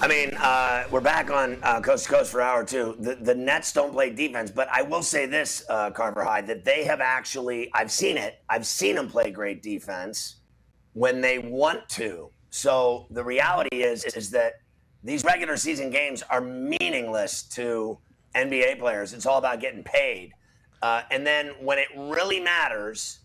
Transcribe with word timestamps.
I 0.00 0.06
mean, 0.06 0.32
uh, 0.38 0.84
we're 0.92 1.00
back 1.00 1.28
on 1.28 1.58
uh, 1.64 1.80
Coast 1.80 2.04
to 2.04 2.12
Coast 2.12 2.30
for 2.30 2.40
hour 2.40 2.64
two. 2.64 2.94
The, 3.00 3.16
the 3.16 3.34
Nets 3.34 3.72
don't 3.72 3.92
play 3.92 4.10
defense, 4.10 4.48
but 4.48 4.68
I 4.70 4.80
will 4.82 5.02
say 5.02 5.26
this, 5.26 5.64
uh, 5.68 5.90
Carver 5.90 6.22
High, 6.22 6.40
that 6.42 6.64
they 6.64 6.84
have 6.84 7.00
actually, 7.00 7.68
I've 7.74 7.90
seen 7.90 8.16
it, 8.16 8.38
I've 8.48 8.64
seen 8.64 8.94
them 8.94 9.08
play 9.08 9.32
great 9.32 9.60
defense 9.60 10.36
when 10.92 11.20
they 11.20 11.40
want 11.40 11.88
to. 11.90 12.30
So 12.50 13.08
the 13.10 13.24
reality 13.24 13.82
is, 13.82 14.04
is 14.04 14.30
that 14.30 14.60
these 15.02 15.24
regular 15.24 15.56
season 15.56 15.90
games 15.90 16.22
are 16.30 16.40
meaningless 16.40 17.42
to 17.54 17.98
NBA 18.36 18.78
players. 18.78 19.12
It's 19.12 19.26
all 19.26 19.38
about 19.38 19.58
getting 19.58 19.82
paid. 19.82 20.32
Uh, 20.80 21.02
and 21.10 21.26
then 21.26 21.54
when 21.60 21.78
it 21.78 21.88
really 21.96 22.38
matters, 22.38 23.18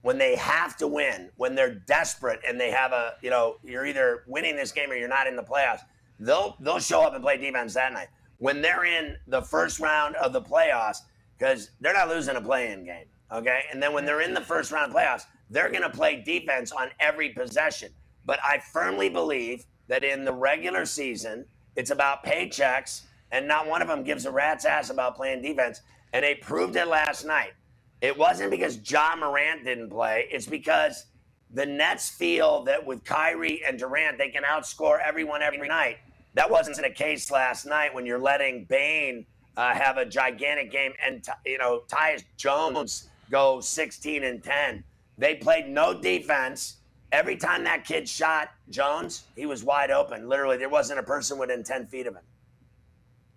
when 0.00 0.16
they 0.16 0.34
have 0.36 0.78
to 0.78 0.86
win, 0.86 1.28
when 1.36 1.54
they're 1.54 1.74
desperate 1.74 2.40
and 2.48 2.58
they 2.58 2.70
have 2.70 2.92
a, 2.92 3.16
you 3.20 3.28
know, 3.28 3.56
you're 3.62 3.84
either 3.84 4.24
winning 4.26 4.56
this 4.56 4.72
game 4.72 4.90
or 4.90 4.94
you're 4.94 5.08
not 5.08 5.26
in 5.26 5.36
the 5.36 5.42
playoffs– 5.42 5.80
they'll 6.18 6.56
they'll 6.60 6.80
show 6.80 7.02
up 7.02 7.14
and 7.14 7.22
play 7.22 7.36
defense 7.36 7.74
that 7.74 7.92
night. 7.92 8.08
When 8.38 8.60
they're 8.60 8.84
in 8.84 9.16
the 9.26 9.42
first 9.42 9.80
round 9.80 10.14
of 10.16 10.32
the 10.32 10.42
playoffs, 10.42 10.98
because 11.38 11.70
they're 11.80 11.94
not 11.94 12.08
losing 12.08 12.36
a 12.36 12.40
play-in 12.40 12.84
game, 12.84 13.06
okay? 13.32 13.62
And 13.72 13.82
then 13.82 13.92
when 13.92 14.04
they're 14.04 14.20
in 14.20 14.34
the 14.34 14.40
first 14.40 14.72
round 14.72 14.90
of 14.90 14.96
playoffs, 14.96 15.24
they're 15.50 15.70
going 15.70 15.82
to 15.82 15.90
play 15.90 16.22
defense 16.22 16.72
on 16.72 16.88
every 17.00 17.30
possession. 17.30 17.90
But 18.24 18.38
I 18.42 18.60
firmly 18.72 19.08
believe 19.08 19.64
that 19.88 20.04
in 20.04 20.24
the 20.24 20.32
regular 20.32 20.84
season, 20.84 21.46
it's 21.76 21.90
about 21.90 22.24
paychecks, 22.24 23.02
and 23.30 23.46
not 23.46 23.66
one 23.68 23.82
of 23.82 23.88
them 23.88 24.02
gives 24.02 24.26
a 24.26 24.30
rat's 24.30 24.64
ass 24.64 24.90
about 24.90 25.16
playing 25.16 25.42
defense. 25.42 25.80
And 26.12 26.24
they 26.24 26.34
proved 26.34 26.76
it 26.76 26.88
last 26.88 27.24
night. 27.24 27.52
It 28.00 28.16
wasn't 28.16 28.50
because 28.50 28.78
Ja 28.90 29.14
Morant 29.16 29.64
didn't 29.64 29.90
play. 29.90 30.26
It's 30.30 30.46
because 30.46 31.06
the 31.52 31.66
Nets 31.66 32.08
feel 32.08 32.64
that 32.64 32.84
with 32.84 33.04
Kyrie 33.04 33.62
and 33.66 33.78
Durant, 33.78 34.18
they 34.18 34.28
can 34.28 34.42
outscore 34.42 34.98
everyone 35.04 35.42
every 35.42 35.68
night. 35.68 35.96
That 36.36 36.50
wasn't 36.50 36.76
the 36.76 36.90
case 36.90 37.30
last 37.30 37.64
night 37.64 37.94
when 37.94 38.04
you're 38.04 38.18
letting 38.18 38.64
Bane 38.64 39.24
uh, 39.56 39.74
have 39.74 39.96
a 39.96 40.04
gigantic 40.04 40.70
game 40.70 40.92
and 41.04 41.26
you 41.46 41.56
know 41.56 41.82
Tyus 41.88 42.24
Jones 42.36 43.08
go 43.30 43.60
16 43.60 44.22
and 44.22 44.44
10. 44.44 44.84
They 45.16 45.36
played 45.36 45.66
no 45.66 45.98
defense. 45.98 46.76
Every 47.10 47.38
time 47.38 47.64
that 47.64 47.86
kid 47.86 48.06
shot 48.06 48.50
Jones, 48.68 49.24
he 49.34 49.46
was 49.46 49.64
wide 49.64 49.90
open. 49.90 50.28
Literally, 50.28 50.58
there 50.58 50.68
wasn't 50.68 50.98
a 50.98 51.02
person 51.02 51.38
within 51.38 51.64
10 51.64 51.86
feet 51.86 52.06
of 52.06 52.14
him. 52.14 52.22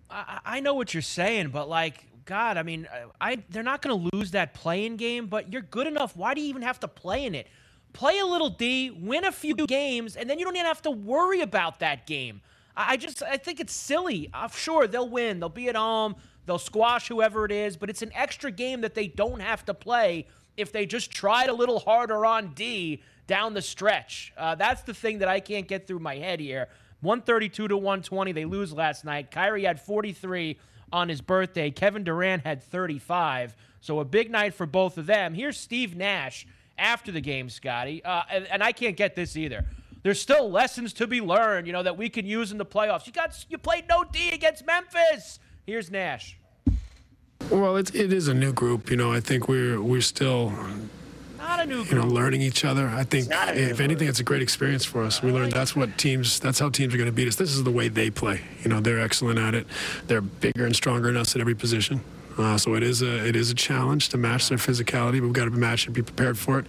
I, 0.09 0.39
I 0.43 0.59
know 0.59 0.73
what 0.73 0.93
you're 0.93 1.01
saying, 1.01 1.49
but 1.49 1.69
like, 1.69 2.05
God, 2.25 2.57
I 2.57 2.63
mean, 2.63 2.85
I 3.21 3.37
they're 3.49 3.63
not 3.63 3.81
going 3.81 4.09
to 4.09 4.17
lose 4.17 4.31
that 4.31 4.53
play-in 4.53 4.97
game, 4.97 5.27
but 5.27 5.53
you're 5.53 5.61
good 5.61 5.87
enough. 5.87 6.17
Why 6.17 6.33
do 6.33 6.41
you 6.41 6.47
even 6.47 6.63
have 6.63 6.81
to 6.81 6.89
play 6.89 7.25
in 7.25 7.33
it? 7.33 7.47
Play 7.93 8.19
a 8.19 8.25
little 8.25 8.49
D, 8.49 8.91
win 8.91 9.23
a 9.23 9.31
few 9.31 9.55
games, 9.55 10.17
and 10.17 10.29
then 10.29 10.37
you 10.37 10.43
don't 10.43 10.55
even 10.57 10.65
have 10.65 10.81
to 10.81 10.91
worry 10.91 11.39
about 11.39 11.79
that 11.79 12.05
game. 12.05 12.41
I 12.79 12.95
just 12.95 13.21
I 13.21 13.35
think 13.35 13.59
it's 13.59 13.73
silly. 13.73 14.29
I'm 14.33 14.51
sure 14.51 14.87
they'll 14.87 15.09
win. 15.09 15.39
They'll 15.41 15.49
be 15.49 15.67
at 15.67 15.75
home. 15.75 16.15
They'll 16.45 16.57
squash 16.57 17.09
whoever 17.09 17.43
it 17.43 17.51
is, 17.51 17.75
but 17.75 17.89
it's 17.89 18.01
an 18.01 18.11
extra 18.15 18.51
game 18.51 18.81
that 18.81 18.95
they 18.95 19.07
don't 19.07 19.41
have 19.41 19.65
to 19.65 19.73
play 19.73 20.27
if 20.55 20.71
they 20.71 20.85
just 20.85 21.11
tried 21.11 21.49
a 21.49 21.53
little 21.53 21.79
harder 21.79 22.25
on 22.25 22.53
D 22.53 23.03
down 23.27 23.53
the 23.53 23.61
stretch. 23.61 24.33
Uh, 24.37 24.55
that's 24.55 24.81
the 24.83 24.93
thing 24.93 25.19
that 25.19 25.27
I 25.27 25.41
can't 25.41 25.67
get 25.67 25.87
through 25.87 25.99
my 25.99 26.15
head 26.15 26.39
here. 26.39 26.69
132 27.01 27.67
to 27.67 27.77
120. 27.77 28.31
They 28.31 28.45
lose 28.45 28.73
last 28.73 29.03
night. 29.03 29.29
Kyrie 29.29 29.65
had 29.65 29.79
43 29.79 30.57
on 30.91 31.09
his 31.09 31.21
birthday. 31.21 31.71
Kevin 31.71 32.03
Durant 32.03 32.45
had 32.45 32.63
35. 32.63 33.55
So 33.81 33.99
a 33.99 34.05
big 34.05 34.31
night 34.31 34.53
for 34.53 34.65
both 34.65 34.97
of 34.97 35.05
them. 35.05 35.33
Here's 35.33 35.57
Steve 35.57 35.95
Nash 35.95 36.47
after 36.77 37.11
the 37.11 37.21
game, 37.21 37.49
Scotty. 37.49 38.03
Uh, 38.03 38.23
and, 38.31 38.47
and 38.47 38.63
I 38.63 38.71
can't 38.71 38.97
get 38.97 39.15
this 39.15 39.35
either 39.37 39.65
there's 40.03 40.21
still 40.21 40.49
lessons 40.49 40.93
to 40.93 41.07
be 41.07 41.21
learned, 41.21 41.67
you 41.67 41.73
know, 41.73 41.83
that 41.83 41.97
we 41.97 42.09
can 42.09 42.25
use 42.25 42.51
in 42.51 42.57
the 42.57 42.65
playoffs. 42.65 43.05
You 43.05 43.13
got 43.13 43.45
you 43.49 43.57
played 43.57 43.85
no 43.89 44.03
D 44.03 44.31
against 44.31 44.65
Memphis. 44.65 45.39
Here's 45.65 45.91
Nash. 45.91 46.37
Well, 47.49 47.77
it, 47.77 47.93
it 47.95 48.13
is 48.13 48.27
a 48.27 48.33
new 48.33 48.53
group. 48.53 48.89
You 48.89 48.97
know, 48.97 49.11
I 49.11 49.19
think 49.19 49.47
we're 49.47 49.81
we're 49.81 50.01
still 50.01 50.53
not 51.37 51.59
a 51.59 51.65
new 51.65 51.83
group. 51.83 51.91
You 51.91 51.97
know, 51.97 52.07
learning 52.07 52.41
each 52.41 52.63
other. 52.63 52.87
I 52.87 53.03
think 53.03 53.27
if 53.31 53.79
anything, 53.79 54.07
it's 54.07 54.19
a 54.19 54.23
great 54.23 54.41
experience 54.41 54.85
for 54.85 55.03
us. 55.03 55.21
We 55.21 55.31
learned 55.31 55.51
that's 55.51 55.75
what 55.75 55.97
teams. 55.97 56.39
That's 56.39 56.59
how 56.59 56.69
teams 56.69 56.93
are 56.93 56.97
going 56.97 57.09
to 57.09 57.15
beat 57.15 57.27
us. 57.27 57.35
This 57.35 57.51
is 57.53 57.63
the 57.63 57.71
way 57.71 57.89
they 57.89 58.09
play. 58.09 58.41
You 58.63 58.69
know, 58.69 58.79
they're 58.79 59.01
excellent 59.01 59.39
at 59.39 59.55
it. 59.55 59.67
They're 60.07 60.21
bigger 60.21 60.65
and 60.65 60.75
stronger 60.75 61.07
than 61.07 61.17
us 61.17 61.35
at 61.35 61.41
every 61.41 61.55
position. 61.55 62.01
Uh, 62.37 62.57
so 62.57 62.75
it 62.75 62.83
is 62.83 63.01
a 63.01 63.27
it 63.27 63.35
is 63.35 63.51
a 63.51 63.55
challenge 63.55 64.09
to 64.09 64.17
match 64.17 64.47
their 64.47 64.57
physicality. 64.57 65.19
But 65.19 65.23
we've 65.23 65.33
got 65.33 65.45
to 65.45 65.51
match 65.51 65.87
and 65.87 65.95
be 65.95 66.03
prepared 66.03 66.37
for 66.37 66.59
it 66.59 66.67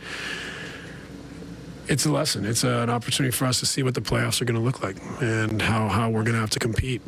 it's 1.90 2.06
a 2.06 2.10
lesson. 2.10 2.46
It's 2.46 2.62
a, 2.62 2.82
an 2.82 2.88
opportunity 2.88 3.32
for 3.32 3.46
us 3.46 3.58
to 3.60 3.66
see 3.66 3.82
what 3.82 3.94
the 3.94 4.00
playoffs 4.00 4.40
are 4.40 4.44
going 4.44 4.58
to 4.58 4.64
look 4.64 4.80
like 4.80 4.96
and 5.20 5.60
how, 5.60 5.88
how 5.88 6.08
we're 6.08 6.22
going 6.22 6.34
to 6.34 6.40
have 6.40 6.50
to 6.50 6.60
compete. 6.60 7.02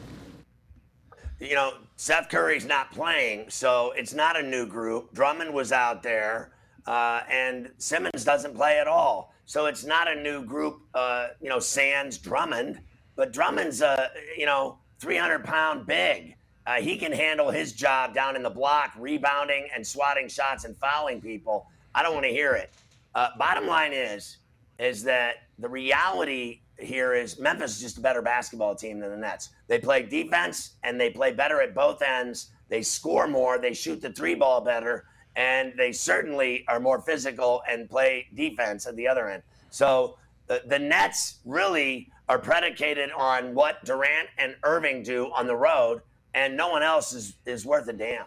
You 1.39 1.55
know, 1.55 1.75
Seth 1.97 2.29
Curry's 2.29 2.67
not 2.67 2.91
playing, 2.91 3.49
so 3.49 3.93
it's 3.97 4.13
not 4.13 4.39
a 4.39 4.43
new 4.43 4.67
group. 4.67 5.15
Drummond 5.15 5.55
was 5.55 5.71
out 5.71 6.03
there, 6.03 6.51
uh, 6.87 7.21
and 7.31 7.71
Simmons 7.79 8.25
doesn't 8.25 8.57
play 8.57 8.81
at 8.81 8.89
all. 8.89 9.33
So 9.47 9.67
it's 9.67 9.85
not 9.85 10.09
a 10.09 10.21
new 10.21 10.45
group, 10.45 10.81
uh, 10.95 11.29
you 11.41 11.49
know, 11.49 11.61
Sands 11.61 12.19
Drummond, 12.19 12.81
but 13.15 13.33
Drummond's 13.33 13.83
a, 13.83 14.11
you 14.37 14.47
know, 14.47 14.79
300 14.99 15.45
pound 15.45 15.87
big. 15.87 16.35
Uh, 16.67 16.75
he 16.75 16.97
can 16.97 17.13
handle 17.13 17.51
his 17.51 17.73
job 17.73 18.15
down 18.15 18.35
in 18.35 18.43
the 18.43 18.51
block, 18.51 18.93
rebounding 18.99 19.69
and 19.75 19.87
swatting 19.87 20.29
shots 20.29 20.65
and 20.65 20.77
fouling 20.77 21.21
people. 21.21 21.67
I 21.95 22.03
don't 22.03 22.15
want 22.15 22.27
to 22.27 22.33
hear 22.33 22.55
it. 22.55 22.71
Uh, 23.15 23.29
bottom 23.37 23.67
line 23.67 23.93
is, 23.93 24.39
is 24.79 25.03
that 25.05 25.37
the 25.59 25.69
reality 25.69 26.61
here 26.79 27.15
is 27.15 27.39
Memphis 27.39 27.77
is 27.77 27.81
just 27.81 27.99
a 27.99 28.01
better 28.01 28.23
basketball 28.23 28.75
team 28.75 28.99
than 28.99 29.11
the 29.11 29.17
Nets. 29.17 29.51
They 29.69 29.79
play 29.79 30.03
defense 30.03 30.73
and 30.83 31.01
they 31.01 31.11
play 31.11 31.33
better 31.33 31.61
at 31.61 31.75
both 31.75 32.03
ends. 32.03 32.51
They 32.69 32.83
score 32.83 33.27
more, 33.29 33.59
they 33.59 33.75
shoot 33.75 34.01
the 34.01 34.13
three 34.13 34.35
ball 34.35 34.61
better, 34.61 35.05
and 35.37 35.73
they 35.77 35.93
certainly 35.93 36.65
are 36.69 36.81
more 36.81 37.01
physical 37.01 37.63
and 37.71 37.89
play 37.89 38.27
defense 38.35 38.87
at 38.87 38.97
the 38.97 39.07
other 39.07 39.29
end. 39.29 39.43
So 39.71 40.17
the, 40.47 40.63
the 40.67 40.79
Nets 40.79 41.41
really 41.45 42.11
are 42.29 42.39
predicated 42.39 43.11
on 43.13 43.55
what 43.55 43.85
Durant 43.85 44.29
and 44.39 44.57
Irving 44.65 45.03
do 45.03 45.31
on 45.35 45.47
the 45.47 45.57
road, 45.57 46.01
and 46.35 46.57
no 46.57 46.71
one 46.71 46.83
else 46.83 47.13
is, 47.13 47.35
is 47.45 47.67
worth 47.67 47.89
a 47.89 47.93
damn. 47.93 48.25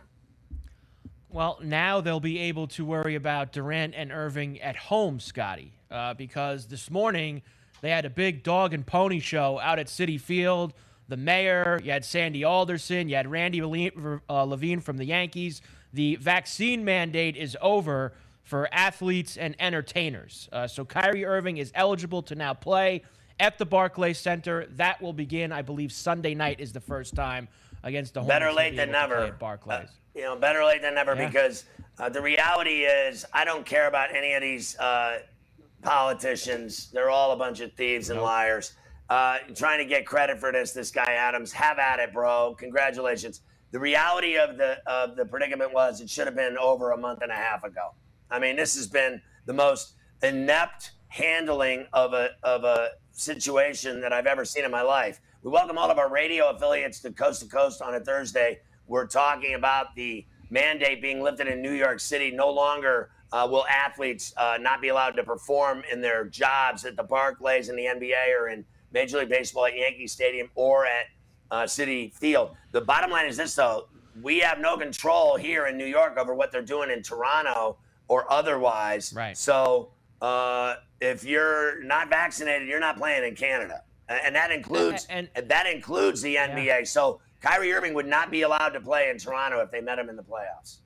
Well, 1.30 1.58
now 1.62 2.00
they'll 2.02 2.20
be 2.20 2.40
able 2.40 2.68
to 2.68 2.86
worry 2.86 3.16
about 3.16 3.52
Durant 3.52 3.96
and 3.96 4.12
Irving 4.12 4.62
at 4.62 4.76
home, 4.76 5.20
Scotty 5.20 5.75
uh, 5.92 6.14
because 6.14 6.68
this 6.68 6.90
morning 6.90 7.42
they 7.82 7.90
had 7.90 8.06
a 8.06 8.10
big 8.10 8.44
dog 8.44 8.74
and 8.74 8.86
pony 8.86 9.20
show 9.20 9.60
out 9.60 9.80
at 9.80 9.88
Citi 9.88 10.20
Field. 10.20 10.74
The 11.08 11.18
mayor, 11.18 11.80
you 11.84 11.92
had 11.92 12.04
Sandy 12.04 12.44
Alderson, 12.44 13.10
you 13.10 13.16
had 13.16 13.30
Randy 13.30 13.62
uh, 13.62 14.44
Levine 14.44 14.80
from 14.80 14.98
the 14.98 15.06
Yankees, 15.06 15.62
the 15.94 16.16
vaccine 16.18 16.84
mandate 16.84 17.38
is 17.38 17.56
over 17.62 18.14
for 18.44 18.68
athletes 18.72 19.38
and 19.38 19.56
entertainers. 19.60 20.50
Uh, 20.52 20.68
so 20.68 20.84
Kyrie 20.86 21.26
Irving 21.26 21.58
is 21.58 21.72
eligible 21.74 22.22
to 22.24 22.36
now 22.36 22.54
play 22.54 23.04
at 23.40 23.58
the 23.58 23.66
Barclays 23.66 24.20
Center. 24.20 24.68
That 24.72 25.02
will 25.02 25.14
begin, 25.14 25.52
I 25.52 25.62
believe, 25.62 25.92
Sunday 25.92 26.36
night 26.36 26.60
is 26.60 26.74
the 26.74 26.82
first 26.82 27.16
time 27.16 27.48
against 27.84 28.14
the 28.14 28.22
better 28.22 28.52
late 28.52 28.76
than 28.76 28.92
never. 28.92 29.32
Barclays. 29.40 29.88
Uh, 29.88 29.88
you 30.16 30.22
know, 30.22 30.36
better 30.36 30.64
late 30.64 30.82
than 30.82 30.96
never 30.96 31.16
yeah. 31.16 31.28
because 31.28 31.66
uh, 32.00 32.10
the 32.10 32.22
reality 32.22 32.84
is 32.84 33.26
I 33.34 33.46
don't 33.46 33.66
care 33.66 33.88
about 33.88 34.16
any 34.16 34.34
of 34.34 34.42
these 34.42 34.78
uh, 34.78 35.20
politicians. 35.86 36.90
They're 36.92 37.10
all 37.10 37.32
a 37.32 37.38
bunch 37.38 37.62
of 37.62 37.72
thieves 37.74 38.10
and 38.10 38.22
liars. 38.22 38.74
Uh, 39.10 39.38
trying 39.56 39.78
to 39.78 39.86
get 39.86 40.06
credit 40.06 40.40
for 40.40 40.52
this, 40.52 40.74
this 40.74 40.92
guy 40.92 41.14
Adams. 41.14 41.54
Have 41.54 41.78
at 41.78 42.00
it, 42.00 42.12
bro. 42.12 42.56
Congratulations. 42.58 43.42
The 43.72 43.80
reality 43.80 44.38
of 44.38 44.58
the 44.58 44.78
of 44.88 45.16
the 45.16 45.26
predicament 45.26 45.74
was 45.74 46.02
it 46.02 46.10
should 46.10 46.28
have 46.28 46.36
been 46.36 46.58
over 46.58 46.92
a 46.92 46.98
month 46.98 47.22
and 47.22 47.32
a 47.32 47.36
half 47.36 47.64
ago. 47.64 47.94
I 48.32 48.40
mean, 48.40 48.56
this 48.56 48.76
has 48.76 48.88
been 48.88 49.22
the 49.46 49.54
most 49.54 49.94
inept 50.24 50.92
handling 51.08 51.86
of 51.94 52.14
a 52.14 52.30
of 52.42 52.64
a 52.64 52.90
situation 53.12 54.02
that 54.02 54.12
I've 54.12 54.26
ever 54.26 54.44
seen 54.44 54.66
in 54.66 54.72
my 54.72 54.82
life. 54.82 55.20
We 55.44 55.52
welcome 55.52 55.78
all 55.78 55.92
of 55.92 56.00
our 56.00 56.10
radio 56.10 56.50
affiliates 56.50 57.00
to 57.02 57.12
Coast 57.12 57.42
to 57.42 57.48
Coast 57.48 57.82
on 57.82 57.94
a 57.94 58.00
Thursday. 58.00 58.60
We're 58.88 59.08
talking 59.08 59.54
about 59.54 59.96
the 59.96 60.26
mandate 60.50 61.02
being 61.02 61.22
lifted 61.22 61.48
in 61.48 61.62
New 61.62 61.74
York 61.74 62.00
City. 62.00 62.32
No 62.32 62.50
longer 62.50 63.12
uh, 63.36 63.46
will 63.46 63.66
athletes 63.68 64.34
uh, 64.38 64.58
not 64.62 64.82
be 64.82 64.88
allowed 64.88 65.12
to 65.12 65.24
perform 65.24 65.84
in 65.92 66.00
their 66.00 66.24
jobs 66.24 66.86
at 66.86 66.96
the 66.96 67.04
Barclays 67.04 67.68
in 67.68 67.76
the 67.76 67.84
NBA 67.84 68.34
or 68.40 68.48
in 68.48 68.64
Major 68.94 69.18
League 69.18 69.28
Baseball 69.28 69.66
at 69.66 69.76
Yankee 69.76 70.08
Stadium 70.08 70.50
or 70.56 70.86
at 70.86 71.08
uh, 71.52 71.64
Citi 71.64 72.14
Field. 72.14 72.56
The 72.72 72.80
bottom 72.80 73.12
line 73.12 73.28
is 73.28 73.36
this, 73.36 73.54
though: 73.54 73.90
we 74.22 74.40
have 74.40 74.60
no 74.60 74.78
control 74.78 75.36
here 75.36 75.68
in 75.68 75.78
New 75.78 75.86
York 75.86 76.18
over 76.18 76.34
what 76.34 76.54
they're 76.54 76.62
doing 76.62 76.90
in 76.90 77.04
Toronto 77.04 77.78
or 78.08 78.32
otherwise. 78.32 79.12
Right. 79.14 79.36
So 79.36 79.92
uh, 80.22 80.76
if 81.02 81.26
you're 81.26 81.84
not 81.84 82.10
vaccinated, 82.10 82.70
you're 82.70 82.80
not 82.80 82.96
playing 82.96 83.26
in 83.26 83.36
Canada, 83.36 83.82
and 84.08 84.34
that 84.34 84.50
includes 84.52 85.08
and, 85.10 85.28
and 85.36 85.50
that 85.50 85.68
includes 85.68 86.22
the 86.22 86.36
NBA. 86.36 86.66
Yeah. 86.66 86.84
So 86.86 87.20
Kyrie 87.42 87.74
Irving 87.74 87.94
would 87.96 88.08
not 88.08 88.32
be 88.32 88.44
allowed 88.44 88.70
to 88.70 88.80
play 88.80 89.10
in 89.10 89.18
Toronto 89.18 89.60
if 89.60 89.72
they 89.72 89.82
met 89.82 90.00
him 90.00 90.08
in 90.08 90.16
the 90.16 90.24
playoffs. 90.24 90.78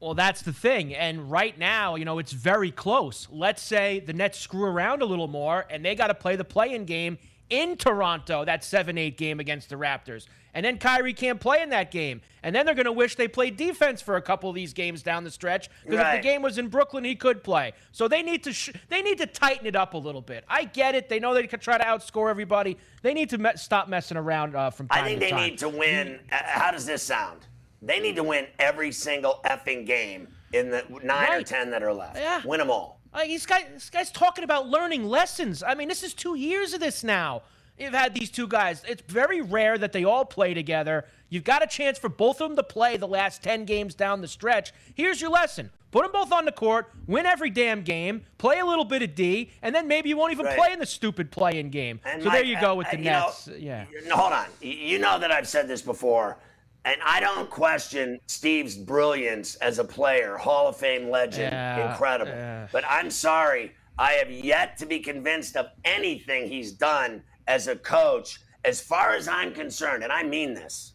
Well, 0.00 0.14
that's 0.14 0.40
the 0.42 0.52
thing. 0.52 0.94
And 0.94 1.30
right 1.30 1.58
now, 1.58 1.96
you 1.96 2.06
know, 2.06 2.18
it's 2.18 2.32
very 2.32 2.70
close. 2.70 3.28
Let's 3.30 3.62
say 3.62 4.00
the 4.00 4.14
Nets 4.14 4.38
screw 4.38 4.64
around 4.64 5.02
a 5.02 5.04
little 5.04 5.28
more 5.28 5.66
and 5.68 5.84
they 5.84 5.94
got 5.94 6.06
to 6.06 6.14
play 6.14 6.36
the 6.36 6.44
play 6.44 6.74
in 6.74 6.86
game 6.86 7.18
in 7.50 7.76
Toronto, 7.76 8.44
that 8.44 8.64
7 8.64 8.96
8 8.96 9.16
game 9.18 9.40
against 9.40 9.68
the 9.68 9.76
Raptors. 9.76 10.26
And 10.54 10.64
then 10.64 10.78
Kyrie 10.78 11.12
can't 11.12 11.38
play 11.38 11.62
in 11.62 11.70
that 11.70 11.90
game. 11.90 12.22
And 12.42 12.54
then 12.54 12.64
they're 12.64 12.74
going 12.74 12.86
to 12.86 12.92
wish 12.92 13.16
they 13.16 13.28
played 13.28 13.56
defense 13.56 14.00
for 14.00 14.16
a 14.16 14.22
couple 14.22 14.48
of 14.48 14.54
these 14.54 14.72
games 14.72 15.02
down 15.02 15.22
the 15.22 15.30
stretch 15.30 15.68
because 15.84 15.98
right. 15.98 16.16
if 16.16 16.22
the 16.22 16.28
game 16.28 16.42
was 16.42 16.58
in 16.58 16.68
Brooklyn, 16.68 17.04
he 17.04 17.14
could 17.14 17.44
play. 17.44 17.72
So 17.92 18.08
they 18.08 18.22
need 18.22 18.42
to 18.44 18.52
sh- 18.52 18.70
they 18.88 19.02
need 19.02 19.18
to 19.18 19.26
tighten 19.26 19.66
it 19.66 19.76
up 19.76 19.94
a 19.94 19.98
little 19.98 20.22
bit. 20.22 20.44
I 20.48 20.64
get 20.64 20.94
it. 20.94 21.08
They 21.08 21.20
know 21.20 21.34
they 21.34 21.46
could 21.46 21.60
try 21.60 21.78
to 21.78 21.84
outscore 21.84 22.30
everybody. 22.30 22.78
They 23.02 23.14
need 23.14 23.30
to 23.30 23.38
me- 23.38 23.50
stop 23.56 23.88
messing 23.88 24.16
around 24.16 24.56
uh, 24.56 24.70
from 24.70 24.88
time 24.88 25.04
I 25.04 25.08
think 25.08 25.20
they 25.20 25.30
time. 25.30 25.50
need 25.50 25.58
to 25.58 25.68
win. 25.68 26.18
Uh, 26.32 26.38
how 26.44 26.70
does 26.70 26.86
this 26.86 27.02
sound? 27.02 27.46
They 27.82 28.00
need 28.00 28.16
to 28.16 28.22
win 28.22 28.46
every 28.58 28.92
single 28.92 29.40
effing 29.44 29.86
game 29.86 30.28
in 30.52 30.70
the 30.70 30.84
nine 31.02 31.28
right. 31.28 31.40
or 31.40 31.42
ten 31.42 31.70
that 31.70 31.82
are 31.82 31.92
left. 31.92 32.16
Yeah. 32.16 32.42
Win 32.44 32.58
them 32.58 32.70
all. 32.70 33.00
Uh, 33.12 33.24
this, 33.24 33.46
guy, 33.46 33.66
this 33.72 33.90
guy's 33.90 34.10
talking 34.10 34.44
about 34.44 34.68
learning 34.68 35.04
lessons. 35.04 35.62
I 35.62 35.74
mean, 35.74 35.88
this 35.88 36.02
is 36.02 36.14
two 36.14 36.36
years 36.36 36.74
of 36.74 36.80
this 36.80 37.02
now. 37.02 37.42
You've 37.76 37.94
had 37.94 38.14
these 38.14 38.30
two 38.30 38.46
guys. 38.46 38.84
It's 38.86 39.02
very 39.08 39.40
rare 39.40 39.78
that 39.78 39.92
they 39.92 40.04
all 40.04 40.24
play 40.24 40.52
together. 40.52 41.06
You've 41.30 41.44
got 41.44 41.62
a 41.62 41.66
chance 41.66 41.98
for 41.98 42.10
both 42.10 42.40
of 42.40 42.50
them 42.50 42.56
to 42.56 42.62
play 42.62 42.98
the 42.98 43.08
last 43.08 43.42
10 43.42 43.64
games 43.64 43.94
down 43.94 44.20
the 44.20 44.28
stretch. 44.28 44.72
Here's 44.94 45.20
your 45.20 45.30
lesson. 45.30 45.70
Put 45.90 46.02
them 46.02 46.12
both 46.12 46.30
on 46.30 46.44
the 46.44 46.52
court, 46.52 46.92
win 47.06 47.26
every 47.26 47.50
damn 47.50 47.82
game, 47.82 48.22
play 48.38 48.60
a 48.60 48.66
little 48.66 48.84
bit 48.84 49.02
of 49.02 49.14
D, 49.14 49.50
and 49.62 49.74
then 49.74 49.88
maybe 49.88 50.08
you 50.08 50.16
won't 50.16 50.30
even 50.30 50.46
right. 50.46 50.56
play 50.56 50.72
in 50.72 50.78
the 50.78 50.86
stupid 50.86 51.32
play-in 51.32 51.70
game. 51.70 52.00
And 52.04 52.22
so 52.22 52.30
there 52.30 52.44
you 52.44 52.60
go 52.60 52.76
with 52.76 52.86
uh, 52.88 52.90
the 52.92 52.98
Nets. 52.98 53.48
Know, 53.48 53.56
yeah. 53.56 53.86
Hold 54.12 54.32
on. 54.32 54.46
You 54.60 54.98
know 54.98 55.18
that 55.18 55.32
I've 55.32 55.48
said 55.48 55.66
this 55.66 55.82
before, 55.82 56.38
and 56.84 56.96
I 57.04 57.20
don't 57.20 57.50
question 57.50 58.18
Steve's 58.26 58.76
brilliance 58.76 59.56
as 59.56 59.78
a 59.78 59.84
player, 59.84 60.36
Hall 60.36 60.68
of 60.68 60.76
Fame 60.76 61.10
legend, 61.10 61.52
yeah, 61.52 61.90
incredible. 61.90 62.32
Yeah. 62.32 62.68
But 62.72 62.84
I'm 62.88 63.10
sorry, 63.10 63.72
I 63.98 64.12
have 64.12 64.30
yet 64.30 64.78
to 64.78 64.86
be 64.86 65.00
convinced 65.00 65.56
of 65.56 65.66
anything 65.84 66.48
he's 66.48 66.72
done 66.72 67.22
as 67.46 67.68
a 67.68 67.76
coach. 67.76 68.40
As 68.64 68.80
far 68.80 69.14
as 69.14 69.28
I'm 69.28 69.52
concerned, 69.52 70.02
and 70.02 70.12
I 70.12 70.22
mean 70.22 70.54
this, 70.54 70.92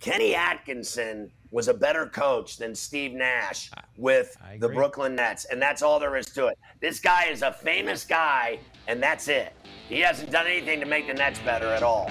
Kenny 0.00 0.34
Atkinson 0.34 1.30
was 1.50 1.68
a 1.68 1.74
better 1.74 2.06
coach 2.06 2.56
than 2.56 2.74
Steve 2.74 3.12
Nash 3.12 3.70
with 3.96 4.36
the 4.58 4.68
Brooklyn 4.68 5.14
Nets. 5.14 5.44
And 5.44 5.60
that's 5.60 5.82
all 5.82 6.00
there 6.00 6.16
is 6.16 6.26
to 6.26 6.46
it. 6.46 6.58
This 6.80 6.98
guy 6.98 7.26
is 7.26 7.42
a 7.42 7.52
famous 7.52 8.04
guy, 8.04 8.58
and 8.88 9.02
that's 9.02 9.28
it. 9.28 9.52
He 9.88 10.00
hasn't 10.00 10.30
done 10.30 10.46
anything 10.46 10.80
to 10.80 10.86
make 10.86 11.06
the 11.06 11.14
Nets 11.14 11.38
better 11.40 11.66
at 11.66 11.82
all. 11.82 12.10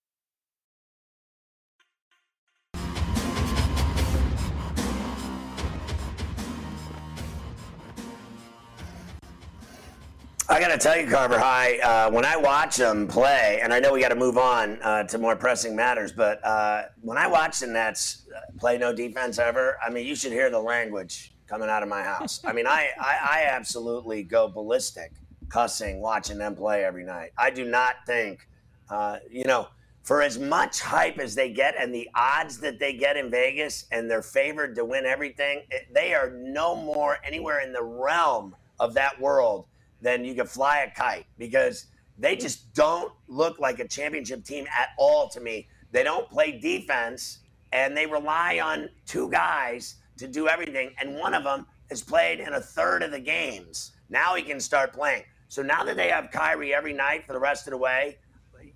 I 10.51 10.59
got 10.59 10.67
to 10.67 10.77
tell 10.77 10.99
you, 10.99 11.07
Carver 11.09 11.39
High, 11.39 11.77
uh, 11.77 12.11
when 12.11 12.25
I 12.25 12.35
watch 12.35 12.75
them 12.75 13.07
play, 13.07 13.61
and 13.63 13.73
I 13.73 13.79
know 13.79 13.93
we 13.93 14.01
got 14.01 14.09
to 14.09 14.15
move 14.15 14.37
on 14.37 14.81
uh, 14.81 15.03
to 15.03 15.17
more 15.17 15.33
pressing 15.33 15.77
matters, 15.77 16.11
but 16.11 16.45
uh, 16.45 16.87
when 16.99 17.17
I 17.17 17.25
watch 17.25 17.61
the 17.61 17.67
Nets 17.67 18.23
uh, 18.35 18.51
play 18.59 18.77
no 18.77 18.91
defense 18.91 19.39
ever, 19.39 19.77
I 19.81 19.89
mean, 19.89 20.05
you 20.05 20.13
should 20.13 20.33
hear 20.33 20.49
the 20.49 20.59
language 20.59 21.31
coming 21.47 21.69
out 21.69 21.83
of 21.83 21.87
my 21.87 22.03
house. 22.03 22.41
I 22.43 22.51
mean, 22.51 22.67
I, 22.67 22.89
I, 22.99 23.17
I 23.21 23.43
absolutely 23.49 24.23
go 24.23 24.49
ballistic 24.49 25.13
cussing 25.47 26.01
watching 26.01 26.37
them 26.37 26.53
play 26.53 26.83
every 26.83 27.05
night. 27.05 27.31
I 27.37 27.49
do 27.49 27.63
not 27.63 28.05
think, 28.05 28.45
uh, 28.89 29.19
you 29.29 29.45
know, 29.45 29.69
for 30.03 30.21
as 30.21 30.37
much 30.37 30.81
hype 30.81 31.17
as 31.17 31.33
they 31.33 31.53
get 31.53 31.75
and 31.79 31.95
the 31.95 32.09
odds 32.13 32.57
that 32.57 32.77
they 32.77 32.91
get 32.91 33.15
in 33.15 33.31
Vegas 33.31 33.85
and 33.93 34.11
they're 34.11 34.21
favored 34.21 34.75
to 34.75 34.83
win 34.83 35.05
everything, 35.05 35.61
they 35.93 36.13
are 36.13 36.29
no 36.29 36.75
more 36.75 37.19
anywhere 37.23 37.61
in 37.61 37.71
the 37.71 37.83
realm 37.83 38.53
of 38.77 38.93
that 38.95 39.17
world 39.21 39.67
than 40.01 40.25
you 40.25 40.33
can 40.33 40.47
fly 40.47 40.79
a 40.79 40.91
kite 40.91 41.25
because 41.37 41.87
they 42.17 42.35
just 42.35 42.73
don't 42.73 43.11
look 43.27 43.59
like 43.59 43.79
a 43.79 43.87
championship 43.87 44.43
team 44.43 44.65
at 44.67 44.89
all 44.97 45.29
to 45.29 45.39
me. 45.39 45.67
They 45.91 46.03
don't 46.03 46.29
play 46.29 46.59
defense 46.59 47.39
and 47.71 47.95
they 47.95 48.05
rely 48.05 48.59
on 48.59 48.89
two 49.05 49.29
guys 49.29 49.95
to 50.17 50.27
do 50.27 50.47
everything. 50.47 50.93
And 50.99 51.15
one 51.15 51.33
of 51.33 51.43
them 51.43 51.65
has 51.89 52.01
played 52.01 52.39
in 52.39 52.53
a 52.53 52.61
third 52.61 53.03
of 53.03 53.11
the 53.11 53.19
games. 53.19 53.91
Now 54.09 54.35
he 54.35 54.43
can 54.43 54.59
start 54.59 54.93
playing. 54.93 55.23
So 55.47 55.61
now 55.61 55.83
that 55.83 55.97
they 55.97 56.09
have 56.09 56.31
Kyrie 56.31 56.73
every 56.73 56.93
night 56.93 57.25
for 57.25 57.33
the 57.33 57.39
rest 57.39 57.67
of 57.67 57.71
the 57.71 57.77
way, 57.77 58.17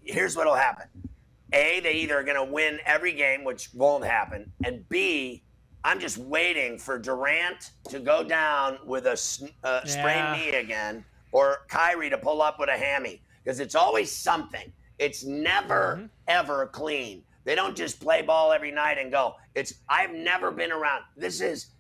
here's 0.02 0.36
what'll 0.36 0.56
happen. 0.56 0.88
A, 1.54 1.80
they 1.82 1.94
either 1.94 2.20
are 2.20 2.24
going 2.24 2.36
to 2.36 2.52
win 2.52 2.80
every 2.86 3.14
game, 3.14 3.44
which 3.44 3.70
won't 3.74 4.04
happen. 4.04 4.52
And 4.64 4.88
B, 4.90 5.44
I'm 5.84 6.00
just 6.00 6.18
waiting 6.18 6.78
for 6.78 6.98
Durant 6.98 7.72
to 7.90 8.00
go 8.00 8.24
down 8.24 8.80
with 8.86 9.06
a 9.06 9.12
uh, 9.64 9.86
sprained 9.86 9.96
yeah. 9.96 10.36
knee 10.36 10.50
again 10.58 11.06
or 11.36 11.66
Kyrie 11.68 12.10
to 12.10 12.18
pull 12.18 12.42
up 12.42 12.62
with 12.62 12.70
a 12.70 12.78
hammy 12.78 13.22
because 13.44 13.60
it's 13.60 13.76
always 13.76 14.10
something. 14.10 14.72
It's 15.00 15.26
never, 15.26 15.98
mm-hmm. 15.98 16.06
ever 16.30 16.68
clean. 16.68 17.24
They 17.44 17.56
don't 17.56 17.76
just 17.76 18.00
play 18.00 18.22
ball 18.22 18.54
every 18.54 18.72
night 18.72 18.98
and 18.98 19.12
go. 19.12 19.36
It's 19.54 19.74
I've 19.90 20.14
never 20.14 20.50
been 20.50 20.72
around. 20.72 21.04
This 21.18 21.42
is 21.42 21.72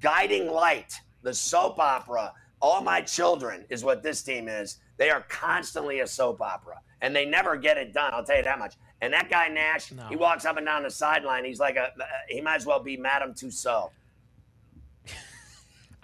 guiding 0.00 0.50
light, 0.50 0.94
the 1.22 1.32
soap 1.32 1.78
opera. 1.78 2.32
All 2.60 2.80
my 2.80 3.02
children 3.02 3.64
is 3.68 3.84
what 3.84 4.02
this 4.02 4.20
team 4.24 4.48
is. 4.48 4.78
They 4.96 5.10
are 5.10 5.20
constantly 5.28 6.00
a 6.00 6.08
soap 6.08 6.40
opera, 6.40 6.80
and 7.00 7.14
they 7.14 7.24
never 7.24 7.56
get 7.56 7.76
it 7.76 7.94
done. 7.94 8.12
I'll 8.14 8.24
tell 8.24 8.38
you 8.38 8.42
that 8.42 8.58
much. 8.58 8.74
And 9.00 9.12
that 9.12 9.30
guy 9.30 9.46
Nash, 9.46 9.92
no. 9.92 10.08
he 10.08 10.16
walks 10.16 10.44
up 10.44 10.56
and 10.56 10.66
down 10.66 10.82
the 10.82 10.90
sideline. 10.90 11.44
He's 11.44 11.60
like 11.60 11.76
a 11.76 11.92
he 12.28 12.40
might 12.40 12.56
as 12.56 12.66
well 12.66 12.82
be 12.82 12.96
Madame 12.96 13.32
Tussauds. 13.32 13.90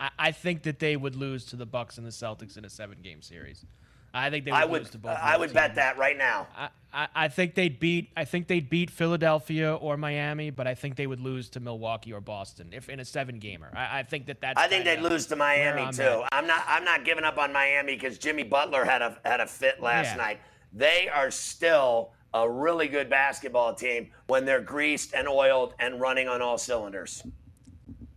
I, 0.01 0.11
I 0.19 0.33
think 0.33 0.63
that 0.63 0.79
they 0.79 0.97
would 0.97 1.15
lose 1.15 1.45
to 1.47 1.57
the 1.57 1.67
Bucks 1.67 1.99
and 1.99 2.07
the 2.07 2.11
Celtics 2.11 2.57
in 2.57 2.65
a 2.65 2.71
seven-game 2.71 3.23
series. 3.23 3.65
I 4.13 4.31
think 4.31 4.45
they 4.45 4.51
would, 4.51 4.61
I 4.61 4.65
would 4.65 4.83
lose 4.83 4.91
to 4.91 4.99
both. 4.99 5.17
I 5.21 5.37
would 5.37 5.51
teams. 5.51 5.55
bet 5.55 5.75
that 5.77 5.97
right 5.97 6.19
now. 6.19 6.49
I, 6.57 6.69
I, 6.93 7.09
I, 7.15 7.29
think 7.29 7.55
they'd 7.55 7.79
beat. 7.79 8.11
I 8.17 8.25
think 8.25 8.49
they'd 8.49 8.69
beat 8.69 8.91
Philadelphia 8.91 9.73
or 9.73 9.97
Miami, 9.97 10.51
but 10.51 10.67
I 10.67 10.75
think 10.75 10.97
they 10.97 11.07
would 11.07 11.21
lose 11.21 11.49
to 11.51 11.61
Milwaukee 11.61 12.13
or 12.13 12.21
Boston 12.21 12.71
if 12.73 12.89
in 12.89 12.99
a 12.99 13.05
seven 13.05 13.39
gamer. 13.39 13.71
I, 13.73 14.01
I 14.01 14.03
think 14.03 14.27
that 14.27 14.41
that's. 14.41 14.61
I 14.61 14.67
think 14.67 14.85
they'd 14.85 15.01
lose 15.01 15.27
to 15.27 15.37
Miami 15.37 15.83
I'm 15.83 15.93
too. 15.93 16.03
At. 16.03 16.29
I'm 16.33 16.47
not. 16.49 16.65
I'm 16.67 16.85
not 16.85 17.05
giving 17.05 17.23
up 17.23 17.39
on 17.39 17.53
Miami 17.53 17.95
because 17.95 18.19
Jimmy 18.19 18.43
Butler 18.43 18.85
had 18.85 19.01
a 19.01 19.17
had 19.25 19.39
a 19.39 19.47
fit 19.47 19.81
last 19.81 20.07
yeah. 20.07 20.17
night. 20.17 20.41
They 20.73 21.09
are 21.09 21.31
still 21.31 22.11
a 22.35 22.51
really 22.51 22.89
good 22.89 23.09
basketball 23.11 23.75
team 23.75 24.11
when 24.27 24.45
they're 24.45 24.61
greased 24.61 25.15
and 25.15 25.29
oiled 25.29 25.75
and 25.79 26.01
running 26.01 26.29
on 26.29 26.43
all 26.43 26.59
cylinders. 26.59 27.23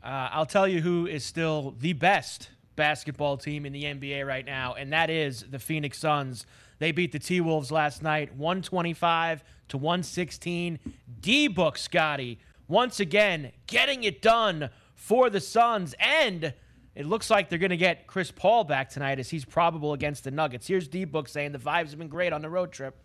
Uh, 0.03 0.29
I'll 0.31 0.45
tell 0.45 0.67
you 0.67 0.81
who 0.81 1.07
is 1.07 1.23
still 1.23 1.75
the 1.79 1.93
best 1.93 2.49
basketball 2.75 3.37
team 3.37 3.65
in 3.65 3.71
the 3.71 3.83
NBA 3.83 4.27
right 4.27 4.45
now, 4.45 4.73
and 4.73 4.91
that 4.91 5.09
is 5.09 5.45
the 5.49 5.59
Phoenix 5.59 5.97
Suns. 5.97 6.45
They 6.79 6.91
beat 6.91 7.13
the 7.13 7.19
T 7.19 7.39
Wolves 7.39 7.71
last 7.71 8.03
night, 8.03 8.35
125 8.35 9.43
to 9.69 9.77
116. 9.77 10.79
D 11.21 11.47
Book 11.47 11.77
Scotty 11.77 12.39
once 12.67 12.99
again 12.99 13.53
getting 13.67 14.03
it 14.03 14.21
done 14.21 14.69
for 14.95 15.29
the 15.29 15.39
Suns, 15.39 15.95
and 15.99 16.53
it 16.95 17.05
looks 17.05 17.29
like 17.29 17.49
they're 17.49 17.57
going 17.59 17.69
to 17.69 17.77
get 17.77 18.05
Chris 18.05 18.29
Paul 18.29 18.65
back 18.65 18.89
tonight 18.89 19.19
as 19.19 19.29
he's 19.29 19.45
probable 19.45 19.93
against 19.93 20.25
the 20.25 20.31
Nuggets. 20.31 20.67
Here's 20.67 20.89
D 20.89 21.05
Book 21.05 21.29
saying 21.29 21.53
the 21.53 21.59
vibes 21.59 21.91
have 21.91 21.99
been 21.99 22.09
great 22.09 22.33
on 22.33 22.41
the 22.41 22.49
road 22.49 22.73
trip. 22.73 22.97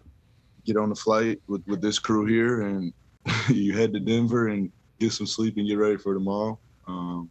Get 0.64 0.76
on 0.76 0.88
the 0.88 0.96
flight 0.96 1.40
with, 1.46 1.64
with 1.68 1.80
this 1.80 2.00
crew 2.00 2.26
here, 2.26 2.62
and 2.62 2.92
you 3.48 3.76
head 3.76 3.92
to 3.92 4.00
Denver 4.00 4.48
and 4.48 4.72
get 4.98 5.12
some 5.12 5.26
sleep 5.26 5.56
and 5.58 5.68
get 5.68 5.78
ready 5.78 5.96
for 5.96 6.12
tomorrow. 6.12 6.58
Um, 6.88 7.30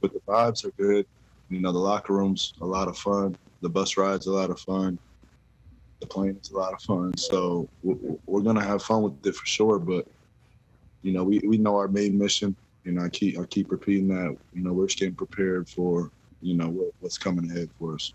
but 0.00 0.12
the 0.12 0.20
vibes 0.20 0.64
are 0.64 0.70
good. 0.72 1.06
You 1.48 1.60
know, 1.60 1.72
the 1.72 1.78
locker 1.78 2.12
room's 2.12 2.54
a 2.60 2.66
lot 2.66 2.86
of 2.86 2.96
fun. 2.96 3.36
The 3.62 3.68
bus 3.68 3.96
ride's 3.96 4.26
a 4.26 4.32
lot 4.32 4.50
of 4.50 4.60
fun. 4.60 4.98
The 6.00 6.06
plane 6.06 6.38
is 6.40 6.50
a 6.50 6.56
lot 6.56 6.72
of 6.72 6.80
fun. 6.80 7.16
So 7.16 7.68
we're 7.82 8.40
gonna 8.40 8.64
have 8.64 8.82
fun 8.82 9.02
with 9.02 9.26
it 9.26 9.34
for 9.34 9.46
sure. 9.46 9.78
But 9.78 10.06
you 11.02 11.12
know, 11.12 11.24
we, 11.24 11.40
we 11.40 11.58
know 11.58 11.76
our 11.76 11.88
main 11.88 12.16
mission. 12.16 12.54
You 12.84 12.92
know, 12.92 13.02
I 13.02 13.08
keep 13.08 13.38
I 13.38 13.44
keep 13.44 13.70
repeating 13.70 14.08
that. 14.08 14.36
You 14.54 14.62
know, 14.62 14.72
we're 14.72 14.86
getting 14.86 15.14
prepared 15.14 15.68
for 15.68 16.10
you 16.40 16.56
know 16.56 16.68
what, 16.68 16.92
what's 17.00 17.18
coming 17.18 17.50
ahead 17.50 17.68
for 17.78 17.94
us. 17.94 18.14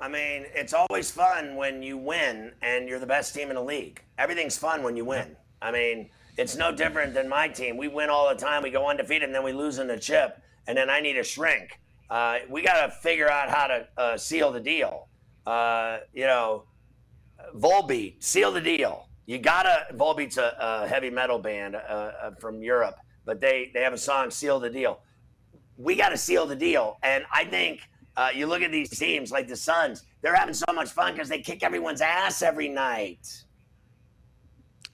I 0.00 0.08
mean, 0.08 0.46
it's 0.54 0.72
always 0.72 1.10
fun 1.10 1.56
when 1.56 1.82
you 1.82 1.98
win 1.98 2.52
and 2.62 2.88
you're 2.88 2.98
the 2.98 3.06
best 3.06 3.34
team 3.34 3.50
in 3.50 3.56
the 3.56 3.62
league. 3.62 4.02
Everything's 4.16 4.56
fun 4.56 4.82
when 4.82 4.96
you 4.96 5.04
win. 5.04 5.36
I 5.60 5.70
mean, 5.70 6.08
it's 6.36 6.56
no 6.56 6.74
different 6.74 7.14
than 7.14 7.28
my 7.28 7.48
team. 7.48 7.76
We 7.76 7.88
win 7.88 8.10
all 8.10 8.28
the 8.28 8.40
time. 8.40 8.62
We 8.62 8.70
go 8.70 8.88
undefeated, 8.88 9.24
and 9.24 9.34
then 9.34 9.44
we 9.44 9.52
lose 9.52 9.78
in 9.78 9.86
the 9.86 9.98
chip, 9.98 10.40
and 10.66 10.76
then 10.76 10.90
I 10.90 11.00
need 11.00 11.16
a 11.16 11.24
shrink. 11.24 11.78
Uh, 12.08 12.38
we 12.48 12.62
got 12.62 12.84
to 12.84 12.90
figure 12.90 13.30
out 13.30 13.50
how 13.50 13.66
to 13.68 13.88
uh, 13.96 14.16
seal 14.16 14.50
the 14.50 14.60
deal. 14.60 15.08
Uh, 15.46 15.98
you 16.12 16.26
know, 16.26 16.64
Volbeat, 17.54 18.22
seal 18.22 18.52
the 18.52 18.60
deal. 18.60 19.08
You 19.26 19.38
gotta. 19.38 19.86
Volbeat's 19.94 20.38
a, 20.38 20.56
a 20.58 20.88
heavy 20.88 21.10
metal 21.10 21.38
band 21.38 21.76
uh, 21.76 21.78
uh, 21.78 22.30
from 22.40 22.62
Europe, 22.62 22.96
but 23.24 23.40
they 23.40 23.70
they 23.72 23.80
have 23.82 23.92
a 23.92 23.98
song 23.98 24.30
"Seal 24.30 24.58
the 24.58 24.70
Deal." 24.70 25.00
We 25.76 25.94
got 25.94 26.08
to 26.08 26.18
seal 26.18 26.46
the 26.46 26.56
deal, 26.56 26.98
and 27.02 27.24
I 27.32 27.44
think 27.44 27.80
uh, 28.16 28.30
you 28.34 28.46
look 28.46 28.62
at 28.62 28.72
these 28.72 28.90
teams 28.90 29.30
like 29.30 29.46
the 29.46 29.56
Suns. 29.56 30.04
They're 30.20 30.34
having 30.34 30.54
so 30.54 30.66
much 30.74 30.90
fun 30.90 31.12
because 31.12 31.28
they 31.28 31.40
kick 31.40 31.62
everyone's 31.62 32.00
ass 32.00 32.42
every 32.42 32.68
night. 32.68 33.44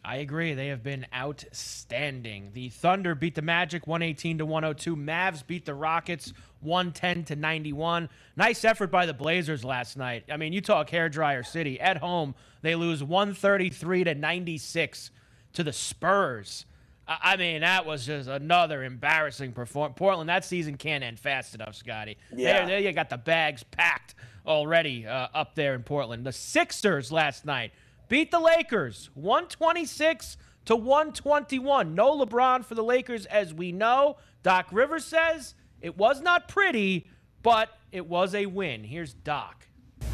I 0.06 0.18
agree. 0.18 0.54
They 0.54 0.68
have 0.68 0.84
been 0.84 1.04
outstanding. 1.12 2.52
The 2.52 2.68
Thunder 2.68 3.16
beat 3.16 3.34
the 3.34 3.42
Magic 3.42 3.88
118 3.88 4.38
to 4.38 4.46
102. 4.46 4.94
Mavs 4.94 5.44
beat 5.44 5.64
the 5.64 5.75
Rockets 5.75 6.32
110 6.60 7.25
to 7.25 7.34
91. 7.34 8.08
Nice 8.36 8.64
effort 8.64 8.92
by 8.92 9.06
the 9.06 9.12
Blazers 9.12 9.64
last 9.64 9.96
night. 9.96 10.22
I 10.30 10.36
mean, 10.36 10.52
you 10.52 10.60
talk 10.60 10.90
hair 10.90 11.08
dryer 11.08 11.42
city. 11.42 11.80
At 11.80 11.96
home, 11.96 12.36
they 12.62 12.76
lose 12.76 13.02
133 13.02 14.04
to 14.04 14.14
96 14.14 15.10
to 15.54 15.64
the 15.64 15.72
Spurs. 15.72 16.66
I 17.08 17.36
mean, 17.36 17.62
that 17.62 17.84
was 17.84 18.06
just 18.06 18.28
another 18.28 18.84
embarrassing 18.84 19.54
performance. 19.54 19.98
Portland, 19.98 20.28
that 20.28 20.44
season 20.44 20.76
can't 20.76 21.02
end 21.02 21.18
fast 21.18 21.56
enough, 21.56 21.75
Scotty. 21.75 22.16
Yeah. 22.32 22.64
There, 22.64 22.78
you 22.78 22.92
got 22.92 23.10
the 23.10 23.18
bags 23.18 23.64
packed 23.64 24.14
already 24.46 25.04
uh, 25.04 25.26
up 25.34 25.56
there 25.56 25.75
in 25.75 25.82
Portland. 25.82 26.25
The 26.25 26.32
Sixers 26.32 27.10
last 27.10 27.44
night 27.44 27.72
beat 28.08 28.30
the 28.30 28.40
Lakers 28.40 29.10
126 29.14 30.36
to 30.66 30.76
121. 30.76 31.94
No 31.94 32.25
LeBron 32.25 32.64
for 32.64 32.75
the 32.75 32.84
Lakers, 32.84 33.26
as 33.26 33.54
we 33.54 33.72
know. 33.72 34.16
Doc 34.42 34.68
Rivers 34.70 35.04
says 35.04 35.54
it 35.80 35.96
was 35.96 36.20
not 36.20 36.48
pretty, 36.48 37.06
but 37.42 37.70
it 37.92 38.06
was 38.06 38.34
a 38.34 38.46
win. 38.46 38.84
Here's 38.84 39.14
Doc. 39.14 39.66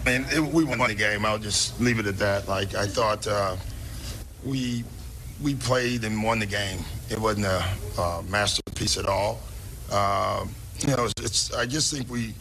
And 0.07 0.53
we 0.53 0.65
won 0.65 0.79
the 0.79 0.95
game. 0.95 1.25
I'll 1.25 1.39
just 1.39 1.81
leave 1.81 1.99
it 1.99 2.07
at 2.07 2.19
that. 2.19 2.49
Like 2.49 2.75
I 2.75 2.87
thought, 2.87 3.27
uh, 3.27 3.57
we 4.45 4.85
we 5.43 5.55
played 5.55 6.05
and 6.05 6.23
won 6.23 6.39
the 6.39 6.47
game. 6.47 6.79
It 7.11 7.19
wasn't 7.19 7.47
a 7.47 7.65
uh, 7.99 8.23
masterpiece 8.29 8.97
at 8.97 9.07
all. 9.07 9.41
Uh, 9.91 10.47
you 10.81 10.89
know, 10.97 11.05
it's, 11.05 11.23
it's, 11.23 11.55
I 11.55 11.67
just 11.67 11.93
think 11.93 12.11
we 12.11 12.35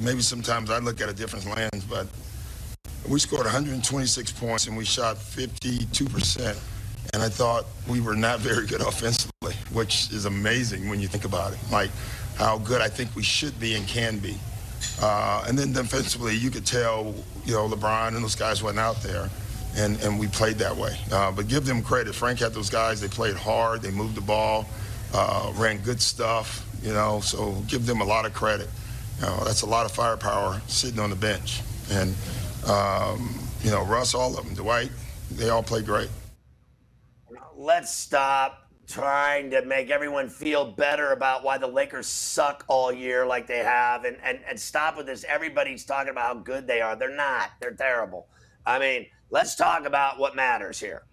maybe 0.00 0.20
sometimes 0.20 0.70
I 0.70 0.78
look 0.78 1.00
at 1.00 1.08
a 1.08 1.12
different 1.12 1.46
lens, 1.46 1.84
but 1.84 2.06
we 3.08 3.18
scored 3.18 3.44
126 3.44 4.32
points 4.32 4.66
and 4.66 4.76
we 4.76 4.84
shot 4.84 5.16
52%. 5.16 6.58
And 7.12 7.22
I 7.22 7.28
thought 7.28 7.66
we 7.88 8.00
were 8.00 8.14
not 8.14 8.40
very 8.40 8.66
good 8.66 8.80
offensively, 8.86 9.54
which 9.72 10.10
is 10.12 10.24
amazing 10.24 10.88
when 10.88 11.00
you 11.00 11.08
think 11.08 11.24
about 11.24 11.52
it. 11.52 11.58
Like 11.70 11.90
how 12.36 12.58
good 12.58 12.80
I 12.80 12.88
think 12.88 13.14
we 13.14 13.22
should 13.22 13.58
be 13.60 13.74
and 13.74 13.86
can 13.86 14.18
be. 14.18 14.36
Uh, 15.00 15.44
and 15.48 15.58
then 15.58 15.72
defensively, 15.72 16.34
you 16.34 16.50
could 16.50 16.66
tell, 16.66 17.14
you 17.44 17.54
know, 17.54 17.68
LeBron 17.68 18.08
and 18.08 18.22
those 18.22 18.34
guys 18.34 18.62
went 18.62 18.78
out 18.78 19.00
there, 19.02 19.28
and, 19.76 20.00
and 20.02 20.18
we 20.18 20.26
played 20.28 20.56
that 20.56 20.76
way. 20.76 20.96
Uh, 21.10 21.30
but 21.30 21.48
give 21.48 21.66
them 21.66 21.82
credit. 21.82 22.14
Frank 22.14 22.38
had 22.38 22.52
those 22.52 22.70
guys. 22.70 23.00
They 23.00 23.08
played 23.08 23.36
hard. 23.36 23.82
They 23.82 23.90
moved 23.90 24.16
the 24.16 24.22
ball, 24.22 24.66
uh, 25.14 25.52
ran 25.56 25.78
good 25.78 26.00
stuff. 26.00 26.66
You 26.82 26.92
know, 26.92 27.20
so 27.20 27.52
give 27.68 27.86
them 27.86 28.00
a 28.00 28.04
lot 28.04 28.26
of 28.26 28.34
credit. 28.34 28.68
You 29.20 29.26
know, 29.26 29.44
that's 29.44 29.62
a 29.62 29.66
lot 29.66 29.86
of 29.86 29.92
firepower 29.92 30.60
sitting 30.66 30.98
on 30.98 31.10
the 31.10 31.16
bench. 31.16 31.60
And 31.90 32.14
um, 32.66 33.34
you 33.62 33.70
know, 33.70 33.84
Russ, 33.84 34.14
all 34.14 34.36
of 34.36 34.44
them, 34.44 34.54
Dwight, 34.54 34.90
they 35.30 35.50
all 35.50 35.62
play 35.62 35.82
great. 35.82 36.08
Let's 37.56 37.94
stop 37.94 38.62
trying 38.88 39.50
to 39.50 39.64
make 39.64 39.90
everyone 39.90 40.28
feel 40.28 40.64
better 40.64 41.12
about 41.12 41.44
why 41.44 41.56
the 41.56 41.66
Lakers 41.66 42.06
suck 42.06 42.64
all 42.68 42.92
year 42.92 43.24
like 43.24 43.46
they 43.46 43.58
have 43.58 44.04
and, 44.04 44.16
and, 44.22 44.40
and 44.48 44.58
stop 44.58 44.96
with 44.96 45.06
this. 45.06 45.24
Everybody's 45.28 45.84
talking 45.84 46.10
about 46.10 46.26
how 46.26 46.34
good 46.34 46.66
they 46.66 46.80
are. 46.80 46.96
They're 46.96 47.14
not. 47.14 47.50
They're 47.60 47.74
terrible. 47.74 48.26
I 48.66 48.78
mean, 48.78 49.06
let's 49.30 49.54
talk 49.54 49.86
about 49.86 50.18
what 50.18 50.36
matters 50.36 50.78
here. 50.78 51.04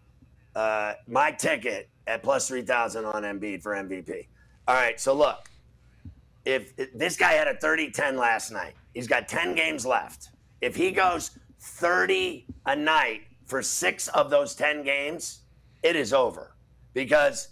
Uh, 0.56 0.94
my 1.08 1.32
ticket 1.32 1.90
at 2.08 2.24
plus 2.24 2.48
3,000 2.48 3.06
on 3.06 3.24
Embiid 3.24 3.62
for 3.62 3.74
MVP. 3.74 4.28
All 4.68 4.76
right, 4.76 5.00
so 5.00 5.14
look, 5.14 5.50
if, 6.46 6.74
if 6.78 6.94
this 6.94 7.16
guy 7.16 7.34
had 7.34 7.48
a 7.48 7.56
30 7.56 7.92
10 7.92 8.18
last 8.18 8.52
night, 8.52 8.74
he's 8.94 9.08
got 9.08 9.28
10 9.28 9.56
games 9.56 9.86
left. 9.86 10.30
If 10.62 10.76
he 10.76 10.92
goes 10.92 11.32
30 11.60 12.46
a 12.66 12.76
night 12.76 13.22
for 13.46 13.62
six 13.62 14.08
of 14.10 14.30
those 14.30 14.56
10 14.56 14.84
games, 14.84 15.40
it 15.84 15.96
is 15.96 16.14
over 16.14 16.56
because 16.94 17.50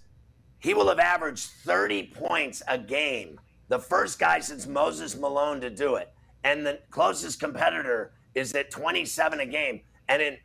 he 0.59 0.73
will 0.73 0.87
have 0.89 0.99
averaged 0.99 1.49
30 1.63 2.11
points 2.13 2.61
a 2.67 2.77
game. 2.77 3.39
The 3.69 3.79
first 3.79 4.19
guy 4.19 4.39
since 4.39 4.67
Moses 4.67 5.17
Malone 5.17 5.61
to 5.61 5.69
do 5.69 5.95
it. 5.95 6.11
And 6.43 6.65
the 6.65 6.79
closest 6.89 7.39
competitor 7.39 8.13
is 8.35 8.53
at 8.53 8.71
27 8.71 9.39
a 9.39 9.45
game. 9.45 9.81
And 10.07 10.21
in 10.21 10.37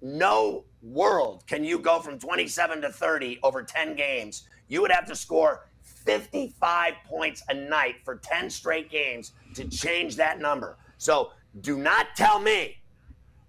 no 0.00 0.64
world 0.80 1.44
can 1.46 1.64
you 1.64 1.78
go 1.78 1.98
from 1.98 2.18
27 2.18 2.82
to 2.82 2.90
30 2.90 3.40
over 3.42 3.62
10 3.62 3.96
games. 3.96 4.48
You 4.68 4.80
would 4.82 4.92
have 4.92 5.06
to 5.06 5.16
score 5.16 5.66
55 5.82 6.94
points 7.06 7.42
a 7.48 7.54
night 7.54 7.96
for 8.04 8.16
10 8.16 8.50
straight 8.50 8.90
games 8.90 9.32
to 9.54 9.68
change 9.68 10.16
that 10.16 10.40
number. 10.40 10.78
So 10.98 11.32
do 11.60 11.78
not 11.78 12.08
tell 12.16 12.40
me 12.40 12.76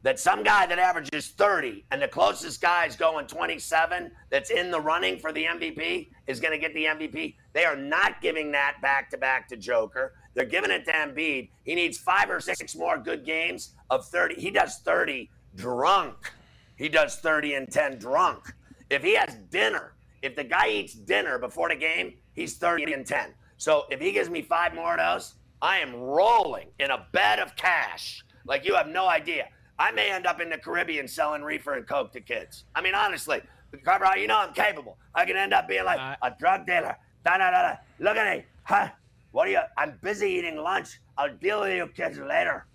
that 0.02 0.20
some 0.20 0.44
guy 0.44 0.66
that 0.66 0.80
averages 0.80 1.28
30 1.30 1.86
and 1.92 2.02
the 2.02 2.08
closest 2.08 2.62
guy 2.62 2.86
is 2.86 2.96
going 2.96 3.28
27 3.28 4.12
that's 4.30 4.50
in 4.50 4.72
the 4.72 4.80
running 4.80 5.20
for 5.20 5.34
the 5.34 5.44
MVP 5.44 6.08
is 6.28 6.40
going 6.40 6.54
to 6.54 6.58
get 6.58 6.74
the 6.74 6.86
MVP. 6.86 7.36
They 7.54 7.66
are 7.66 7.76
not 7.76 8.22
giving 8.22 8.52
that 8.54 8.78
back 8.82 9.10
to 9.12 9.18
back 9.18 9.50
to 9.50 9.58
Joker. 9.58 10.14
They're 10.34 10.46
giving 10.46 10.72
it 10.72 10.86
to 10.86 10.92
Embiid. 10.92 11.50
He 11.64 11.76
needs 11.76 11.98
five 11.98 12.30
or 12.30 12.40
six 12.40 12.76
more 12.76 12.98
good 12.98 13.26
games 13.26 13.74
of 13.90 14.06
30. 14.06 14.36
He 14.36 14.52
does 14.52 14.78
30 14.80 15.30
drunk. 15.56 16.32
He 16.78 16.88
does 16.88 17.18
30 17.18 17.56
and 17.56 17.72
10 17.72 17.98
drunk. 17.98 18.54
If 18.90 19.04
he 19.04 19.16
has 19.16 19.36
dinner, 19.50 19.94
if 20.22 20.36
the 20.36 20.46
guy 20.46 20.70
eats 20.70 20.94
dinner 20.94 21.38
before 21.38 21.70
the 21.70 21.76
game, 21.76 22.14
he's 22.34 22.58
30 22.58 22.94
and 22.94 23.06
10. 23.06 23.34
So 23.58 23.86
if 23.90 24.00
he 24.00 24.14
gives 24.14 24.30
me 24.30 24.42
five 24.42 24.74
more 24.74 24.94
of 24.94 25.00
those, 25.00 25.34
I 25.62 25.80
am 25.80 25.96
rolling 25.96 26.68
in 26.80 26.92
a 26.92 27.06
bed 27.12 27.40
of 27.40 27.56
cash 27.56 28.24
like 28.46 28.66
you 28.66 28.76
have 28.76 28.88
no 28.88 29.08
idea. 29.08 29.48
I 29.78 29.92
may 29.92 30.12
end 30.12 30.26
up 30.26 30.42
in 30.42 30.50
the 30.50 30.58
Caribbean 30.58 31.08
selling 31.08 31.42
reefer 31.42 31.74
and 31.74 31.88
coke 31.88 32.12
to 32.14 32.22
kids. 32.22 32.66
I 32.76 32.82
mean, 32.82 32.96
honestly, 32.96 33.42
Carver, 33.84 34.18
you 34.18 34.28
know 34.28 34.40
I'm 34.40 34.54
capable. 34.54 34.98
I 35.16 35.26
can 35.26 35.38
end 35.38 35.54
up 35.54 35.68
being 35.68 35.86
like 35.86 36.00
uh, 36.00 36.16
a 36.22 36.32
drug 36.38 36.66
dealer. 36.66 36.98
Da, 37.24 37.38
da, 37.38 37.52
da, 37.52 37.62
da. 37.62 37.76
Look 38.00 38.18
at 38.18 38.38
me. 38.38 38.46
Huh? 38.64 38.90
What 39.32 39.48
are 39.48 39.52
you? 39.52 39.60
I'm 39.78 39.98
busy 40.02 40.28
eating 40.28 40.58
lunch. 40.58 41.00
I'll 41.18 41.34
deal 41.36 41.62
with 41.62 41.76
you 41.76 41.88
kids 41.88 42.18
later. 42.18 42.66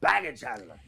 Baggage 0.00 0.40
handler. 0.40 0.78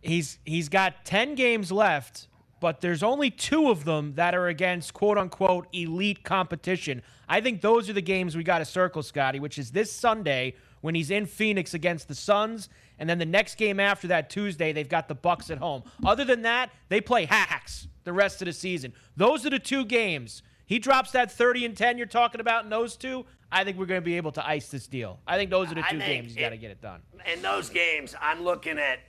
He's 0.00 0.38
he's 0.44 0.68
got 0.68 1.04
10 1.04 1.34
games 1.34 1.70
left, 1.70 2.28
but 2.60 2.80
there's 2.80 3.02
only 3.02 3.30
two 3.30 3.70
of 3.70 3.84
them 3.84 4.14
that 4.14 4.34
are 4.34 4.46
against 4.48 4.94
quote 4.94 5.18
unquote 5.18 5.66
elite 5.72 6.22
competition. 6.22 7.02
I 7.28 7.40
think 7.40 7.60
those 7.60 7.90
are 7.90 7.94
the 7.94 8.02
games 8.02 8.36
we 8.36 8.44
got 8.44 8.58
to 8.58 8.64
circle, 8.64 9.02
Scotty, 9.02 9.40
which 9.40 9.58
is 9.58 9.72
this 9.72 9.90
Sunday 9.92 10.54
when 10.82 10.94
he's 10.94 11.10
in 11.10 11.26
Phoenix 11.26 11.74
against 11.74 12.08
the 12.08 12.14
Suns 12.14 12.68
and 13.00 13.08
then 13.08 13.18
the 13.18 13.26
next 13.26 13.56
game 13.56 13.80
after 13.80 14.08
that 14.08 14.28
Tuesday, 14.28 14.72
they've 14.72 14.88
got 14.88 15.08
the 15.08 15.14
Bucks 15.14 15.50
at 15.50 15.56
home. 15.56 15.82
Other 16.04 16.24
than 16.24 16.42
that, 16.42 16.70
they 16.90 17.00
play 17.00 17.24
hacks 17.24 17.88
the 18.04 18.12
rest 18.12 18.42
of 18.42 18.46
the 18.46 18.52
season. 18.52 18.92
Those 19.16 19.46
are 19.46 19.50
the 19.50 19.58
two 19.58 19.86
games. 19.86 20.42
He 20.66 20.78
drops 20.78 21.10
that 21.12 21.32
30 21.32 21.64
and 21.64 21.76
10 21.76 21.96
you're 21.96 22.06
talking 22.06 22.42
about 22.42 22.64
in 22.64 22.70
those 22.70 22.96
two. 22.96 23.24
I 23.50 23.64
think 23.64 23.78
we're 23.78 23.86
going 23.86 24.02
to 24.02 24.04
be 24.04 24.18
able 24.18 24.32
to 24.32 24.46
ice 24.46 24.68
this 24.68 24.86
deal. 24.86 25.18
I 25.26 25.36
think 25.36 25.50
those 25.50 25.72
are 25.72 25.74
the 25.74 25.84
two 25.90 25.98
games 25.98 26.34
he's 26.34 26.36
got 26.36 26.50
to 26.50 26.58
get 26.58 26.70
it 26.70 26.80
done. 26.80 27.00
In 27.32 27.42
those 27.42 27.70
games, 27.70 28.14
I'm 28.20 28.44
looking 28.44 28.78
at, 28.78 29.00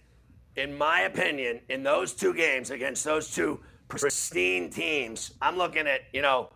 in 0.56 0.78
my 0.78 1.02
opinion, 1.02 1.62
in 1.70 1.84
those 1.84 2.14
two 2.14 2.34
games 2.34 2.72
against 2.72 3.04
those 3.04 3.34
two 3.34 3.60
pristine 3.88 4.70
teams, 4.70 5.34
I'm 5.42 5.58
looking 5.58 5.88
at, 5.88 6.02
you 6.14 6.22
know, 6.22 6.50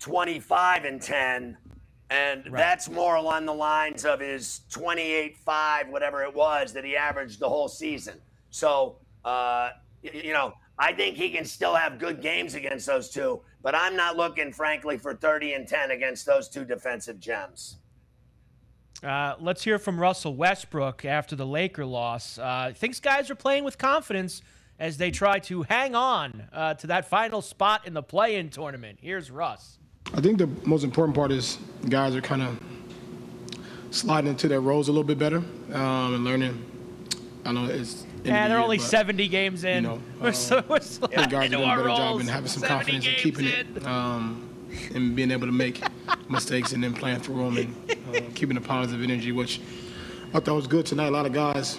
25 0.00 0.84
and 0.84 1.00
10 1.00 1.56
and 2.08 2.44
right. 2.44 2.52
that's 2.52 2.88
more 2.88 3.16
along 3.16 3.46
the 3.46 3.54
lines 3.54 4.04
of 4.04 4.20
his 4.20 4.60
28 4.70 5.36
5, 5.36 5.88
whatever 5.88 6.22
it 6.22 6.34
was, 6.34 6.72
that 6.72 6.84
he 6.84 6.96
averaged 6.96 7.40
the 7.40 7.48
whole 7.48 7.68
season. 7.68 8.20
So, 8.50 8.98
uh, 9.24 9.70
you 10.02 10.32
know, 10.32 10.54
I 10.78 10.92
think 10.92 11.16
he 11.16 11.30
can 11.30 11.44
still 11.44 11.74
have 11.74 11.98
good 11.98 12.20
games 12.20 12.54
against 12.54 12.86
those 12.86 13.10
two, 13.10 13.42
but 13.62 13.74
I'm 13.74 13.96
not 13.96 14.16
looking, 14.16 14.52
frankly, 14.52 14.98
for 14.98 15.14
30 15.14 15.54
and 15.54 15.66
10 15.66 15.90
against 15.90 16.26
those 16.26 16.48
two 16.48 16.64
defensive 16.64 17.18
gems. 17.18 17.78
Uh, 19.02 19.34
let's 19.40 19.62
hear 19.64 19.78
from 19.78 19.98
Russell 19.98 20.34
Westbrook 20.34 21.04
after 21.04 21.36
the 21.36 21.46
Laker 21.46 21.84
loss. 21.84 22.38
Uh, 22.38 22.72
thinks 22.74 23.00
guys 23.00 23.30
are 23.30 23.34
playing 23.34 23.64
with 23.64 23.78
confidence 23.78 24.42
as 24.78 24.96
they 24.96 25.10
try 25.10 25.38
to 25.40 25.62
hang 25.62 25.94
on 25.94 26.48
uh, 26.52 26.74
to 26.74 26.86
that 26.88 27.08
final 27.08 27.40
spot 27.40 27.86
in 27.86 27.94
the 27.94 28.02
play 28.02 28.36
in 28.36 28.50
tournament. 28.50 28.98
Here's 29.00 29.30
Russ. 29.30 29.78
I 30.14 30.20
think 30.20 30.38
the 30.38 30.46
most 30.64 30.84
important 30.84 31.16
part 31.16 31.32
is 31.32 31.58
guys 31.88 32.14
are 32.14 32.20
kind 32.20 32.42
of 32.42 32.60
sliding 33.90 34.30
into 34.30 34.48
their 34.48 34.60
roles 34.60 34.88
a 34.88 34.92
little 34.92 35.04
bit 35.04 35.18
better 35.18 35.38
um, 35.38 36.14
and 36.14 36.24
learning. 36.24 36.64
I 37.44 37.52
know 37.52 37.66
it's. 37.66 38.04
Yeah, 38.24 38.48
they're 38.48 38.56
year, 38.56 38.64
only 38.64 38.78
but, 38.78 38.86
70 38.86 39.28
games 39.28 39.62
in. 39.64 39.84
You 39.84 39.90
know, 39.90 40.02
we're 40.20 40.32
so, 40.32 40.62
we're 40.68 40.80
so 40.80 41.06
guys 41.06 41.26
are 41.32 41.48
doing 41.48 41.54
a 41.54 41.58
better 41.58 41.84
roles. 41.84 41.98
job 41.98 42.20
and 42.20 42.28
having 42.28 42.48
some 42.48 42.62
confidence 42.62 43.06
and 43.06 43.16
keeping 43.16 43.46
in. 43.46 43.52
it 43.76 43.86
um, 43.86 44.45
and 44.94 45.14
being 45.16 45.30
able 45.30 45.46
to 45.46 45.52
make 45.52 45.82
mistakes 46.28 46.72
and 46.72 46.82
then 46.82 46.94
playing 46.94 47.20
through 47.20 47.50
them 47.50 47.56
and 47.58 48.16
uh, 48.16 48.20
keeping 48.34 48.56
a 48.56 48.60
positive 48.60 49.02
energy, 49.02 49.32
which 49.32 49.60
I 50.34 50.40
thought 50.40 50.56
was 50.56 50.66
good 50.66 50.86
tonight. 50.86 51.08
A 51.08 51.10
lot 51.10 51.26
of 51.26 51.32
guys 51.32 51.78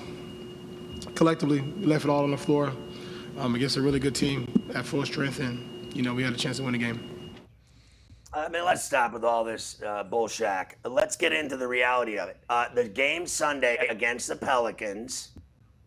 collectively 1.16 1.62
left 1.80 2.06
it 2.06 2.10
all 2.10 2.24
on 2.24 2.32
the 2.32 2.38
floor 2.38 2.72
um, 3.38 3.56
against 3.56 3.78
a 3.78 3.82
really 3.82 4.00
good 4.00 4.16
team 4.16 4.48
at 4.74 4.86
full 4.86 5.06
strength, 5.06 5.40
and 5.40 5.94
you 5.96 6.02
know 6.02 6.14
we 6.14 6.24
had 6.24 6.34
a 6.34 6.38
chance 6.38 6.58
to 6.58 6.64
win 6.64 6.74
the 6.74 6.80
game. 6.80 7.34
I 8.34 8.50
mean, 8.50 8.66
let's 8.66 8.84
stop 8.84 9.14
with 9.14 9.24
all 9.24 9.44
this 9.44 9.82
uh, 9.82 10.04
bullshack. 10.04 10.74
Let's 10.84 11.16
get 11.16 11.34
into 11.34 11.58
the 11.58 11.68
reality 11.68 12.20
of 12.20 12.30
it. 12.30 12.38
Uh, 12.50 12.68
the 12.74 12.88
game 12.88 13.26
Sunday 13.26 13.78
against 13.90 14.28
the 14.28 14.36
Pelicans 14.36 15.30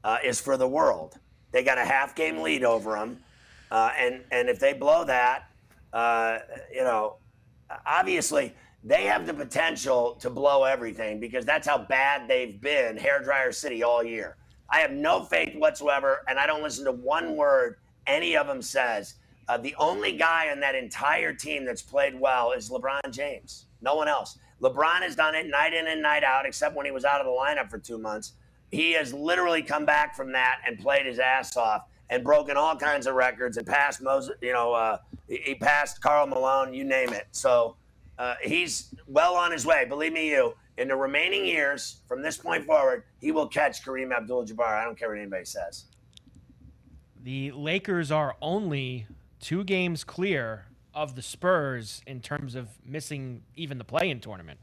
uh, 0.04 0.18
is 0.24 0.40
for 0.40 0.56
the 0.56 0.66
world. 0.66 1.18
They 1.52 1.62
got 1.62 1.78
a 1.78 1.84
half 1.84 2.14
game 2.14 2.38
lead 2.38 2.64
over 2.64 2.92
them, 2.92 3.18
uh, 3.70 3.90
and 3.96 4.24
and 4.30 4.48
if 4.48 4.58
they 4.58 4.72
blow 4.72 5.04
that, 5.04 5.49
uh, 5.92 6.38
you 6.72 6.82
know, 6.82 7.16
obviously 7.86 8.54
they 8.82 9.04
have 9.04 9.26
the 9.26 9.34
potential 9.34 10.16
to 10.20 10.30
blow 10.30 10.64
everything 10.64 11.20
because 11.20 11.44
that's 11.44 11.66
how 11.66 11.78
bad 11.78 12.28
they've 12.28 12.60
been, 12.60 12.96
hairdryer 12.96 13.52
city 13.54 13.82
all 13.82 14.02
year. 14.02 14.36
I 14.68 14.78
have 14.78 14.92
no 14.92 15.22
faith 15.24 15.56
whatsoever, 15.56 16.22
and 16.28 16.38
I 16.38 16.46
don't 16.46 16.62
listen 16.62 16.84
to 16.84 16.92
one 16.92 17.36
word 17.36 17.76
any 18.06 18.36
of 18.36 18.46
them 18.46 18.62
says 18.62 19.14
uh, 19.48 19.56
the 19.56 19.74
only 19.78 20.16
guy 20.16 20.50
on 20.50 20.60
that 20.60 20.74
entire 20.74 21.32
team 21.32 21.64
that's 21.64 21.82
played 21.82 22.18
well 22.18 22.52
is 22.52 22.70
LeBron 22.70 23.10
James. 23.10 23.66
No 23.82 23.96
one 23.96 24.08
else. 24.08 24.38
LeBron 24.62 25.02
has 25.02 25.16
done 25.16 25.34
it 25.34 25.48
night 25.48 25.74
in 25.74 25.88
and 25.88 26.00
night 26.00 26.22
out, 26.22 26.46
except 26.46 26.76
when 26.76 26.86
he 26.86 26.92
was 26.92 27.04
out 27.04 27.20
of 27.20 27.26
the 27.26 27.32
lineup 27.32 27.70
for 27.70 27.78
two 27.78 27.98
months. 27.98 28.34
He 28.70 28.92
has 28.92 29.12
literally 29.12 29.62
come 29.62 29.84
back 29.84 30.14
from 30.14 30.32
that 30.32 30.58
and 30.66 30.78
played 30.78 31.06
his 31.06 31.18
ass 31.18 31.56
off 31.56 31.82
and 32.10 32.22
broken 32.24 32.56
all 32.56 32.76
kinds 32.76 33.06
of 33.06 33.14
records 33.14 33.56
and 33.56 33.66
passed 33.66 34.02
Moses. 34.02 34.34
You 34.42 34.52
know, 34.52 34.72
uh, 34.72 34.98
he 35.28 35.54
passed 35.54 36.02
Karl 36.02 36.26
Malone, 36.26 36.74
you 36.74 36.84
name 36.84 37.12
it. 37.12 37.28
So 37.30 37.76
uh, 38.18 38.34
he's 38.42 38.92
well 39.06 39.34
on 39.36 39.52
his 39.52 39.64
way. 39.64 39.86
Believe 39.88 40.12
me, 40.12 40.28
you. 40.28 40.54
In 40.76 40.88
the 40.88 40.96
remaining 40.96 41.46
years, 41.46 42.00
from 42.08 42.22
this 42.22 42.36
point 42.36 42.64
forward, 42.66 43.04
he 43.20 43.32
will 43.32 43.46
catch 43.46 43.84
Kareem 43.84 44.12
Abdul-Jabbar. 44.14 44.80
I 44.80 44.84
don't 44.84 44.98
care 44.98 45.08
what 45.08 45.18
anybody 45.18 45.44
says. 45.44 45.84
The 47.22 47.52
Lakers 47.52 48.10
are 48.10 48.36
only 48.40 49.06
two 49.40 49.62
games 49.62 50.04
clear 50.04 50.66
of 50.94 51.16
the 51.16 51.22
Spurs 51.22 52.02
in 52.06 52.20
terms 52.20 52.54
of 52.54 52.68
missing 52.84 53.42
even 53.56 53.78
the 53.78 53.84
play-in 53.84 54.20
tournament. 54.20 54.58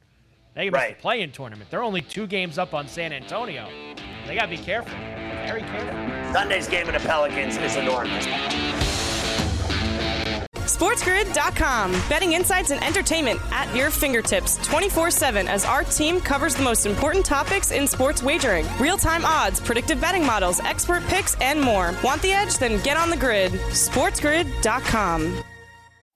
They 0.58 0.72
missed 0.72 0.74
right. 0.74 0.98
the 0.98 1.02
play-in 1.02 1.32
tournament. 1.32 1.70
They're 1.70 1.84
only 1.84 2.02
two 2.02 2.26
games 2.26 2.58
up 2.58 2.74
on 2.74 2.88
San 2.88 3.13
Antonio. 3.13 3.70
They 4.26 4.34
got 4.34 4.46
to 4.46 4.48
be 4.50 4.58
careful, 4.58 4.98
very 5.46 5.62
careful. 5.62 6.34
Sunday's 6.34 6.67
game 6.67 6.88
of 6.88 6.93
the 6.93 7.08
Pelicans 7.08 7.58
is 7.58 7.76
enormous. 7.76 8.26
SportsGrid.com. 10.65 11.91
Betting 12.10 12.34
insights 12.34 12.72
and 12.72 12.84
entertainment 12.84 13.39
at 13.52 13.74
your 13.76 13.91
fingertips 13.91 14.58
24 14.65 15.12
7 15.12 15.48
as 15.48 15.63
our 15.63 15.84
team 15.84 16.20
covers 16.20 16.56
the 16.56 16.63
most 16.63 16.88
important 16.88 17.24
topics 17.24 17.72
in 17.72 17.88
sports 17.88 18.24
wagering 18.24 18.65
real 18.80 18.98
time 18.98 19.26
odds, 19.26 19.60
predictive 19.60 20.02
betting 20.02 20.26
models, 20.26 20.60
expert 20.62 21.04
picks, 21.04 21.36
and 21.39 21.62
more. 21.62 21.93
Want 22.04 22.22
the 22.24 22.32
edge? 22.32 22.58
Then 22.58 22.82
get 22.82 22.98
on 22.98 23.12
the 23.12 23.17
grid. 23.17 23.52
SportsGrid.com. 23.52 25.43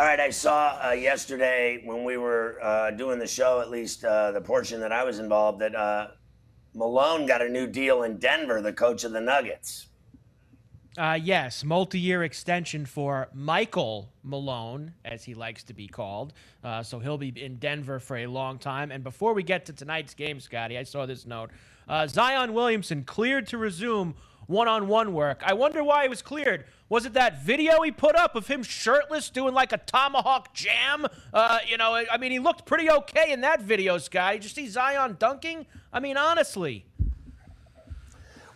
All 0.00 0.06
right, 0.06 0.18
I 0.18 0.30
saw 0.30 0.78
uh, 0.82 0.92
yesterday 0.92 1.82
when 1.84 2.04
we 2.04 2.16
were 2.16 2.58
uh, 2.62 2.90
doing 2.90 3.18
the 3.18 3.26
show, 3.26 3.60
at 3.60 3.68
least 3.68 4.02
uh, 4.02 4.32
the 4.32 4.40
portion 4.40 4.80
that 4.80 4.92
I 4.92 5.04
was 5.04 5.18
involved, 5.18 5.58
that 5.58 5.74
uh, 5.74 6.06
Malone 6.74 7.26
got 7.26 7.42
a 7.42 7.48
new 7.50 7.66
deal 7.66 8.04
in 8.04 8.16
Denver, 8.16 8.62
the 8.62 8.72
coach 8.72 9.04
of 9.04 9.12
the 9.12 9.20
Nuggets. 9.20 9.88
Uh, 10.96 11.18
yes, 11.22 11.62
multi-year 11.64 12.22
extension 12.22 12.86
for 12.86 13.28
Michael 13.34 14.10
Malone, 14.22 14.94
as 15.04 15.22
he 15.22 15.34
likes 15.34 15.64
to 15.64 15.74
be 15.74 15.86
called. 15.86 16.32
Uh, 16.64 16.82
so 16.82 16.98
he'll 16.98 17.18
be 17.18 17.28
in 17.28 17.56
Denver 17.56 18.00
for 18.00 18.16
a 18.16 18.26
long 18.26 18.58
time. 18.58 18.90
And 18.90 19.04
before 19.04 19.34
we 19.34 19.42
get 19.42 19.66
to 19.66 19.74
tonight's 19.74 20.14
game, 20.14 20.40
Scotty, 20.40 20.78
I 20.78 20.84
saw 20.84 21.04
this 21.04 21.26
note: 21.26 21.50
Zion 22.08 22.54
Williamson 22.54 23.04
cleared 23.04 23.46
to 23.48 23.58
resume 23.58 24.14
one-on-one 24.50 25.14
work. 25.14 25.42
I 25.46 25.54
wonder 25.54 25.82
why 25.82 26.02
he 26.02 26.08
was 26.08 26.22
cleared. 26.22 26.64
Was 26.88 27.06
it 27.06 27.12
that 27.12 27.42
video 27.42 27.82
he 27.82 27.92
put 27.92 28.16
up 28.16 28.34
of 28.34 28.48
him 28.48 28.64
shirtless 28.64 29.30
doing 29.30 29.54
like 29.54 29.72
a 29.72 29.78
tomahawk 29.78 30.52
jam? 30.52 31.06
Uh, 31.32 31.60
you 31.66 31.76
know, 31.76 31.94
I 32.10 32.18
mean, 32.18 32.32
he 32.32 32.40
looked 32.40 32.66
pretty 32.66 32.90
okay 32.90 33.32
in 33.32 33.42
that 33.42 33.62
video, 33.62 33.96
Sky. 33.96 34.34
Did 34.34 34.42
you 34.42 34.48
see 34.50 34.66
Zion 34.66 35.16
dunking? 35.18 35.66
I 35.92 36.00
mean, 36.00 36.16
honestly. 36.16 36.84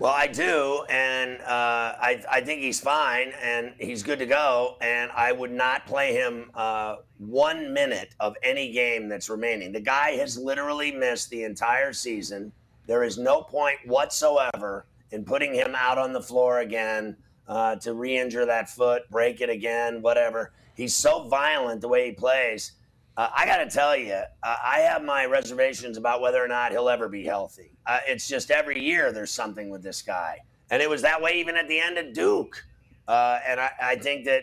Well, 0.01 0.13
I 0.13 0.27
do, 0.27 0.85
and 0.91 1.41
uh, 1.43 1.95
I, 2.01 2.25
I 2.29 2.41
think 2.41 2.61
he's 2.61 2.81
fine, 2.81 3.33
and 3.41 3.73
he's 3.79 4.03
good 4.03 4.19
to 4.19 4.27
go. 4.27 4.77
And 4.81 5.13
I 5.13 5.31
would 5.31 5.53
not 5.53 5.87
play 5.87 6.13
him 6.13 6.51
uh, 6.55 6.97
one 7.19 7.73
minute 7.73 8.17
of 8.19 8.37
any 8.43 8.73
game 8.73 9.09
that's 9.09 9.31
remaining. 9.31 9.71
The 9.71 9.81
guy 9.81 10.11
has 10.17 10.37
literally 10.37 10.91
missed 10.91 11.31
the 11.31 11.45
entire 11.45 11.93
season. 11.93 12.51
There 12.89 13.05
is 13.05 13.17
no 13.17 13.43
point 13.43 13.79
whatsoever 13.87 14.85
in 15.15 15.25
putting 15.25 15.55
him 15.55 15.75
out 15.77 15.97
on 15.97 16.13
the 16.13 16.21
floor 16.21 16.59
again 16.59 17.17
uh, 17.47 17.77
to 17.77 17.95
re-injure 17.95 18.45
that 18.45 18.69
foot, 18.69 19.03
break 19.11 19.41
it 19.41 19.49
again, 19.49 20.03
whatever. 20.03 20.53
He's 20.75 20.95
so 20.95 21.29
violent 21.29 21.81
the 21.81 21.89
way 21.89 22.07
he 22.07 22.13
plays. 22.13 22.73
Uh, 23.17 23.29
I 23.35 23.47
got 23.47 23.59
to 23.59 23.71
tell 23.71 23.97
you, 23.97 24.13
uh, 24.13 24.27
I 24.43 24.81
have 24.81 25.05
my 25.05 25.25
reservations 25.25 25.97
about 25.97 26.21
whether 26.21 26.43
or 26.43 26.49
not 26.49 26.73
he'll 26.73 26.89
ever 26.89 27.09
be 27.09 27.23
healthy. 27.25 27.71
Uh, 27.87 28.01
it's 28.09 28.27
just 28.27 28.51
every 28.51 28.83
year 28.83 29.13
there's 29.13 29.31
something 29.31 29.71
with 29.71 29.85
this 29.85 30.03
guy, 30.03 30.41
and 30.71 30.83
it 30.83 30.91
was 30.91 31.01
that 31.03 31.23
way 31.23 31.35
even 31.39 31.57
at 31.57 31.69
the 31.69 31.79
end 31.79 31.97
of 31.97 32.13
Duke. 32.13 32.65
Uh, 33.07 33.39
and 33.47 33.61
I, 33.61 33.71
I, 33.81 33.97
think 33.97 34.25
that 34.25 34.43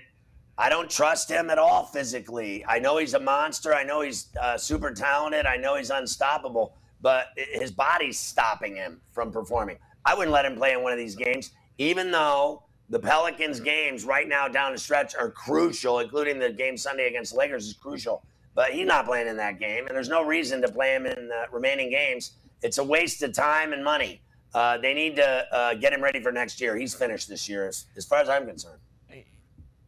I 0.58 0.70
don't 0.70 0.90
trust 0.90 1.30
him 1.30 1.50
at 1.50 1.58
all 1.58 1.84
physically. 1.84 2.64
I 2.66 2.80
know 2.80 2.98
he's 2.98 3.16
a 3.16 3.20
monster. 3.20 3.74
I 3.74 3.84
know 3.84 4.02
he's 4.02 4.28
uh, 4.40 4.56
super 4.56 4.94
talented. 4.94 5.48
I 5.48 5.58
know 5.58 5.76
he's 5.76 5.90
unstoppable, 5.90 6.78
but 7.02 7.26
his 7.36 7.72
body's 7.72 8.20
stopping 8.20 8.76
him 8.76 9.02
from 9.12 9.32
performing. 9.32 9.78
I 10.06 10.16
wouldn't 10.16 10.34
let 10.34 10.46
him 10.46 10.56
play 10.56 10.74
in 10.74 10.84
one 10.84 10.92
of 10.92 10.98
these 10.98 11.16
games, 11.16 11.52
even 11.78 12.12
though 12.12 12.64
the 12.90 13.00
Pelicans 13.00 13.60
games 13.60 14.04
right 14.04 14.28
now 14.28 14.48
down 14.48 14.74
the 14.74 14.78
stretch 14.78 15.16
are 15.16 15.30
crucial, 15.30 16.00
including 16.00 16.40
the 16.40 16.52
game 16.52 16.78
Sunday 16.78 17.08
against 17.08 17.34
the 17.34 17.40
Lakers 17.40 17.68
is 17.68 17.74
crucial. 17.74 18.24
But 18.54 18.72
he's 18.72 18.88
not 18.88 19.06
playing 19.06 19.28
in 19.28 19.38
that 19.38 19.60
game, 19.60 19.88
and 19.88 19.96
there's 19.96 20.10
no 20.10 20.26
reason 20.26 20.62
to 20.62 20.70
play 20.70 20.94
him 20.94 21.06
in 21.06 21.28
the 21.30 21.46
remaining 21.52 21.90
games. 21.90 22.32
It's 22.62 22.78
a 22.80 22.84
waste 22.84 23.24
of 23.24 23.34
time 23.34 23.72
and 23.72 23.84
money. 23.84 24.22
Uh, 24.54 24.78
they 24.78 24.94
need 24.94 25.16
to 25.16 25.56
uh, 25.56 25.74
get 25.76 25.94
him 25.94 26.04
ready 26.04 26.22
for 26.22 26.32
next 26.32 26.60
year. 26.60 26.76
He's 26.76 26.94
finished 26.94 27.30
this 27.30 27.48
year, 27.48 27.70
as, 27.70 27.86
as 27.96 28.06
far 28.06 28.20
as 28.20 28.28
I'm 28.28 28.46
concerned 28.46 28.82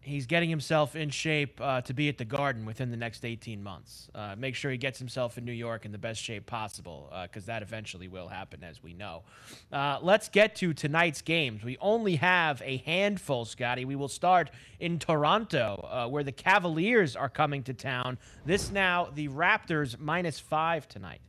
he's 0.03 0.25
getting 0.25 0.49
himself 0.49 0.95
in 0.95 1.09
shape 1.09 1.59
uh, 1.61 1.81
to 1.81 1.93
be 1.93 2.09
at 2.09 2.17
the 2.17 2.25
Garden 2.25 2.65
within 2.65 2.91
the 2.91 2.97
next 2.97 3.25
18 3.25 3.63
months. 3.63 4.09
Uh, 4.13 4.35
make 4.37 4.55
sure 4.55 4.69
he 4.69 4.77
gets 4.77 4.99
himself 4.99 5.37
in 5.37 5.45
New 5.45 5.53
York 5.53 5.85
in 5.85 5.91
the 5.91 5.97
best 5.97 6.21
shape 6.21 6.45
possible, 6.45 7.11
because 7.23 7.43
uh, 7.43 7.53
that 7.53 7.61
eventually 7.61 8.07
will 8.07 8.27
happen, 8.27 8.63
as 8.63 8.83
we 8.83 8.93
know. 8.93 9.23
Uh, 9.71 9.99
let's 10.01 10.29
get 10.29 10.55
to 10.57 10.73
tonight's 10.73 11.21
games. 11.21 11.63
We 11.63 11.77
only 11.79 12.17
have 12.17 12.61
a 12.63 12.77
handful, 12.77 13.45
Scotty. 13.45 13.85
We 13.85 13.95
will 13.95 14.07
start 14.07 14.51
in 14.79 14.99
Toronto, 14.99 15.87
uh, 15.89 16.07
where 16.09 16.23
the 16.23 16.31
Cavaliers 16.31 17.15
are 17.15 17.29
coming 17.29 17.63
to 17.63 17.73
town. 17.73 18.17
This 18.45 18.71
now, 18.71 19.09
the 19.13 19.29
Raptors 19.29 19.99
minus 19.99 20.39
five 20.39 20.87
tonight. 20.87 21.21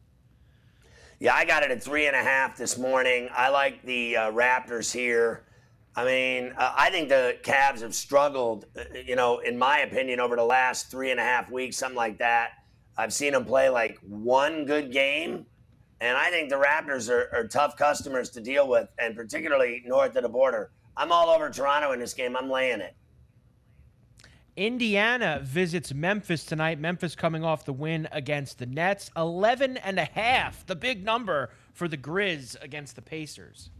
Yeah, 1.20 1.34
I 1.34 1.44
got 1.44 1.62
it 1.62 1.70
at 1.70 1.82
three 1.82 2.06
and 2.06 2.16
a 2.16 2.22
half 2.22 2.56
this 2.56 2.76
morning. 2.76 3.28
I 3.32 3.48
like 3.48 3.82
the 3.84 4.16
uh, 4.16 4.32
Raptors 4.32 4.92
here. 4.92 5.44
I 5.96 6.04
mean, 6.04 6.52
uh, 6.58 6.72
I 6.76 6.90
think 6.90 7.08
the 7.08 7.36
Cavs 7.42 7.80
have 7.80 7.94
struggled, 7.94 8.66
uh, 8.76 8.82
you 9.06 9.14
know, 9.14 9.38
in 9.38 9.56
my 9.56 9.80
opinion, 9.80 10.18
over 10.18 10.34
the 10.34 10.44
last 10.44 10.90
three 10.90 11.12
and 11.12 11.20
a 11.20 11.22
half 11.22 11.50
weeks, 11.50 11.76
something 11.76 11.96
like 11.96 12.18
that. 12.18 12.50
I've 12.96 13.12
seen 13.12 13.32
them 13.32 13.44
play 13.44 13.68
like 13.68 13.98
one 14.02 14.64
good 14.64 14.92
game. 14.92 15.46
And 16.00 16.16
I 16.16 16.30
think 16.30 16.50
the 16.50 16.56
Raptors 16.56 17.08
are, 17.08 17.30
are 17.32 17.46
tough 17.46 17.76
customers 17.76 18.28
to 18.30 18.40
deal 18.40 18.68
with, 18.68 18.88
and 18.98 19.14
particularly 19.14 19.82
north 19.86 20.16
of 20.16 20.22
the 20.22 20.28
border. 20.28 20.70
I'm 20.96 21.12
all 21.12 21.30
over 21.30 21.48
Toronto 21.48 21.92
in 21.92 22.00
this 22.00 22.14
game. 22.14 22.36
I'm 22.36 22.50
laying 22.50 22.80
it. 22.80 22.94
Indiana 24.56 25.40
visits 25.42 25.92
Memphis 25.92 26.44
tonight. 26.44 26.78
Memphis 26.78 27.16
coming 27.16 27.44
off 27.44 27.64
the 27.64 27.72
win 27.72 28.08
against 28.12 28.58
the 28.58 28.66
Nets. 28.66 29.10
11 29.16 29.78
and 29.78 29.98
a 29.98 30.04
half, 30.04 30.64
the 30.66 30.76
big 30.76 31.04
number 31.04 31.50
for 31.72 31.88
the 31.88 31.96
Grizz 31.96 32.56
against 32.62 32.94
the 32.94 33.02
Pacers. 33.02 33.70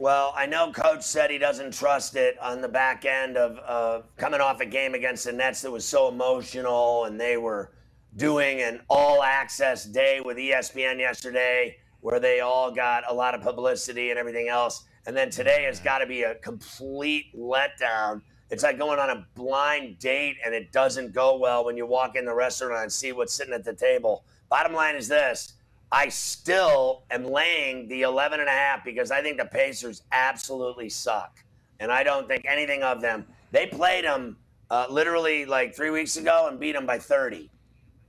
Well, 0.00 0.32
I 0.34 0.46
know 0.46 0.72
Coach 0.72 1.02
said 1.02 1.30
he 1.30 1.36
doesn't 1.36 1.74
trust 1.74 2.16
it 2.16 2.38
on 2.40 2.62
the 2.62 2.68
back 2.68 3.04
end 3.04 3.36
of 3.36 3.58
uh, 3.58 4.00
coming 4.16 4.40
off 4.40 4.58
a 4.60 4.64
game 4.64 4.94
against 4.94 5.26
the 5.26 5.32
Nets 5.32 5.60
that 5.60 5.70
was 5.70 5.84
so 5.84 6.08
emotional, 6.08 7.04
and 7.04 7.20
they 7.20 7.36
were 7.36 7.72
doing 8.16 8.62
an 8.62 8.80
all 8.88 9.22
access 9.22 9.84
day 9.84 10.22
with 10.24 10.38
ESPN 10.38 10.98
yesterday 11.00 11.76
where 12.00 12.18
they 12.18 12.40
all 12.40 12.70
got 12.70 13.04
a 13.10 13.12
lot 13.12 13.34
of 13.34 13.42
publicity 13.42 14.08
and 14.08 14.18
everything 14.18 14.48
else. 14.48 14.84
And 15.06 15.14
then 15.14 15.28
today 15.28 15.64
has 15.64 15.80
got 15.80 15.98
to 15.98 16.06
be 16.06 16.22
a 16.22 16.36
complete 16.36 17.26
letdown. 17.36 18.22
It's 18.48 18.62
like 18.62 18.78
going 18.78 18.98
on 18.98 19.10
a 19.10 19.26
blind 19.34 19.98
date 19.98 20.38
and 20.42 20.54
it 20.54 20.72
doesn't 20.72 21.12
go 21.12 21.36
well 21.36 21.66
when 21.66 21.76
you 21.76 21.84
walk 21.84 22.16
in 22.16 22.24
the 22.24 22.34
restaurant 22.34 22.84
and 22.84 22.90
see 22.90 23.12
what's 23.12 23.34
sitting 23.34 23.52
at 23.52 23.64
the 23.64 23.74
table. 23.74 24.24
Bottom 24.48 24.72
line 24.72 24.96
is 24.96 25.08
this 25.08 25.52
I 25.92 26.08
still 26.08 27.02
am 27.10 27.24
laying 27.24 27.88
the 27.88 28.02
11 28.02 28.40
and 28.40 28.48
a 28.48 28.52
half 28.52 28.84
because 28.84 29.10
I 29.10 29.22
think 29.22 29.38
the 29.38 29.44
Pacers 29.46 30.02
absolutely 30.12 30.88
suck. 30.88 31.42
And 31.80 31.90
I 31.90 32.04
don't 32.04 32.28
think 32.28 32.44
anything 32.46 32.82
of 32.82 33.00
them. 33.00 33.26
They 33.50 33.66
played 33.66 34.04
them 34.04 34.36
uh, 34.70 34.86
literally 34.88 35.46
like 35.46 35.74
three 35.74 35.90
weeks 35.90 36.16
ago 36.16 36.46
and 36.48 36.60
beat 36.60 36.72
them 36.72 36.86
by 36.86 36.98
30. 36.98 37.50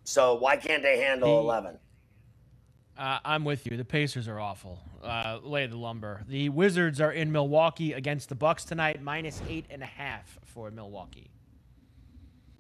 So 0.04 0.36
why 0.36 0.58
can't 0.58 0.84
they 0.84 1.00
handle 1.00 1.40
11? 1.40 1.78
Uh, 2.98 3.20
I'm 3.26 3.44
with 3.46 3.66
you. 3.66 3.78
The 3.78 3.86
Pacers 3.86 4.28
are 4.28 4.40
awful. 4.40 4.80
Uh, 5.02 5.40
lay 5.42 5.66
the 5.66 5.78
lumber. 5.78 6.22
The 6.28 6.50
Wizards 6.50 7.02
are 7.02 7.14
in 7.14 7.32
Milwaukee 7.32 7.94
against 7.94 8.30
the 8.30 8.36
Bucks 8.36 8.64
tonight, 8.64 9.02
minus 9.02 9.42
eight 9.50 9.66
and 9.72 9.82
a 9.82 9.88
half 9.88 10.38
for 10.46 10.70
Milwaukee. 10.70 11.32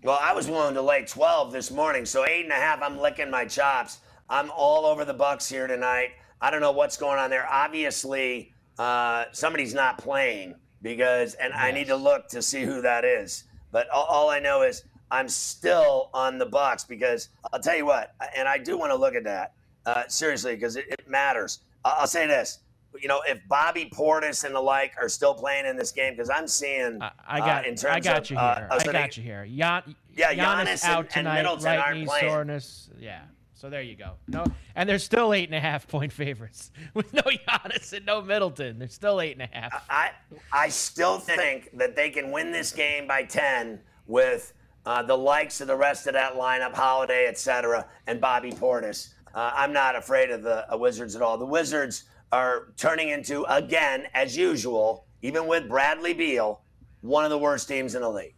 Well, 0.04 0.18
I 0.20 0.34
was 0.34 0.48
willing 0.48 0.74
to 0.74 0.82
lay 0.82 1.06
12 1.06 1.52
this 1.52 1.70
morning, 1.70 2.06
so 2.06 2.26
eight 2.26 2.46
and 2.46 2.52
a 2.52 2.56
half. 2.56 2.82
I'm 2.82 2.98
licking 2.98 3.30
my 3.30 3.46
chops. 3.46 4.00
I'm 4.32 4.50
all 4.56 4.86
over 4.86 5.04
the 5.04 5.14
Bucks 5.14 5.50
here 5.50 5.68
tonight. 5.68 6.12
I 6.40 6.50
don't 6.50 6.62
know 6.62 6.72
what's 6.72 6.96
going 6.96 7.20
on 7.20 7.30
there. 7.30 7.46
Obviously, 7.52 8.54
uh, 8.80 9.26
somebody's 9.34 9.74
not 9.74 9.98
playing 9.98 10.56
because, 10.82 11.34
and 11.36 11.52
yes. 11.54 11.62
I 11.62 11.72
need 11.72 11.88
to 11.88 11.98
look 11.98 12.30
to 12.30 12.42
see 12.42 12.64
who 12.64 12.82
that 12.82 13.04
is. 13.04 13.44
But 13.74 13.90
all, 13.90 14.06
all 14.06 14.30
I 14.30 14.40
know 14.40 14.62
is 14.64 14.84
I'm 15.12 15.28
still 15.28 16.10
on 16.14 16.38
the 16.38 16.46
Bucks 16.46 16.86
because 16.86 17.28
I'll 17.52 17.60
tell 17.60 17.76
you 17.76 17.86
what, 17.86 18.16
and 18.36 18.48
I 18.48 18.58
do 18.58 18.78
want 18.78 18.92
to 18.92 18.96
look 18.96 19.16
at 19.16 19.26
that 19.26 19.54
uh, 19.86 20.04
seriously 20.08 20.56
because 20.56 20.78
it, 20.78 20.86
it, 20.88 21.10
matters. 21.10 21.60
I'll 21.84 22.08
say 22.08 22.26
this: 22.26 22.60
you 22.98 23.10
know, 23.10 23.22
if 23.28 23.46
Bobby 23.50 23.92
Portis 23.94 24.46
and 24.46 24.56
the 24.56 24.62
like 24.62 24.94
are 25.00 25.10
still 25.10 25.34
playing 25.34 25.66
in 25.66 25.76
this 25.76 25.92
game, 25.92 26.14
because 26.14 26.30
I'm 26.30 26.48
seeing. 26.48 27.02
I, 27.02 27.12
I 27.28 27.40
got. 27.40 27.66
Uh, 27.66 27.68
in 27.68 27.76
terms 27.76 27.96
I 27.96 28.00
got 28.00 28.18
of, 28.20 28.30
you 28.32 28.38
uh, 28.38 28.56
here. 28.56 28.68
I 28.72 28.92
got 28.94 29.18
you 29.18 29.24
here. 29.24 29.46
Gian, 29.46 29.96
Yeah, 30.16 30.34
Giannis, 30.34 30.38
Giannis 30.38 30.86
out 30.86 30.96
and- 30.96 30.98
and 30.98 31.10
tonight. 31.10 31.36
Middleton 31.42 31.66
right 31.66 31.80
aren't 31.80 32.00
knee 32.00 32.06
playing. 32.06 32.30
soreness. 32.30 32.90
Yeah. 32.98 33.22
So 33.62 33.70
there 33.70 33.84
you 33.84 33.96
go. 33.96 34.14
No, 34.28 34.44
and 34.76 34.90
they're 34.90 34.98
still 34.98 35.36
eight 35.36 35.48
and 35.48 35.54
a 35.54 35.60
half 35.60 35.88
point 35.88 36.12
favorites 36.12 36.72
with 36.96 37.14
no 37.14 37.22
Giannis 37.22 37.94
and 37.94 38.04
no 38.08 38.20
Middleton. 38.20 38.80
They're 38.80 38.88
still 38.88 39.22
eight 39.22 39.34
and 39.34 39.44
a 39.44 39.56
half. 39.56 39.86
I 39.88 40.10
I 40.52 40.70
still 40.70 41.20
think 41.20 41.70
that 41.78 41.96
they 41.96 42.10
can 42.10 42.32
win 42.32 42.52
this 42.52 42.72
game 42.72 43.06
by 43.06 43.24
10 43.24 43.80
with 44.08 44.54
uh, 44.88 45.04
the 45.04 45.16
likes 45.16 45.62
of 45.62 45.68
the 45.68 45.76
rest 45.76 46.08
of 46.08 46.14
that 46.14 46.34
lineup, 46.34 46.74
Holiday, 46.74 47.28
et 47.28 47.38
cetera, 47.38 47.86
and 48.08 48.20
Bobby 48.20 48.52
Portis. 48.52 49.10
Uh, 49.36 49.52
I'm 49.54 49.74
not 49.74 49.96
afraid 49.96 50.32
of 50.32 50.42
the 50.42 50.74
uh, 50.74 50.76
Wizards 50.76 51.16
at 51.16 51.22
all. 51.22 51.38
The 51.38 51.46
Wizards 51.46 52.06
are 52.32 52.70
turning 52.78 53.10
into, 53.10 53.44
again, 53.44 54.08
as 54.16 54.36
usual, 54.36 55.06
even 55.22 55.46
with 55.46 55.70
Bradley 55.70 56.16
Beal, 56.16 56.62
one 57.02 57.26
of 57.26 57.30
the 57.30 57.38
worst 57.38 57.68
teams 57.68 57.94
in 57.94 58.02
the 58.02 58.10
league. 58.10 58.34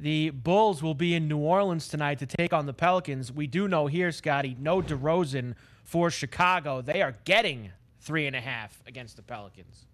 The 0.00 0.30
Bulls 0.30 0.82
will 0.82 0.94
be 0.94 1.14
in 1.14 1.28
New 1.28 1.36
Orleans 1.36 1.86
tonight 1.86 2.20
to 2.20 2.26
take 2.26 2.54
on 2.54 2.64
the 2.64 2.72
Pelicans. 2.72 3.30
We 3.30 3.46
do 3.46 3.68
know 3.68 3.86
here, 3.86 4.10
Scotty, 4.10 4.56
no 4.58 4.80
DeRozan 4.80 5.56
for 5.84 6.10
Chicago. 6.10 6.80
They 6.80 7.02
are 7.02 7.16
getting 7.26 7.70
three 8.00 8.26
and 8.26 8.34
a 8.34 8.40
half 8.40 8.82
against 8.86 9.16
the 9.16 9.22
Pelicans. 9.22 9.84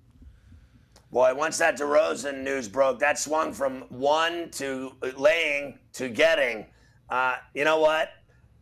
Boy, 1.10 1.34
once 1.34 1.58
that 1.58 1.76
DeRozan 1.76 2.44
news 2.44 2.68
broke, 2.68 3.00
that 3.00 3.18
swung 3.18 3.52
from 3.52 3.80
one 3.88 4.48
to 4.52 4.92
laying 5.16 5.80
to 5.94 6.08
getting. 6.08 6.66
Uh, 7.10 7.38
you 7.52 7.64
know 7.64 7.80
what? 7.80 8.10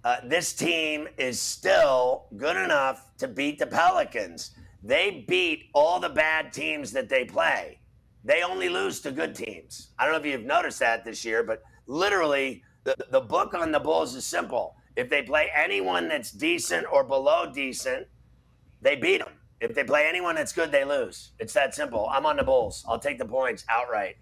Uh, 0.02 0.16
this 0.24 0.54
team 0.54 1.08
is 1.18 1.38
still 1.38 2.24
good 2.38 2.56
enough 2.56 3.14
to 3.18 3.28
beat 3.28 3.58
the 3.58 3.66
Pelicans. 3.66 4.52
They 4.82 5.26
beat 5.28 5.66
all 5.74 6.00
the 6.00 6.08
bad 6.08 6.54
teams 6.54 6.90
that 6.92 7.10
they 7.10 7.26
play. 7.26 7.80
They 8.24 8.42
only 8.42 8.68
lose 8.68 9.00
to 9.00 9.10
good 9.10 9.34
teams. 9.34 9.90
I 9.98 10.04
don't 10.04 10.14
know 10.14 10.20
if 10.20 10.26
you've 10.26 10.46
noticed 10.46 10.78
that 10.80 11.04
this 11.04 11.24
year, 11.24 11.42
but 11.42 11.62
literally, 11.86 12.62
the, 12.84 12.96
the 13.10 13.20
book 13.20 13.54
on 13.54 13.70
the 13.70 13.80
Bulls 13.80 14.14
is 14.14 14.24
simple. 14.24 14.76
If 14.96 15.10
they 15.10 15.22
play 15.22 15.50
anyone 15.54 16.08
that's 16.08 16.30
decent 16.30 16.86
or 16.90 17.04
below 17.04 17.50
decent, 17.52 18.06
they 18.80 18.96
beat 18.96 19.18
them. 19.18 19.32
If 19.60 19.74
they 19.74 19.84
play 19.84 20.06
anyone 20.08 20.36
that's 20.36 20.52
good, 20.52 20.72
they 20.72 20.84
lose. 20.84 21.32
It's 21.38 21.52
that 21.54 21.74
simple. 21.74 22.08
I'm 22.10 22.26
on 22.26 22.36
the 22.36 22.42
Bulls. 22.42 22.84
I'll 22.88 22.98
take 22.98 23.18
the 23.18 23.24
points 23.24 23.64
outright. 23.68 24.16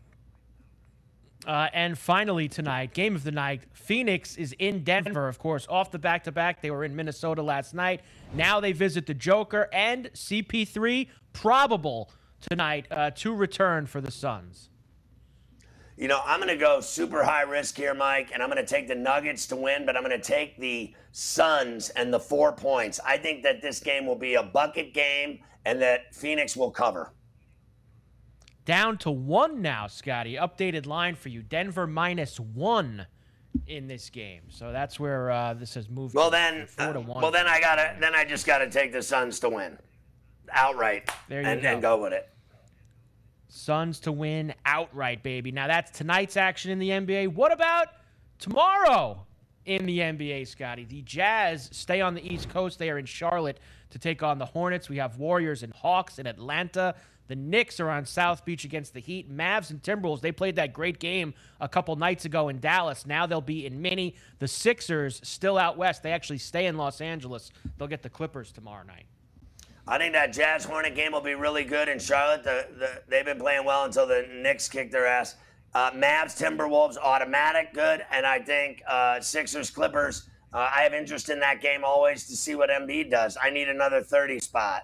Uh, 1.46 1.68
and 1.72 1.98
finally 1.98 2.48
tonight, 2.48 2.94
game 2.94 3.16
of 3.16 3.24
the 3.24 3.32
night, 3.32 3.62
Phoenix 3.72 4.36
is 4.36 4.54
in 4.60 4.84
Denver, 4.84 5.26
of 5.26 5.40
course, 5.40 5.66
off 5.68 5.90
the 5.90 5.98
back 5.98 6.22
to 6.24 6.32
back. 6.32 6.62
They 6.62 6.70
were 6.70 6.84
in 6.84 6.94
Minnesota 6.94 7.42
last 7.42 7.74
night. 7.74 8.02
Now 8.32 8.60
they 8.60 8.72
visit 8.72 9.06
the 9.06 9.14
Joker 9.14 9.68
and 9.72 10.10
CP3, 10.12 11.08
probable 11.32 12.10
tonight 12.42 12.86
uh, 12.90 13.10
to 13.12 13.34
return 13.34 13.86
for 13.86 14.00
the 14.00 14.10
Suns. 14.10 14.68
You 15.96 16.08
know, 16.08 16.20
I'm 16.24 16.40
going 16.40 16.48
to 16.48 16.56
go 16.56 16.80
super 16.80 17.22
high 17.22 17.42
risk 17.42 17.76
here, 17.76 17.94
Mike, 17.94 18.30
and 18.32 18.42
I'm 18.42 18.50
going 18.50 18.64
to 18.64 18.68
take 18.68 18.88
the 18.88 18.94
Nuggets 18.94 19.46
to 19.48 19.56
win, 19.56 19.86
but 19.86 19.96
I'm 19.96 20.02
going 20.02 20.18
to 20.18 20.26
take 20.26 20.58
the 20.58 20.92
Suns 21.12 21.90
and 21.90 22.12
the 22.12 22.18
four 22.18 22.52
points. 22.52 22.98
I 23.06 23.18
think 23.18 23.42
that 23.44 23.62
this 23.62 23.78
game 23.78 24.06
will 24.06 24.16
be 24.16 24.34
a 24.34 24.42
bucket 24.42 24.94
game 24.94 25.40
and 25.64 25.80
that 25.80 26.14
Phoenix 26.14 26.56
will 26.56 26.70
cover. 26.70 27.12
Down 28.64 28.96
to 28.98 29.10
one 29.10 29.60
now, 29.60 29.86
Scotty. 29.86 30.34
Updated 30.34 30.86
line 30.86 31.14
for 31.14 31.28
you. 31.28 31.42
Denver 31.42 31.86
minus 31.86 32.38
one 32.40 33.06
in 33.66 33.86
this 33.86 34.08
game. 34.08 34.42
So 34.48 34.72
that's 34.72 34.98
where 34.98 35.30
uh, 35.30 35.54
this 35.54 35.74
has 35.74 35.88
moved. 35.88 36.14
Well 36.14 36.30
then, 36.30 36.66
four 36.66 36.92
to 36.92 37.00
uh, 37.00 37.20
well 37.20 37.30
then 37.30 37.46
I 37.46 37.60
gotta, 37.60 37.96
then 38.00 38.14
I 38.14 38.24
just 38.24 38.46
gotta 38.46 38.70
take 38.70 38.92
the 38.92 39.02
Suns 39.02 39.40
to 39.40 39.50
win, 39.50 39.78
outright, 40.52 41.10
There 41.28 41.40
you 41.42 41.46
and, 41.48 41.62
go. 41.62 41.68
and 41.68 41.82
go 41.82 42.02
with 42.02 42.12
it. 42.12 42.28
Suns 43.48 44.00
to 44.00 44.12
win 44.12 44.54
outright, 44.64 45.22
baby. 45.22 45.52
Now 45.52 45.66
that's 45.66 45.90
tonight's 45.90 46.36
action 46.36 46.70
in 46.70 46.78
the 46.78 46.88
NBA. 46.90 47.28
What 47.28 47.52
about 47.52 47.88
tomorrow 48.38 49.26
in 49.66 49.84
the 49.84 49.98
NBA, 49.98 50.46
Scotty? 50.48 50.84
The 50.84 51.02
Jazz 51.02 51.68
stay 51.72 52.00
on 52.00 52.14
the 52.14 52.22
East 52.32 52.48
Coast. 52.48 52.78
They 52.78 52.88
are 52.90 52.98
in 52.98 53.04
Charlotte 53.04 53.58
to 53.90 53.98
take 53.98 54.22
on 54.22 54.38
the 54.38 54.46
Hornets. 54.46 54.88
We 54.88 54.96
have 54.96 55.18
Warriors 55.18 55.62
and 55.62 55.72
Hawks 55.74 56.18
in 56.18 56.26
Atlanta. 56.26 56.94
The 57.28 57.36
Knicks 57.36 57.78
are 57.78 57.90
on 57.90 58.04
South 58.06 58.44
Beach 58.44 58.64
against 58.64 58.94
the 58.94 59.00
Heat. 59.00 59.30
Mavs 59.30 59.70
and 59.70 59.82
Timberwolves, 59.82 60.22
they 60.22 60.32
played 60.32 60.56
that 60.56 60.72
great 60.72 60.98
game 60.98 61.34
a 61.60 61.68
couple 61.68 61.94
nights 61.96 62.24
ago 62.24 62.48
in 62.48 62.58
Dallas. 62.58 63.06
Now 63.06 63.26
they'll 63.26 63.40
be 63.42 63.64
in 63.66 63.80
Minnie. 63.82 64.16
The 64.38 64.48
Sixers 64.48 65.20
still 65.24 65.56
out 65.58 65.76
west. 65.76 66.02
They 66.02 66.12
actually 66.12 66.38
stay 66.38 66.66
in 66.66 66.76
Los 66.78 67.00
Angeles. 67.02 67.50
They'll 67.76 67.86
get 67.88 68.02
the 68.02 68.10
Clippers 68.10 68.50
tomorrow 68.50 68.84
night. 68.84 69.04
I 69.86 69.98
think 69.98 70.12
that 70.12 70.32
Jazz 70.32 70.64
Hornet 70.64 70.94
game 70.94 71.12
will 71.12 71.20
be 71.20 71.34
really 71.34 71.64
good 71.64 71.88
in 71.88 71.98
Charlotte. 71.98 72.44
The, 72.44 72.66
the, 72.78 73.02
they've 73.08 73.24
been 73.24 73.38
playing 73.38 73.64
well 73.64 73.84
until 73.84 74.06
the 74.06 74.26
Knicks 74.32 74.68
kicked 74.68 74.92
their 74.92 75.06
ass. 75.06 75.34
Uh, 75.74 75.90
Mavs, 75.90 76.40
Timberwolves, 76.40 76.96
automatic 76.98 77.72
good. 77.74 78.04
And 78.12 78.24
I 78.24 78.38
think 78.38 78.82
uh, 78.86 79.20
Sixers, 79.20 79.70
Clippers, 79.70 80.28
uh, 80.52 80.68
I 80.74 80.82
have 80.82 80.94
interest 80.94 81.30
in 81.30 81.40
that 81.40 81.60
game 81.60 81.82
always 81.84 82.26
to 82.28 82.36
see 82.36 82.54
what 82.54 82.70
Embiid 82.70 83.10
does. 83.10 83.36
I 83.42 83.50
need 83.50 83.68
another 83.68 84.02
30 84.02 84.38
spot. 84.38 84.82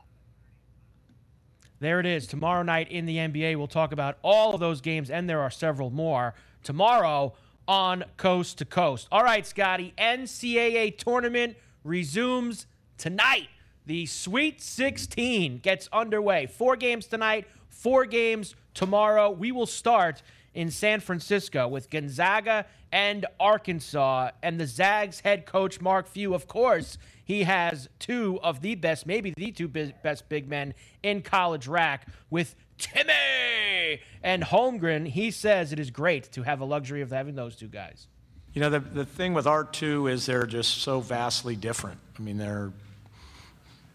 There 1.81 2.01
it 2.01 2.07
is. 2.07 2.27
Tomorrow 2.27 2.65
night 2.65 2.91
in 2.91 3.07
the 3.07 3.19
NBA, 3.19 3.57
we'll 3.57 3.69
talk 3.69 3.93
about 3.93 4.19
all 4.23 4.53
of 4.55 4.61
those 4.61 4.81
games, 4.81 5.11
and 5.11 5.29
there 5.29 5.41
are 5.41 5.51
several 5.51 5.91
more 5.91 6.35
tomorrow 6.65 7.35
on 7.69 8.05
Coast 8.17 8.59
to 8.59 8.65
Coast. 8.65 9.07
All 9.13 9.23
right, 9.23 9.47
Scotty, 9.47 9.95
NCAA 9.97 10.99
tournament 10.99 11.57
resumes 11.85 12.67
tonight. 12.97 13.49
The 13.88 14.05
Sweet 14.05 14.61
16 14.61 15.61
gets 15.61 15.88
underway. 15.94 16.44
Four 16.44 16.77
games 16.77 17.07
tonight, 17.07 17.46
four 17.70 18.05
games 18.05 18.55
tomorrow. 18.74 19.31
We 19.31 19.51
will 19.51 19.64
start 19.64 20.20
in 20.53 20.70
San 20.70 21.01
Francisco 21.01 21.66
with 21.66 21.88
Gonzaga 21.88 22.66
and 22.92 23.24
Arkansas. 23.40 24.33
And 24.42 24.61
the 24.61 24.66
Zags 24.66 25.20
head 25.20 25.46
coach, 25.46 25.81
Mark 25.81 26.07
Few, 26.07 26.35
of 26.35 26.46
course, 26.46 26.98
he 27.24 27.44
has 27.44 27.88
two 27.98 28.38
of 28.42 28.61
the 28.61 28.74
best, 28.74 29.07
maybe 29.07 29.33
the 29.35 29.53
two 29.53 29.68
best 29.68 30.29
big 30.29 30.51
men 30.51 30.74
in 31.03 31.22
college 31.22 31.66
rack 31.66 32.09
with 32.29 32.57
Timme 32.79 34.01
and 34.22 34.42
Holmgren. 34.42 35.09
He 35.09 35.31
says 35.31 35.72
it 35.72 35.79
is 35.79 35.90
great 35.90 36.31
to 36.33 36.42
have 36.42 36.61
a 36.61 36.66
luxury 36.66 37.01
of 37.01 37.11
having 37.11 37.37
those 37.37 37.57
two 37.57 37.68
guys. 37.68 38.07
You 38.53 38.61
know, 38.61 38.68
the, 38.68 38.81
the 38.81 39.07
thing 39.07 39.33
with 39.33 39.46
our 39.46 39.64
two 39.64 40.09
is 40.09 40.27
they're 40.27 40.44
just 40.44 40.83
so 40.83 41.01
vastly 41.01 41.57
different. 41.57 42.01
I 42.18 42.20
mean, 42.20 42.37
they're 42.37 42.70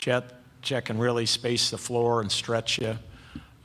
Chet, 0.04 0.34
Chet 0.62 0.84
can 0.84 0.98
really 0.98 1.26
space 1.26 1.70
the 1.70 1.78
floor 1.78 2.20
and 2.20 2.30
stretch 2.30 2.78
you 2.78 3.00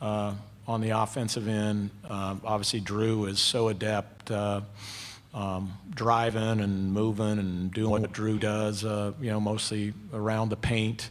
uh, 0.00 0.34
on 0.68 0.80
the 0.80 0.90
offensive 0.90 1.48
end. 1.48 1.90
Uh, 2.08 2.36
obviously, 2.44 2.78
Drew 2.78 3.24
is 3.24 3.40
so 3.40 3.66
adept 3.66 4.30
uh, 4.30 4.60
um, 5.34 5.72
driving 5.92 6.60
and 6.60 6.92
moving 6.92 7.40
and 7.40 7.72
doing 7.74 8.02
what 8.02 8.12
Drew 8.12 8.38
does, 8.38 8.84
uh, 8.84 9.14
you 9.20 9.32
know, 9.32 9.40
mostly 9.40 9.94
around 10.12 10.50
the 10.50 10.56
paint. 10.56 11.10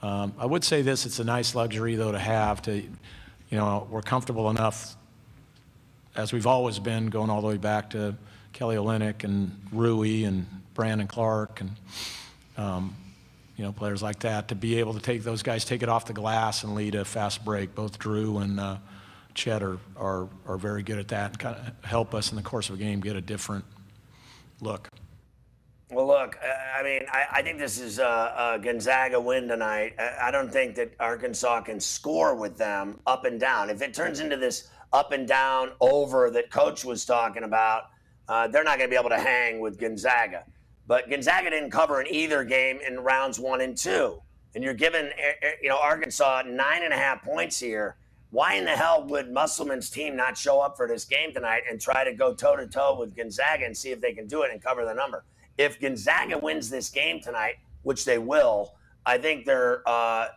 Um, 0.00 0.32
I 0.38 0.46
would 0.46 0.64
say 0.64 0.80
this, 0.80 1.04
it's 1.04 1.18
a 1.18 1.24
nice 1.24 1.54
luxury, 1.54 1.96
though, 1.96 2.12
to 2.12 2.18
have 2.18 2.62
to, 2.62 2.74
you 2.74 2.88
know, 3.50 3.86
we're 3.90 4.00
comfortable 4.00 4.48
enough, 4.48 4.96
as 6.16 6.32
we've 6.32 6.46
always 6.46 6.78
been, 6.78 7.08
going 7.08 7.28
all 7.28 7.42
the 7.42 7.48
way 7.48 7.58
back 7.58 7.90
to 7.90 8.14
Kelly 8.54 8.76
Olynyk 8.76 9.24
and 9.24 9.60
Rui 9.72 10.24
and 10.24 10.46
Brandon 10.72 11.06
Clarke 11.06 11.60
and, 11.60 11.70
um, 12.56 12.96
you 13.56 13.64
know, 13.64 13.72
players 13.72 14.02
like 14.02 14.20
that, 14.20 14.48
to 14.48 14.54
be 14.54 14.78
able 14.78 14.94
to 14.94 15.00
take 15.00 15.22
those 15.22 15.42
guys, 15.42 15.64
take 15.64 15.82
it 15.82 15.88
off 15.88 16.06
the 16.06 16.12
glass 16.12 16.64
and 16.64 16.74
lead 16.74 16.94
a 16.94 17.04
fast 17.04 17.44
break. 17.44 17.74
Both 17.74 17.98
Drew 17.98 18.38
and 18.38 18.58
uh, 18.58 18.78
Chet 19.34 19.62
are, 19.62 19.78
are, 19.96 20.28
are 20.46 20.56
very 20.56 20.82
good 20.82 20.98
at 20.98 21.08
that 21.08 21.30
and 21.30 21.38
kind 21.38 21.56
of 21.56 21.84
help 21.84 22.14
us 22.14 22.30
in 22.30 22.36
the 22.36 22.42
course 22.42 22.68
of 22.68 22.76
a 22.76 22.78
game 22.78 23.00
get 23.00 23.16
a 23.16 23.20
different 23.20 23.64
look. 24.60 24.88
Well, 25.90 26.06
look, 26.08 26.36
uh, 26.42 26.78
I 26.78 26.82
mean, 26.82 27.02
I, 27.12 27.26
I 27.30 27.42
think 27.42 27.58
this 27.58 27.78
is 27.78 28.00
a, 28.00 28.56
a 28.56 28.58
Gonzaga 28.60 29.20
win 29.20 29.46
tonight. 29.46 29.94
I, 29.98 30.28
I 30.28 30.30
don't 30.32 30.50
think 30.50 30.74
that 30.76 30.92
Arkansas 30.98 31.60
can 31.60 31.78
score 31.78 32.34
with 32.34 32.56
them 32.56 32.98
up 33.06 33.24
and 33.24 33.38
down. 33.38 33.70
If 33.70 33.82
it 33.82 33.94
turns 33.94 34.18
into 34.18 34.36
this 34.36 34.70
up 34.92 35.12
and 35.12 35.28
down 35.28 35.72
over 35.80 36.30
that 36.30 36.50
coach 36.50 36.84
was 36.84 37.04
talking 37.04 37.44
about, 37.44 37.90
uh, 38.28 38.48
they're 38.48 38.64
not 38.64 38.78
going 38.78 38.88
to 38.88 38.94
be 38.94 38.98
able 38.98 39.10
to 39.10 39.20
hang 39.20 39.60
with 39.60 39.78
Gonzaga. 39.78 40.44
But 40.86 41.08
Gonzaga 41.08 41.50
didn't 41.50 41.70
cover 41.70 42.00
in 42.00 42.06
either 42.12 42.44
game 42.44 42.78
in 42.86 43.00
rounds 43.00 43.38
one 43.38 43.60
and 43.60 43.76
two. 43.76 44.20
And 44.54 44.62
you're 44.62 44.74
giving, 44.74 45.06
eh, 45.06 45.52
you 45.62 45.68
know, 45.68 45.78
Arkansas 45.78 46.42
nine 46.46 46.84
and 46.84 46.92
a 46.92 46.96
half 46.96 47.22
points 47.22 47.58
here. 47.58 47.96
Why 48.30 48.54
in 48.54 48.64
the 48.64 48.72
hell 48.72 49.06
would 49.08 49.32
Musselman's 49.32 49.90
team 49.90 50.16
not 50.16 50.36
show 50.36 50.60
up 50.60 50.76
for 50.76 50.88
this 50.88 51.04
game 51.04 51.32
tonight 51.32 51.62
and 51.70 51.80
try 51.80 52.04
to 52.04 52.12
go 52.12 52.34
toe 52.34 52.56
to 52.56 52.66
toe 52.66 52.96
with 52.98 53.16
Gonzaga 53.16 53.64
and 53.64 53.76
see 53.76 53.90
if 53.90 54.00
they 54.00 54.12
can 54.12 54.26
do 54.26 54.42
it 54.42 54.50
and 54.50 54.62
cover 54.62 54.84
the 54.84 54.94
number? 54.94 55.24
If 55.56 55.80
Gonzaga 55.80 56.38
wins 56.38 56.68
this 56.68 56.90
game 56.90 57.20
tonight, 57.20 57.54
which 57.82 58.04
they 58.04 58.18
will, 58.18 58.74
I 59.06 59.18
think 59.18 59.44
they're 59.44 59.88
uh, 59.88 60.28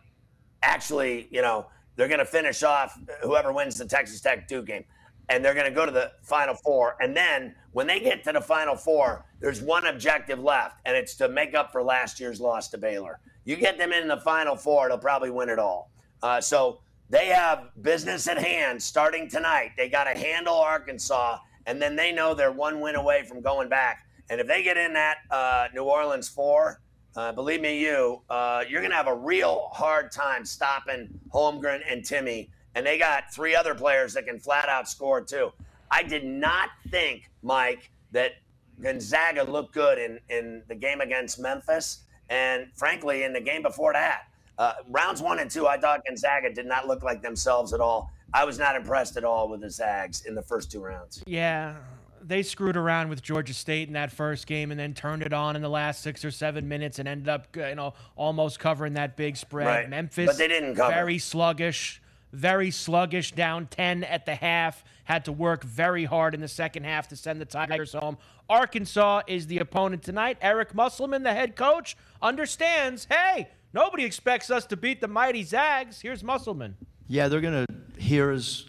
actually, 0.62 1.28
you 1.30 1.42
know, 1.42 1.66
they're 1.96 2.08
going 2.08 2.20
to 2.20 2.24
finish 2.24 2.62
off 2.62 2.96
whoever 3.22 3.52
wins 3.52 3.76
the 3.76 3.84
Texas 3.84 4.20
Tech 4.20 4.46
Duke 4.46 4.66
game. 4.66 4.84
And 5.30 5.44
they're 5.44 5.54
going 5.54 5.66
to 5.66 5.74
go 5.74 5.84
to 5.84 5.92
the 5.92 6.12
Final 6.22 6.54
Four. 6.54 6.96
And 7.00 7.16
then 7.16 7.54
when 7.72 7.86
they 7.86 8.00
get 8.00 8.24
to 8.24 8.32
the 8.32 8.40
Final 8.40 8.76
Four, 8.76 9.26
there's 9.40 9.60
one 9.60 9.86
objective 9.86 10.38
left, 10.38 10.80
and 10.84 10.96
it's 10.96 11.14
to 11.16 11.28
make 11.28 11.54
up 11.54 11.70
for 11.70 11.82
last 11.82 12.18
year's 12.18 12.40
loss 12.40 12.68
to 12.70 12.78
Baylor. 12.78 13.20
You 13.44 13.56
get 13.56 13.78
them 13.78 13.92
in 13.92 14.08
the 14.08 14.16
Final 14.18 14.56
Four, 14.56 14.88
they'll 14.88 14.98
probably 14.98 15.30
win 15.30 15.48
it 15.48 15.58
all. 15.58 15.90
Uh, 16.22 16.40
so 16.40 16.80
they 17.10 17.26
have 17.26 17.70
business 17.82 18.26
at 18.26 18.38
hand 18.38 18.82
starting 18.82 19.28
tonight. 19.28 19.72
They 19.76 19.88
got 19.88 20.04
to 20.04 20.18
handle 20.18 20.54
Arkansas, 20.54 21.38
and 21.66 21.80
then 21.80 21.94
they 21.94 22.12
know 22.12 22.34
they're 22.34 22.52
one 22.52 22.80
win 22.80 22.96
away 22.96 23.24
from 23.24 23.40
going 23.40 23.68
back. 23.68 24.06
And 24.30 24.40
if 24.40 24.46
they 24.46 24.62
get 24.62 24.76
in 24.76 24.92
that 24.94 25.18
uh, 25.30 25.68
New 25.74 25.84
Orleans 25.84 26.28
four, 26.28 26.80
uh, 27.16 27.32
believe 27.32 27.60
me, 27.60 27.80
you, 27.80 28.22
uh, 28.28 28.64
you're 28.68 28.80
going 28.80 28.90
to 28.90 28.96
have 28.96 29.08
a 29.08 29.14
real 29.14 29.70
hard 29.72 30.12
time 30.12 30.44
stopping 30.44 31.08
Holmgren 31.32 31.80
and 31.90 32.02
Timme. 32.02 32.48
And 32.78 32.86
they 32.86 32.96
got 32.96 33.34
three 33.34 33.56
other 33.56 33.74
players 33.74 34.14
that 34.14 34.24
can 34.24 34.38
flat 34.38 34.68
out 34.68 34.88
score 34.88 35.20
too. 35.20 35.52
I 35.90 36.04
did 36.04 36.24
not 36.24 36.68
think, 36.90 37.28
Mike, 37.42 37.90
that 38.12 38.34
Gonzaga 38.80 39.42
looked 39.42 39.74
good 39.74 39.98
in, 39.98 40.20
in 40.28 40.62
the 40.68 40.76
game 40.76 41.00
against 41.00 41.40
Memphis. 41.40 42.04
And 42.30 42.68
frankly, 42.76 43.24
in 43.24 43.32
the 43.32 43.40
game 43.40 43.62
before 43.62 43.94
that, 43.94 44.28
uh, 44.58 44.74
rounds 44.88 45.20
one 45.20 45.40
and 45.40 45.50
two, 45.50 45.66
I 45.66 45.76
thought 45.76 46.04
Gonzaga 46.06 46.52
did 46.54 46.66
not 46.66 46.86
look 46.86 47.02
like 47.02 47.20
themselves 47.20 47.72
at 47.72 47.80
all. 47.80 48.12
I 48.32 48.44
was 48.44 48.60
not 48.60 48.76
impressed 48.76 49.16
at 49.16 49.24
all 49.24 49.48
with 49.48 49.62
the 49.62 49.70
Zags 49.70 50.24
in 50.24 50.36
the 50.36 50.42
first 50.42 50.70
two 50.70 50.80
rounds. 50.80 51.20
Yeah, 51.26 51.78
they 52.22 52.44
screwed 52.44 52.76
around 52.76 53.08
with 53.08 53.22
Georgia 53.22 53.54
State 53.54 53.88
in 53.88 53.94
that 53.94 54.12
first 54.12 54.46
game 54.46 54.70
and 54.70 54.78
then 54.78 54.94
turned 54.94 55.22
it 55.22 55.32
on 55.32 55.56
in 55.56 55.62
the 55.62 55.68
last 55.68 56.00
six 56.00 56.24
or 56.24 56.30
seven 56.30 56.68
minutes 56.68 57.00
and 57.00 57.08
ended 57.08 57.28
up, 57.28 57.48
you 57.56 57.74
know, 57.74 57.94
almost 58.14 58.60
covering 58.60 58.94
that 58.94 59.16
big 59.16 59.36
spread. 59.36 59.66
Right. 59.66 59.90
Memphis, 59.90 60.26
but 60.26 60.36
they 60.36 60.46
didn't 60.46 60.76
cover. 60.76 60.92
very 60.92 61.18
sluggish, 61.18 62.00
very 62.32 62.70
sluggish, 62.70 63.32
down 63.32 63.66
10 63.66 64.04
at 64.04 64.26
the 64.26 64.34
half. 64.34 64.84
Had 65.04 65.24
to 65.24 65.32
work 65.32 65.64
very 65.64 66.04
hard 66.04 66.34
in 66.34 66.40
the 66.40 66.48
second 66.48 66.84
half 66.84 67.08
to 67.08 67.16
send 67.16 67.40
the 67.40 67.46
Tigers 67.46 67.92
home. 67.92 68.18
Arkansas 68.48 69.22
is 69.26 69.46
the 69.46 69.58
opponent 69.58 70.02
tonight. 70.02 70.38
Eric 70.40 70.74
Musselman, 70.74 71.22
the 71.22 71.32
head 71.32 71.56
coach, 71.56 71.96
understands, 72.20 73.06
hey, 73.10 73.48
nobody 73.72 74.04
expects 74.04 74.50
us 74.50 74.66
to 74.66 74.76
beat 74.76 75.00
the 75.00 75.08
mighty 75.08 75.42
Zags. 75.42 76.00
Here's 76.00 76.22
Musselman. 76.22 76.76
Yeah, 77.08 77.28
they're 77.28 77.40
going 77.40 77.66
to 77.66 78.00
hear 78.00 78.32
us, 78.32 78.66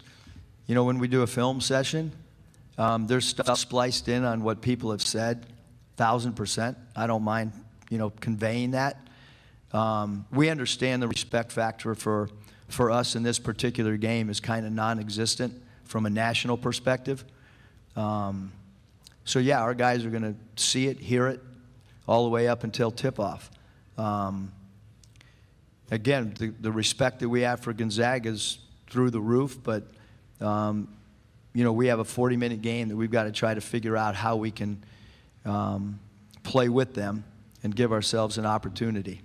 you 0.66 0.74
know, 0.74 0.84
when 0.84 0.98
we 0.98 1.08
do 1.08 1.22
a 1.22 1.26
film 1.26 1.60
session 1.60 2.12
um, 2.80 3.06
there's 3.06 3.26
stuff 3.26 3.58
spliced 3.58 4.08
in 4.08 4.24
on 4.24 4.42
what 4.42 4.62
people 4.62 4.90
have 4.90 5.02
said, 5.02 5.44
thousand 5.98 6.32
percent. 6.32 6.78
I 6.96 7.06
don't 7.06 7.22
mind, 7.22 7.52
you 7.90 7.98
know, 7.98 8.08
conveying 8.08 8.70
that. 8.70 9.06
Um, 9.72 10.24
we 10.32 10.48
understand 10.48 11.02
the 11.02 11.08
respect 11.08 11.52
factor 11.52 11.94
for 11.94 12.30
for 12.72 12.90
us 12.90 13.16
in 13.16 13.22
this 13.22 13.38
particular 13.38 13.96
game 13.96 14.30
is 14.30 14.40
kind 14.40 14.66
of 14.66 14.72
non-existent 14.72 15.60
from 15.84 16.06
a 16.06 16.10
national 16.10 16.56
perspective. 16.56 17.24
Um, 17.96 18.52
so 19.24 19.38
yeah, 19.38 19.60
our 19.60 19.74
guys 19.74 20.04
are 20.04 20.10
going 20.10 20.22
to 20.22 20.34
see 20.62 20.86
it, 20.86 20.98
hear 20.98 21.26
it, 21.28 21.40
all 22.06 22.24
the 22.24 22.30
way 22.30 22.48
up 22.48 22.64
until 22.64 22.90
tip-off. 22.90 23.50
Um, 23.98 24.52
again, 25.90 26.34
the, 26.38 26.48
the 26.60 26.72
respect 26.72 27.20
that 27.20 27.28
we 27.28 27.42
have 27.42 27.60
for 27.60 27.72
Gonzaga 27.72 28.30
is 28.30 28.58
through 28.88 29.10
the 29.10 29.20
roof, 29.20 29.58
but 29.62 29.84
um, 30.40 30.88
you 31.52 31.64
know, 31.64 31.72
we 31.72 31.88
have 31.88 31.98
a 31.98 32.04
40 32.04 32.36
minute 32.36 32.62
game 32.62 32.88
that 32.88 32.96
we've 32.96 33.10
got 33.10 33.24
to 33.24 33.32
try 33.32 33.54
to 33.54 33.60
figure 33.60 33.96
out 33.96 34.14
how 34.14 34.36
we 34.36 34.50
can 34.50 34.82
um, 35.44 35.98
play 36.42 36.68
with 36.68 36.94
them 36.94 37.24
and 37.62 37.74
give 37.74 37.92
ourselves 37.92 38.38
an 38.38 38.46
opportunity. 38.46 39.20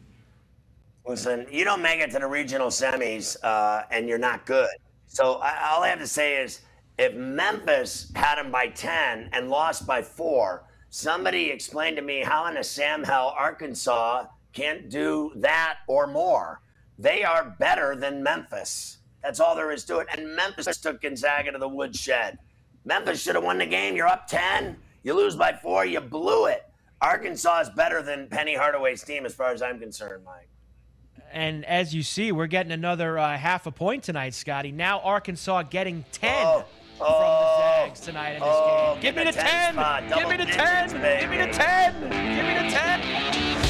Listen, 1.07 1.45
you 1.51 1.63
don't 1.63 1.83
make 1.83 1.99
it 1.99 2.09
to 2.11 2.19
the 2.19 2.25
regional 2.25 2.69
semis 2.69 3.37
uh, 3.43 3.83
and 3.91 4.09
you're 4.09 4.17
not 4.17 4.45
good. 4.45 4.69
So 5.05 5.35
I, 5.35 5.69
all 5.69 5.83
I 5.83 5.89
have 5.89 5.99
to 5.99 6.07
say 6.07 6.41
is 6.41 6.61
if 6.97 7.13
Memphis 7.13 8.11
had 8.15 8.35
them 8.35 8.51
by 8.51 8.67
10 8.67 9.29
and 9.31 9.49
lost 9.49 9.85
by 9.85 10.01
four, 10.01 10.63
somebody 10.89 11.51
explain 11.51 11.95
to 11.95 12.01
me 12.01 12.21
how 12.21 12.47
in 12.47 12.57
a 12.57 12.63
Sam 12.63 13.03
Hill, 13.03 13.33
Arkansas 13.37 14.25
can't 14.53 14.89
do 14.89 15.31
that 15.35 15.77
or 15.87 16.07
more. 16.07 16.61
They 16.97 17.23
are 17.23 17.55
better 17.59 17.95
than 17.95 18.23
Memphis. 18.23 18.97
That's 19.21 19.39
all 19.39 19.55
there 19.55 19.71
is 19.71 19.83
to 19.85 19.99
it. 19.99 20.07
And 20.11 20.35
Memphis 20.35 20.77
took 20.77 21.01
Gonzaga 21.01 21.51
to 21.51 21.59
the 21.59 21.67
woodshed. 21.67 22.39
Memphis 22.83 23.21
should 23.21 23.35
have 23.35 23.43
won 23.43 23.59
the 23.59 23.65
game. 23.65 23.95
You're 23.95 24.07
up 24.07 24.27
10. 24.27 24.77
You 25.03 25.13
lose 25.13 25.35
by 25.35 25.53
four. 25.53 25.85
You 25.85 25.99
blew 25.99 26.45
it. 26.47 26.63
Arkansas 27.01 27.59
is 27.61 27.69
better 27.69 28.01
than 28.01 28.27
Penny 28.27 28.55
Hardaway's 28.55 29.03
team 29.03 29.25
as 29.25 29.35
far 29.35 29.51
as 29.51 29.61
I'm 29.61 29.79
concerned, 29.79 30.23
Mike. 30.23 30.49
And 31.33 31.65
as 31.65 31.93
you 31.93 32.03
see, 32.03 32.31
we're 32.31 32.47
getting 32.47 32.71
another 32.71 33.17
uh, 33.19 33.37
half 33.37 33.65
a 33.65 33.71
point 33.71 34.03
tonight, 34.03 34.33
Scotty. 34.33 34.71
Now 34.71 34.99
Arkansas 34.99 35.63
getting 35.63 36.05
10 36.13 36.45
oh, 36.45 36.65
from 36.97 37.07
oh, 37.09 37.57
the 37.57 37.57
Zags 37.57 37.99
tonight 37.99 38.33
in 38.35 38.39
this 38.39 38.49
oh, 38.51 38.93
game. 38.93 39.01
Give 39.01 39.15
me 39.15 39.23
the 39.25 39.31
10. 39.31 39.75
10 39.75 40.19
Give 40.19 40.29
me 40.29 40.37
the 40.37 40.45
10. 40.45 40.89
Give 41.19 41.29
me 41.29 41.37
the 41.37 41.51
10. 41.51 42.01
Give 42.01 42.09
me 42.09 42.69
the 42.69 42.75
10. 42.75 43.65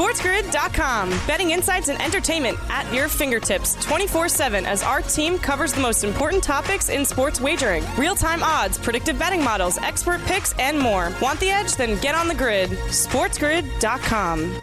SportsGrid.com. 0.00 1.10
Betting 1.26 1.50
insights 1.50 1.88
and 1.88 2.00
entertainment 2.00 2.58
at 2.70 2.90
your 2.92 3.08
fingertips 3.08 3.74
24 3.84 4.28
7 4.28 4.64
as 4.64 4.82
our 4.82 5.02
team 5.02 5.38
covers 5.38 5.72
the 5.72 5.80
most 5.80 6.04
important 6.04 6.42
topics 6.42 6.88
in 6.88 7.04
sports 7.04 7.40
wagering 7.40 7.84
real 7.98 8.14
time 8.14 8.42
odds, 8.42 8.78
predictive 8.78 9.18
betting 9.18 9.44
models, 9.44 9.78
expert 9.78 10.22
picks, 10.22 10.54
and 10.54 10.78
more. 10.78 11.12
Want 11.20 11.38
the 11.40 11.50
edge? 11.50 11.76
Then 11.76 12.00
get 12.00 12.14
on 12.14 12.28
the 12.28 12.34
grid. 12.34 12.70
SportsGrid.com. 12.70 14.62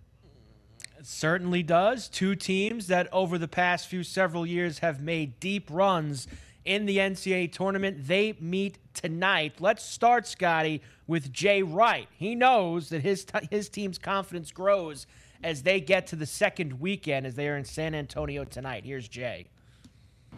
It 1.00 1.06
certainly 1.08 1.64
does. 1.64 2.08
Two 2.08 2.36
teams 2.36 2.88
that 2.88 3.12
over 3.12 3.40
the 3.40 3.48
past 3.48 3.88
few 3.88 4.04
several 4.04 4.46
years 4.46 4.80
have 4.80 5.02
made 5.02 5.40
deep 5.40 5.68
runs 5.72 6.28
in 6.68 6.86
the 6.86 6.98
NCAA 6.98 7.52
tournament. 7.52 8.08
They 8.08 8.36
meet 8.40 8.78
tonight. 8.94 9.54
Let's 9.60 9.84
start, 9.84 10.28
Scotty, 10.28 10.82
with 11.08 11.32
Jay 11.32 11.64
Wright. 11.64 12.10
He 12.18 12.36
knows 12.36 12.90
that 12.90 13.02
his 13.02 13.24
t- 13.24 13.48
his 13.50 13.70
team's 13.70 13.98
confidence 13.98 14.52
grows 14.52 15.08
as 15.44 15.64
they 15.64 15.80
get 15.80 16.08
to 16.08 16.16
the 16.16 16.26
second 16.26 16.80
weekend 16.80 17.26
as 17.26 17.36
they 17.36 17.48
are 17.48 17.56
in 17.56 17.64
San 17.64 17.96
Antonio 17.96 18.44
tonight. 18.44 18.84
Here's 18.84 19.08
Jay. 19.08 19.48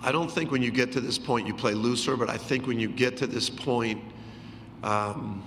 I 0.02 0.12
don't 0.12 0.32
think 0.32 0.52
when 0.52 0.62
you 0.62 0.72
get 0.72 0.92
to 0.94 1.02
this 1.02 1.18
point 1.18 1.48
you 1.48 1.54
play 1.54 1.74
looser, 1.74 2.16
but 2.16 2.30
I 2.30 2.38
think 2.38 2.68
when 2.68 2.80
you 2.80 2.88
get 2.88 3.18
to 3.18 3.28
this 3.28 3.50
point, 3.50 4.02
um, 4.84 5.44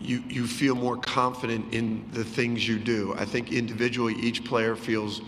you 0.00 0.22
you 0.28 0.46
feel 0.46 0.76
more 0.76 0.96
confident 0.96 1.74
in 1.74 2.08
the 2.12 2.22
things 2.24 2.66
you 2.66 2.78
do. 2.78 3.12
I 3.18 3.24
think 3.24 3.52
individually 3.52 4.14
each 4.14 4.44
player 4.44 4.76
feels 4.76 5.20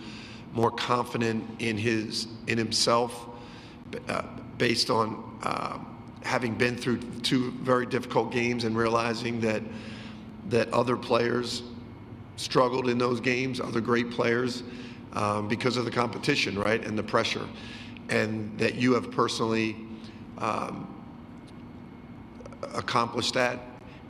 more 0.53 0.71
confident 0.71 1.43
in 1.59 1.77
his 1.77 2.27
in 2.47 2.57
himself, 2.57 3.27
uh, 4.07 4.23
based 4.57 4.89
on 4.89 5.39
uh, 5.43 5.77
having 6.23 6.53
been 6.53 6.75
through 6.75 6.99
two 7.21 7.51
very 7.61 7.85
difficult 7.85 8.31
games 8.31 8.63
and 8.63 8.77
realizing 8.77 9.39
that 9.41 9.61
that 10.49 10.71
other 10.71 10.95
players 10.95 11.63
struggled 12.37 12.87
in 12.87 12.97
those 12.97 13.19
games, 13.19 13.59
other 13.59 13.81
great 13.81 14.09
players, 14.09 14.63
um, 15.13 15.47
because 15.47 15.75
of 15.75 15.83
the 15.83 15.91
competition, 15.91 16.57
right, 16.57 16.85
and 16.85 16.97
the 16.97 17.03
pressure 17.03 17.45
and 18.09 18.57
that 18.57 18.75
you 18.75 18.93
have 18.93 19.11
personally 19.11 19.75
um, 20.37 20.87
accomplished 22.75 23.33
that. 23.33 23.59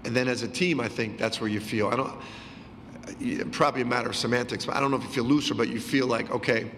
And 0.06 0.16
then 0.16 0.28
as 0.28 0.44
a 0.44 0.48
team, 0.48 0.80
I 0.80 0.88
think 0.88 1.18
that's 1.18 1.42
where 1.42 1.50
you 1.50 1.60
feel. 1.60 1.88
I 1.88 1.96
don't. 1.96 3.52
Probably 3.52 3.82
a 3.82 3.86
matter 3.86 4.10
of 4.10 4.16
semantics, 4.16 4.66
but 4.66 4.76
I 4.76 4.80
don't 4.80 4.92
know 4.92 4.98
if 4.98 5.04
you 5.04 5.10
feel 5.10 5.24
looser, 5.24 5.54
but 5.54 5.70
you 5.70 5.80
feel 5.80 6.08
like 6.08 6.30
okay, 6.32 6.70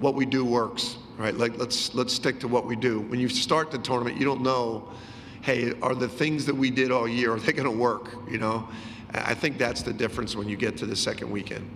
what 0.00 0.14
we 0.14 0.26
do 0.26 0.44
works, 0.44 0.96
right? 1.20 1.36
Like 1.36 1.58
let's 1.58 1.94
let's 1.94 2.12
stick 2.12 2.40
to 2.40 2.48
what 2.48 2.66
we 2.66 2.74
do. 2.74 3.00
When 3.00 3.20
you 3.20 3.28
start 3.28 3.70
the 3.70 3.78
tournament, 3.78 4.16
you 4.16 4.24
don't 4.24 4.42
know, 4.42 4.90
hey, 5.42 5.72
are 5.82 5.94
the 5.94 6.08
things 6.08 6.46
that 6.46 6.54
we 6.54 6.70
did 6.70 6.90
all 6.90 7.06
year 7.06 7.34
are 7.34 7.38
they 7.38 7.52
going 7.52 7.70
to 7.70 7.78
work? 7.78 8.14
You 8.28 8.38
know, 8.38 8.68
I 9.12 9.34
think 9.34 9.58
that's 9.58 9.82
the 9.82 9.92
difference 9.92 10.34
when 10.34 10.48
you 10.48 10.56
get 10.56 10.76
to 10.78 10.86
the 10.86 10.96
second 10.96 11.30
weekend. 11.30 11.68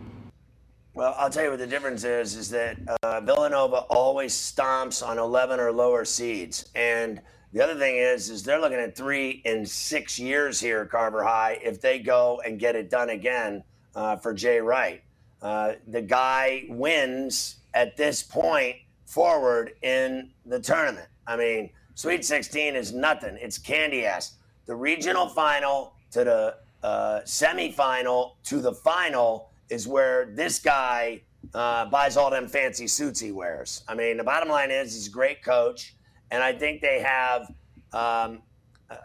Well, 0.95 1.15
I'll 1.19 1.31
tell 1.31 1.45
you 1.45 1.51
what 1.51 1.59
the 1.59 1.67
difference 1.67 2.05
is: 2.05 2.37
is 2.37 2.49
that 2.51 2.79
uh, 3.03 3.21
Villanova 3.21 3.79
always 3.91 4.33
stomps 4.33 5.07
on 5.07 5.19
11 5.19 5.61
or 5.61 5.71
lower 5.71 6.05
seeds, 6.05 6.71
and 6.75 7.21
the 7.53 7.63
other 7.63 7.75
thing 7.75 7.97
is, 7.99 8.31
is 8.31 8.43
they're 8.43 8.61
looking 8.61 8.79
at 8.79 8.97
three 8.97 9.43
in 9.45 9.67
six 9.67 10.19
years 10.19 10.59
here, 10.59 10.87
Carver 10.87 11.23
High, 11.23 11.61
if 11.63 11.81
they 11.81 11.99
go 11.99 12.41
and 12.45 12.59
get 12.59 12.75
it 12.75 12.91
done 12.91 13.11
again 13.11 13.63
uh, 13.95 14.17
for 14.17 14.33
Jay 14.33 14.59
Wright. 14.61 15.03
Uh, 15.43 15.75
the 15.89 16.01
guy 16.01 16.65
wins 16.69 17.57
at 17.75 17.97
this 17.97 18.23
point 18.23 18.77
forward 19.15 19.75
in 19.83 20.31
the 20.45 20.59
tournament. 20.59 21.07
I 21.25 21.37
mean, 21.37 21.71
Sweet 21.95 22.25
16 22.25 22.75
is 22.75 22.93
nothing; 22.93 23.39
it's 23.41 23.57
candy 23.57 24.05
ass. 24.05 24.39
The 24.67 24.75
regional 24.75 25.29
final 25.29 25.95
to 26.11 26.25
the 26.25 26.57
uh, 26.83 27.21
semifinal 27.25 28.33
to 28.45 28.61
the 28.61 28.73
final 28.73 29.51
is 29.71 29.87
where 29.87 30.27
this 30.27 30.59
guy 30.59 31.23
uh, 31.55 31.87
buys 31.87 32.17
all 32.17 32.29
them 32.29 32.49
fancy 32.49 32.89
suits 32.89 33.21
he 33.21 33.31
wears. 33.31 33.85
I 33.87 33.95
mean, 33.95 34.17
the 34.17 34.25
bottom 34.25 34.49
line 34.49 34.73
is 34.73 34.93
he's 34.95 35.07
a 35.07 35.11
great 35.11 35.45
coach, 35.45 35.95
and 36.33 36.43
I 36.43 36.53
think 36.53 36.81
they 36.81 37.01
have 37.01 37.53
um, 37.93 38.43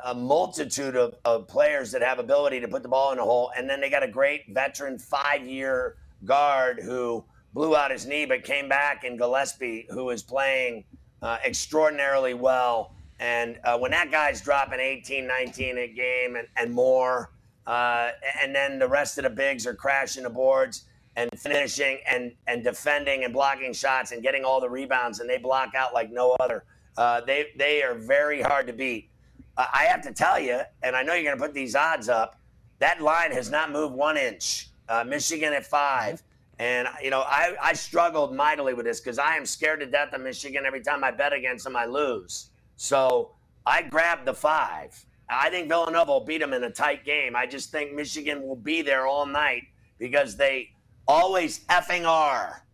a 0.05 0.15
multitude 0.15 0.95
of, 0.95 1.15
of 1.23 1.47
players 1.47 1.91
that 1.91 2.01
have 2.01 2.17
ability 2.17 2.59
to 2.61 2.67
put 2.67 2.81
the 2.81 2.89
ball 2.89 3.11
in 3.11 3.17
the 3.19 3.23
hole, 3.23 3.51
and 3.55 3.69
then 3.69 3.79
they 3.79 3.91
got 3.91 4.01
a 4.01 4.07
great 4.07 4.45
veteran 4.49 4.97
five-year 4.97 5.97
guard 6.25 6.79
who 6.81 7.23
blew 7.53 7.75
out 7.75 7.91
his 7.91 8.05
knee 8.05 8.25
but 8.25 8.43
came 8.43 8.69
back 8.69 9.03
And 9.03 9.17
Gillespie, 9.17 9.87
who 9.89 10.09
is 10.09 10.23
playing 10.23 10.85
uh, 11.21 11.37
extraordinarily 11.45 12.33
well. 12.33 12.95
And 13.19 13.59
uh, 13.63 13.77
when 13.77 13.91
that 13.91 14.11
guy's 14.11 14.41
dropping 14.41 14.79
18, 14.79 15.27
19 15.27 15.77
a 15.77 15.87
game 15.87 16.35
and, 16.35 16.47
and 16.55 16.73
more, 16.73 17.31
uh, 17.67 18.11
and 18.41 18.55
then 18.55 18.79
the 18.79 18.87
rest 18.87 19.17
of 19.17 19.25
the 19.25 19.29
bigs 19.29 19.67
are 19.67 19.75
crashing 19.75 20.23
the 20.23 20.29
boards 20.29 20.85
and 21.15 21.29
finishing 21.37 21.99
and, 22.07 22.31
and 22.47 22.63
defending 22.63 23.25
and 23.25 23.33
blocking 23.33 23.73
shots 23.73 24.11
and 24.11 24.23
getting 24.23 24.45
all 24.45 24.61
the 24.61 24.69
rebounds, 24.69 25.19
and 25.19 25.29
they 25.29 25.37
block 25.37 25.75
out 25.75 25.93
like 25.93 26.09
no 26.11 26.35
other. 26.39 26.63
Uh, 26.97 27.21
they, 27.21 27.47
they 27.57 27.83
are 27.83 27.93
very 27.93 28.41
hard 28.41 28.67
to 28.67 28.73
beat. 28.73 29.09
Uh, 29.57 29.65
I 29.73 29.83
have 29.83 30.01
to 30.03 30.13
tell 30.13 30.39
you, 30.39 30.61
and 30.81 30.95
I 30.95 31.03
know 31.03 31.13
you're 31.13 31.23
going 31.23 31.37
to 31.37 31.43
put 31.43 31.53
these 31.53 31.75
odds 31.75 32.07
up, 32.07 32.39
that 32.79 33.01
line 33.01 33.31
has 33.31 33.51
not 33.51 33.71
moved 33.71 33.93
one 33.93 34.15
inch. 34.15 34.69
Uh, 34.87 35.03
Michigan 35.03 35.53
at 35.53 35.65
five. 35.65 36.23
And, 36.59 36.89
you 37.01 37.09
know, 37.09 37.21
I, 37.21 37.55
I 37.61 37.73
struggled 37.73 38.35
mightily 38.35 38.73
with 38.73 38.85
this 38.85 38.99
because 38.99 39.17
I 39.17 39.37
am 39.37 39.45
scared 39.45 39.79
to 39.79 39.85
death 39.85 40.13
of 40.13 40.21
Michigan. 40.21 40.65
Every 40.65 40.81
time 40.81 41.05
I 41.05 41.11
bet 41.11 41.31
against 41.31 41.63
them, 41.63 41.75
I 41.75 41.85
lose. 41.85 42.49
So 42.75 43.31
I 43.65 43.81
grabbed 43.81 44.25
the 44.25 44.33
five. 44.33 44.93
I 45.29 45.49
think 45.49 45.69
Villanova 45.69 46.11
will 46.11 46.25
beat 46.25 46.39
them 46.39 46.53
in 46.53 46.63
a 46.63 46.69
tight 46.69 47.05
game. 47.05 47.35
I 47.35 47.45
just 47.45 47.71
think 47.71 47.93
Michigan 47.93 48.43
will 48.43 48.57
be 48.57 48.81
there 48.81 49.07
all 49.07 49.25
night 49.25 49.63
because 49.99 50.35
they 50.35 50.71
always 51.07 51.59
effing 51.65 52.05
are. 52.05 52.65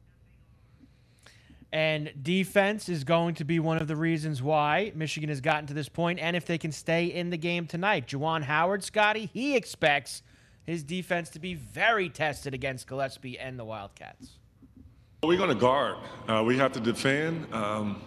And 1.72 2.12
defense 2.24 2.88
is 2.88 3.04
going 3.04 3.36
to 3.36 3.44
be 3.44 3.60
one 3.60 3.78
of 3.78 3.88
the 3.88 3.98
reasons 3.98 4.42
why 4.42 4.94
Michigan 4.96 5.30
has 5.30 5.42
gotten 5.42 5.68
to 5.68 5.74
this 5.74 5.90
point, 5.90 6.20
and 6.20 6.36
if 6.36 6.46
they 6.46 6.58
can 6.58 6.72
stay 6.72 7.08
in 7.08 7.30
the 7.30 7.38
game 7.38 7.68
tonight. 7.68 8.08
Juwan 8.08 8.44
Howard, 8.44 8.84
Scotty, 8.84 9.30
he 9.34 9.58
expects 9.58 10.24
his 10.66 10.84
defense 10.84 11.30
to 11.30 11.40
be 11.40 11.54
very 11.54 12.10
tested 12.10 12.54
against 12.54 12.88
Gillespie 12.88 13.38
and 13.38 13.58
the 13.60 13.66
Wildcats. 13.66 14.32
We're 15.24 15.38
going 15.38 15.50
to 15.50 15.56
guard. 15.56 15.98
Uh, 16.28 16.44
we 16.46 16.58
have 16.58 16.72
to 16.74 16.80
defend. 16.80 17.52
Um, 17.54 18.02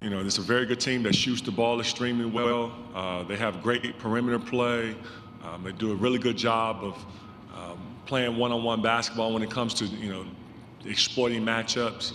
you 0.00 0.10
know, 0.10 0.20
it's 0.20 0.38
a 0.38 0.42
very 0.42 0.64
good 0.64 0.80
team 0.80 1.02
that 1.02 1.14
shoots 1.14 1.40
the 1.40 1.50
ball 1.50 1.80
extremely 1.80 2.26
well. 2.26 2.72
Uh, 2.94 3.24
they 3.24 3.36
have 3.36 3.62
great 3.62 3.98
perimeter 3.98 4.38
play. 4.38 4.96
Um, 5.42 5.62
they 5.64 5.72
do 5.72 5.92
a 5.92 5.94
really 5.94 6.18
good 6.18 6.36
job 6.36 6.84
of 6.84 7.06
um, 7.54 7.96
playing 8.06 8.36
one-on-one 8.36 8.80
basketball 8.82 9.32
when 9.32 9.42
it 9.42 9.50
comes 9.50 9.74
to, 9.74 9.86
you 9.86 10.12
know, 10.12 10.26
exploiting 10.84 11.44
matchups. 11.44 12.12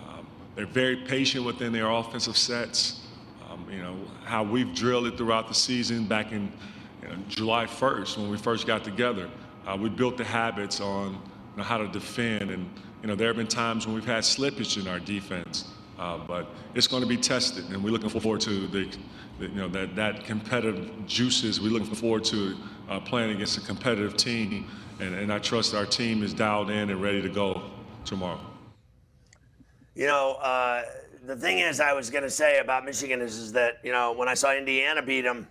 Um, 0.00 0.26
they're 0.54 0.66
very 0.66 0.96
patient 0.96 1.44
within 1.44 1.72
their 1.72 1.90
offensive 1.90 2.36
sets. 2.36 3.00
Um, 3.48 3.66
you 3.70 3.78
know, 3.78 3.96
how 4.24 4.42
we've 4.42 4.74
drilled 4.74 5.06
it 5.06 5.16
throughout 5.18 5.48
the 5.48 5.54
season 5.54 6.06
back 6.06 6.32
in 6.32 6.50
July 7.28 7.66
1st 7.66 8.18
when 8.18 8.30
we 8.30 8.36
first 8.36 8.66
got 8.66 8.84
together. 8.84 9.28
Uh, 9.66 9.76
we 9.80 9.88
built 9.88 10.16
the 10.16 10.24
habits 10.24 10.80
on 10.80 11.12
you 11.12 11.18
know, 11.56 11.62
how 11.62 11.78
to 11.78 11.88
defend. 11.88 12.50
And, 12.50 12.70
you 13.02 13.08
know, 13.08 13.14
there 13.14 13.28
have 13.28 13.36
been 13.36 13.46
times 13.46 13.86
when 13.86 13.94
we've 13.94 14.04
had 14.04 14.22
slippage 14.22 14.80
in 14.80 14.86
our 14.88 15.00
defense. 15.00 15.64
Uh, 15.98 16.18
but 16.18 16.50
it's 16.74 16.86
going 16.86 17.02
to 17.02 17.08
be 17.08 17.16
tested, 17.16 17.64
and 17.70 17.82
we're 17.82 17.90
looking 17.90 18.10
forward 18.10 18.40
to 18.42 18.66
the, 18.66 18.84
the 19.38 19.46
you 19.46 19.54
know 19.54 19.68
that 19.68 19.96
that 19.96 20.24
competitive 20.26 20.90
juices. 21.06 21.58
We're 21.58 21.70
looking 21.70 21.94
forward 21.94 22.22
to 22.24 22.54
uh, 22.90 23.00
playing 23.00 23.34
against 23.34 23.56
a 23.56 23.62
competitive 23.62 24.14
team, 24.14 24.68
and, 25.00 25.14
and 25.14 25.32
I 25.32 25.38
trust 25.38 25.74
our 25.74 25.86
team 25.86 26.22
is 26.22 26.34
dialed 26.34 26.70
in 26.70 26.90
and 26.90 27.00
ready 27.00 27.22
to 27.22 27.30
go 27.30 27.62
tomorrow. 28.04 28.40
You 29.94 30.06
know, 30.06 30.32
uh, 30.42 30.82
the 31.24 31.34
thing 31.36 31.60
is, 31.60 31.80
I 31.80 31.94
was 31.94 32.10
going 32.10 32.24
to 32.24 32.30
say 32.30 32.58
about 32.58 32.84
Michigan 32.84 33.22
is, 33.22 33.38
is 33.38 33.52
that 33.52 33.78
you 33.82 33.90
know 33.90 34.12
when 34.12 34.28
I 34.28 34.34
saw 34.34 34.54
Indiana 34.54 35.00
beat 35.00 35.22
them. 35.22 35.48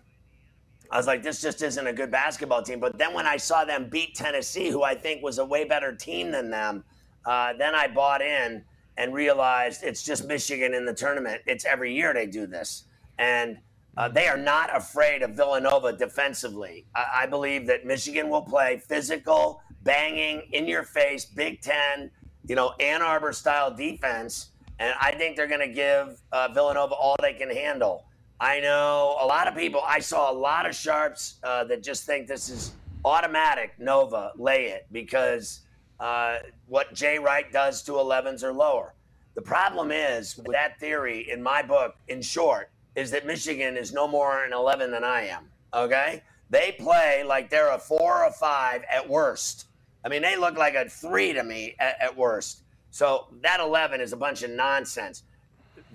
I 0.92 0.98
was 0.98 1.08
like, 1.08 1.24
this 1.24 1.42
just 1.42 1.62
isn't 1.62 1.88
a 1.88 1.94
good 1.94 2.12
basketball 2.12 2.62
team. 2.62 2.80
But 2.80 2.98
then 2.98 3.14
when 3.14 3.26
I 3.26 3.38
saw 3.38 3.66
them 3.66 3.90
beat 3.90 4.16
Tennessee, 4.16 4.70
who 4.70 4.84
I 4.84 4.96
think 4.96 5.24
was 5.24 5.38
a 5.38 5.46
way 5.46 5.66
better 5.66 5.96
team 5.96 6.32
than 6.32 6.50
them, 6.50 6.84
uh, 7.26 7.54
then 7.54 7.74
I 7.74 7.88
bought 7.88 8.22
in 8.22 8.64
and 8.98 9.14
realized 9.14 9.84
it's 9.84 10.04
just 10.04 10.26
Michigan 10.26 10.74
in 10.74 10.86
the 10.86 10.94
tournament. 10.94 11.42
It's 11.46 11.66
every 11.66 11.94
year 11.94 12.14
they 12.14 12.28
do 12.28 12.48
this. 12.48 12.86
And 13.18 13.58
uh, 13.98 14.10
they 14.10 14.28
are 14.28 14.38
not 14.38 14.76
afraid 14.76 15.22
of 15.22 15.32
Villanova 15.32 15.94
defensively. 15.94 16.86
I, 16.96 17.06
I, 17.14 17.26
believe 17.28 17.66
that 17.68 17.86
Michigan 17.86 18.30
will 18.30 18.42
play 18.42 18.82
physical, 18.86 19.62
banging, 19.84 20.50
in 20.52 20.68
your 20.68 20.84
face, 20.84 21.24
Big 21.24 21.62
Ten, 21.62 22.12
you 22.46 22.56
know, 22.56 22.74
Ann 22.82 23.02
Arbor 23.02 23.32
style 23.32 23.74
defense. 23.74 24.50
And 24.80 24.94
I 25.00 25.14
think 25.14 25.38
they're 25.38 25.48
going 25.48 25.66
to 25.66 25.74
give 25.74 26.22
uh, 26.34 26.50
Villanova 26.54 26.94
all 26.94 27.16
they 27.22 27.34
can 27.34 27.50
handle. 27.50 28.06
I 28.40 28.60
know 28.60 29.18
a 29.20 29.26
lot 29.26 29.48
of 29.48 29.56
people, 29.56 29.82
I 29.86 30.00
saw 30.00 30.32
a 30.32 30.34
lot 30.34 30.66
of 30.66 30.76
sharps 30.76 31.36
uh, 31.44 31.64
that 31.66 31.82
just 31.82 32.06
think 32.06 32.28
this 32.28 32.50
is 32.50 32.74
automatic 33.06 33.74
Nova, 33.80 34.34
lay 34.36 34.66
it, 34.66 34.88
because 34.92 35.62
uh, 36.00 36.40
what 36.68 36.94
Jay 36.94 37.18
Wright 37.18 37.50
does 37.52 37.82
to 37.84 37.94
11s 37.94 38.44
or 38.44 38.52
lower. 38.52 38.94
The 39.36 39.42
problem 39.42 39.92
is 39.92 40.38
with 40.38 40.48
that 40.54 40.80
theory, 40.80 41.30
in 41.30 41.42
my 41.42 41.62
book, 41.62 41.96
in 42.08 42.22
short, 42.22 42.72
is 42.96 43.12
that 43.12 43.26
Michigan 43.26 43.78
is 43.78 43.94
no 43.94 44.08
more 44.08 44.44
an 44.44 44.54
11 44.54 44.92
than 44.92 45.04
I 45.04 45.28
am. 45.28 45.50
Okay? 45.74 46.24
They 46.50 46.76
play 46.78 47.24
like 47.26 47.50
they're 47.50 47.74
a 47.74 47.80
four 47.80 48.24
or 48.26 48.32
five 48.32 48.84
at 48.92 49.08
worst. 49.08 49.68
I 50.04 50.10
mean, 50.10 50.22
they 50.22 50.38
look 50.38 50.58
like 50.58 50.76
a 50.76 50.90
three 50.90 51.34
to 51.34 51.44
me 51.44 51.76
at, 51.80 52.02
at 52.02 52.18
worst. 52.18 52.64
So 52.92 53.28
that 53.42 53.60
11 53.60 54.00
is 54.00 54.14
a 54.14 54.18
bunch 54.18 54.44
of 54.44 54.52
nonsense. 54.52 55.24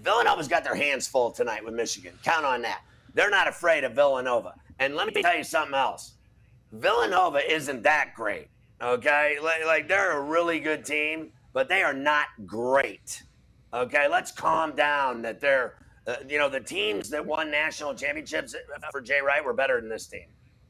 Villanova's 0.03 0.49
got 0.49 0.65
their 0.65 0.75
hands 0.75 1.07
full 1.07 1.31
tonight 1.31 1.65
with 1.65 1.75
Michigan. 1.75 2.19
Count 2.23 2.45
on 2.45 2.63
that. 2.63 2.83
They're 3.15 3.31
not 3.31 3.49
afraid 3.49 3.85
of 3.85 3.93
Villanova. 3.93 4.55
And 4.79 4.95
let 4.95 5.13
me 5.13 5.23
tell 5.23 5.37
you 5.37 5.45
something 5.45 5.75
else. 5.75 6.15
Villanova 6.73 7.41
isn't 7.53 7.83
that 7.83 8.15
great. 8.15 8.49
Okay, 8.83 9.37
like, 9.43 9.65
like 9.67 9.89
they're 9.89 10.17
a 10.17 10.23
really 10.23 10.59
good 10.59 10.85
team, 10.85 11.33
but 11.53 11.69
they 11.69 11.83
are 11.83 11.93
not 11.93 12.29
great. 12.47 13.23
Okay, 13.75 14.09
let's 14.09 14.33
calm 14.33 14.75
down. 14.75 15.21
That 15.23 15.41
they're, 15.41 15.75
uh, 16.07 16.17
you 16.29 16.39
know, 16.39 16.49
the 16.49 16.61
teams 16.61 17.11
that 17.11 17.25
won 17.25 17.51
national 17.51 17.95
championships 17.95 18.55
for 18.91 19.01
Jay 19.01 19.21
Wright 19.21 19.45
were 19.45 19.53
better 19.53 19.81
than 19.81 19.91
this 19.91 20.07
team. 20.07 20.27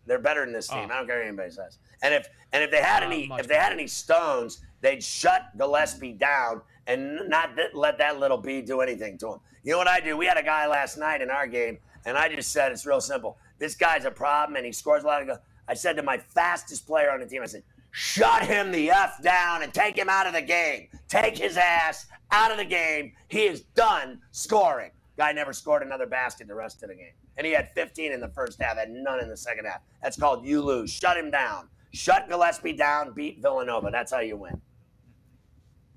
They're 0.06 0.18
better 0.18 0.44
than 0.44 0.52
this 0.52 0.66
team. 0.66 0.88
Oh. 0.90 0.92
I 0.92 0.98
don't 0.98 1.06
care 1.06 1.18
what 1.18 1.26
anybody 1.26 1.50
says. 1.50 1.78
And 2.02 2.12
if 2.12 2.28
and 2.52 2.64
if 2.64 2.70
they 2.70 2.82
had 2.82 3.02
uh, 3.04 3.06
any 3.06 3.30
if 3.38 3.46
they 3.46 3.54
had 3.54 3.72
any 3.72 3.86
stones, 3.86 4.60
they'd 4.80 5.02
shut 5.02 5.56
Gillespie 5.56 6.12
down 6.14 6.62
and 6.90 7.28
not 7.28 7.50
let 7.72 7.98
that 7.98 8.18
little 8.18 8.36
B 8.36 8.62
do 8.62 8.80
anything 8.80 9.16
to 9.18 9.34
him. 9.34 9.38
You 9.62 9.72
know 9.72 9.78
what 9.78 9.88
I 9.88 10.00
do? 10.00 10.16
We 10.16 10.26
had 10.26 10.36
a 10.36 10.42
guy 10.42 10.66
last 10.66 10.98
night 10.98 11.20
in 11.20 11.30
our 11.30 11.46
game, 11.46 11.78
and 12.04 12.18
I 12.18 12.34
just 12.34 12.52
said 12.52 12.72
it's 12.72 12.84
real 12.84 13.00
simple. 13.00 13.38
This 13.58 13.76
guy's 13.76 14.04
a 14.04 14.10
problem, 14.10 14.56
and 14.56 14.66
he 14.66 14.72
scores 14.72 15.04
a 15.04 15.06
lot 15.06 15.20
of 15.20 15.28
goals. 15.28 15.38
I 15.68 15.74
said 15.74 15.96
to 15.96 16.02
my 16.02 16.18
fastest 16.18 16.86
player 16.86 17.12
on 17.12 17.20
the 17.20 17.26
team, 17.26 17.42
I 17.42 17.46
said, 17.46 17.62
shut 17.92 18.42
him 18.44 18.72
the 18.72 18.90
F 18.90 19.22
down 19.22 19.62
and 19.62 19.72
take 19.72 19.96
him 19.96 20.08
out 20.08 20.26
of 20.26 20.32
the 20.32 20.42
game. 20.42 20.88
Take 21.08 21.38
his 21.38 21.56
ass 21.56 22.06
out 22.32 22.50
of 22.50 22.56
the 22.58 22.64
game. 22.64 23.12
He 23.28 23.44
is 23.44 23.60
done 23.60 24.20
scoring. 24.32 24.90
Guy 25.16 25.30
never 25.32 25.52
scored 25.52 25.82
another 25.82 26.06
basket 26.06 26.48
the 26.48 26.54
rest 26.54 26.82
of 26.82 26.88
the 26.88 26.96
game. 26.96 27.12
And 27.36 27.46
he 27.46 27.52
had 27.52 27.70
15 27.74 28.10
in 28.10 28.20
the 28.20 28.28
first 28.28 28.60
half, 28.60 28.76
had 28.78 28.90
none 28.90 29.20
in 29.20 29.28
the 29.28 29.36
second 29.36 29.66
half. 29.66 29.82
That's 30.02 30.18
called 30.18 30.44
you 30.44 30.60
lose. 30.60 30.90
Shut 30.90 31.16
him 31.16 31.30
down. 31.30 31.68
Shut 31.92 32.28
Gillespie 32.28 32.72
down, 32.72 33.12
beat 33.12 33.40
Villanova. 33.40 33.90
That's 33.92 34.12
how 34.12 34.20
you 34.20 34.36
win. 34.36 34.60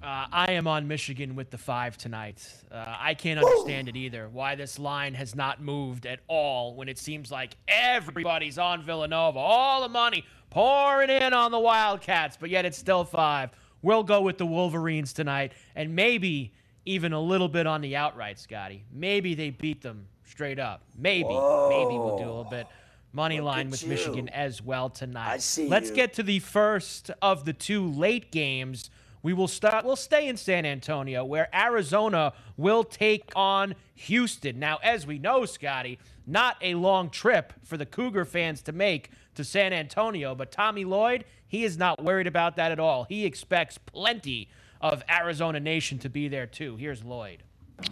Uh, 0.03 0.27
I 0.33 0.51
am 0.51 0.67
on 0.67 0.85
Michigan 0.85 1.33
with 1.33 1.49
the 1.49 1.57
five 1.57 1.97
tonight. 1.97 2.45
Uh, 2.69 2.83
I 2.99 3.13
can't 3.13 3.39
understand 3.39 3.87
it 3.87 3.95
either. 3.95 4.27
Why 4.27 4.53
this 4.55 4.77
line 4.77 5.13
has 5.13 5.33
not 5.33 5.61
moved 5.61 6.05
at 6.05 6.19
all 6.27 6.75
when 6.75 6.89
it 6.89 6.97
seems 6.97 7.31
like 7.31 7.55
everybody's 7.69 8.57
on 8.57 8.83
Villanova. 8.83 9.39
All 9.39 9.81
the 9.81 9.87
money 9.87 10.25
pouring 10.49 11.09
in 11.09 11.31
on 11.31 11.51
the 11.51 11.59
Wildcats, 11.59 12.35
but 12.37 12.49
yet 12.49 12.65
it's 12.65 12.77
still 12.77 13.05
five. 13.05 13.51
We'll 13.81 14.03
go 14.03 14.21
with 14.21 14.37
the 14.37 14.45
Wolverines 14.45 15.13
tonight, 15.13 15.53
and 15.73 15.95
maybe 15.95 16.53
even 16.85 17.13
a 17.13 17.21
little 17.21 17.47
bit 17.47 17.65
on 17.65 17.79
the 17.79 17.95
outright, 17.95 18.37
Scotty. 18.39 18.83
Maybe 18.91 19.35
they 19.35 19.51
beat 19.51 19.81
them 19.81 20.07
straight 20.25 20.59
up. 20.59 20.81
Maybe. 20.97 21.29
Whoa. 21.29 21.69
Maybe 21.69 21.97
we'll 21.97 22.17
do 22.17 22.25
a 22.25 22.27
little 22.27 22.43
bit 22.43 22.67
money 23.13 23.39
Look 23.39 23.55
line 23.55 23.69
with 23.69 23.83
you. 23.83 23.89
Michigan 23.89 24.27
as 24.29 24.61
well 24.61 24.89
tonight. 24.89 25.29
I 25.29 25.37
see 25.37 25.69
Let's 25.69 25.91
you. 25.91 25.95
get 25.95 26.13
to 26.15 26.23
the 26.23 26.39
first 26.39 27.09
of 27.21 27.45
the 27.45 27.53
two 27.53 27.87
late 27.87 28.31
games 28.31 28.89
we 29.23 29.33
will 29.33 29.47
start 29.47 29.85
we'll 29.85 29.95
stay 29.95 30.27
in 30.27 30.37
San 30.37 30.65
Antonio 30.65 31.25
where 31.25 31.49
Arizona 31.55 32.33
will 32.57 32.83
take 32.83 33.31
on 33.35 33.73
Houston. 33.95 34.59
Now, 34.59 34.79
as 34.83 35.07
we 35.07 35.17
know, 35.17 35.45
Scotty, 35.45 35.97
not 36.27 36.57
a 36.61 36.75
long 36.75 37.09
trip 37.09 37.53
for 37.63 37.77
the 37.77 37.85
Cougar 37.85 38.25
fans 38.25 38.61
to 38.63 38.71
make 38.71 39.09
to 39.35 39.43
San 39.43 39.73
Antonio, 39.73 40.35
but 40.35 40.51
Tommy 40.51 40.85
Lloyd, 40.85 41.25
he 41.47 41.63
is 41.63 41.77
not 41.77 42.03
worried 42.03 42.27
about 42.27 42.57
that 42.57 42.71
at 42.71 42.79
all. 42.79 43.05
He 43.05 43.25
expects 43.25 43.77
plenty 43.77 44.49
of 44.81 45.01
Arizona 45.09 45.59
Nation 45.59 45.97
to 45.99 46.09
be 46.09 46.27
there 46.27 46.45
too. 46.45 46.75
Here's 46.75 47.03
Lloyd. 47.03 47.43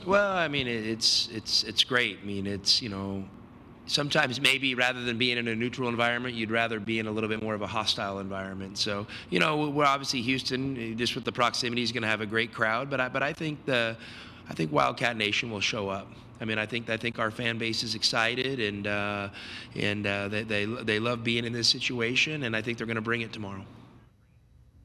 Well, 0.06 0.34
I 0.34 0.48
mean, 0.48 0.68
it's 0.68 1.30
it's 1.32 1.64
it's 1.64 1.84
great. 1.84 2.20
I 2.22 2.26
mean, 2.26 2.46
it's 2.46 2.82
you 2.82 2.90
know, 2.90 3.26
sometimes 3.92 4.40
maybe 4.40 4.74
rather 4.76 5.04
than 5.04 5.18
being 5.18 5.38
in 5.38 5.48
a 5.48 5.56
neutral 5.56 5.90
environment, 5.90 6.36
you'd 6.36 6.52
rather 6.52 6.80
be 6.80 7.00
in 7.00 7.08
a 7.08 7.12
little 7.12 7.30
bit 7.30 7.44
more 7.44 7.54
of 7.54 7.62
a 7.62 7.68
hostile 7.68 8.20
environment. 8.20 8.78
So, 8.78 9.06
you 9.30 9.40
know, 9.40 9.70
we're 9.70 9.86
obviously 9.86 10.22
Houston, 10.22 10.98
just 10.98 11.16
with 11.16 11.26
the 11.26 11.32
proximity, 11.32 11.84
is 11.84 11.92
going 11.92 12.04
to 12.04 12.08
have 12.08 12.22
a 12.22 12.26
great 12.26 12.54
crowd. 12.54 12.90
But 12.90 13.02
I, 13.02 13.10
but 13.10 13.22
I 13.22 13.34
think 13.34 13.66
the, 13.66 13.98
I 14.50 14.54
think 14.54 14.72
Wildcat 14.72 15.18
Nation 15.18 15.52
will 15.52 15.60
show 15.60 15.90
up. 15.90 16.08
I 16.40 16.46
mean, 16.46 16.58
I 16.58 16.66
think 16.66 16.90
I 16.90 16.98
think 16.98 17.20
our 17.20 17.30
fan 17.30 17.60
base 17.60 17.84
is 17.84 17.94
excited 17.94 18.60
and 18.60 18.88
uh, 18.88 19.30
and 19.76 20.08
uh, 20.08 20.28
they, 20.28 20.42
they 20.42 20.66
they 20.66 21.00
love 21.00 21.24
being 21.24 21.46
in 21.46 21.54
this 21.54 21.68
situation, 21.68 22.44
and 22.44 22.56
I 22.56 22.64
think 22.64 22.80
they're 22.80 22.88
going 22.88 22.96
to 22.96 23.02
bring 23.02 23.22
it 23.22 23.32
tomorrow. 23.32 23.64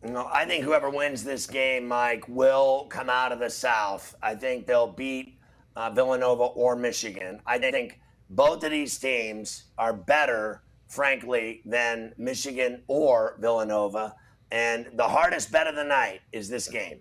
No, 0.02 0.28
I 0.30 0.44
think 0.44 0.64
whoever 0.64 0.90
wins 0.90 1.24
this 1.24 1.46
game, 1.46 1.88
Mike, 1.88 2.28
will 2.28 2.84
come 2.90 3.08
out 3.08 3.32
of 3.32 3.38
the 3.38 3.48
South. 3.48 4.14
I 4.22 4.34
think 4.34 4.66
they'll 4.66 4.86
beat 4.92 5.38
uh, 5.74 5.88
Villanova 5.90 6.44
or 6.44 6.76
Michigan. 6.76 7.40
I 7.46 7.58
think 7.58 8.00
both 8.30 8.64
of 8.64 8.70
these 8.70 8.98
teams 8.98 9.64
are 9.78 9.92
better, 9.92 10.62
frankly, 10.88 11.62
than 11.64 12.12
Michigan 12.18 12.82
or 12.88 13.36
Villanova. 13.40 14.14
And 14.50 14.88
the 14.94 15.08
hardest 15.08 15.50
bet 15.52 15.66
of 15.66 15.74
the 15.74 15.84
night 15.84 16.20
is 16.32 16.48
this 16.48 16.68
game. 16.68 17.00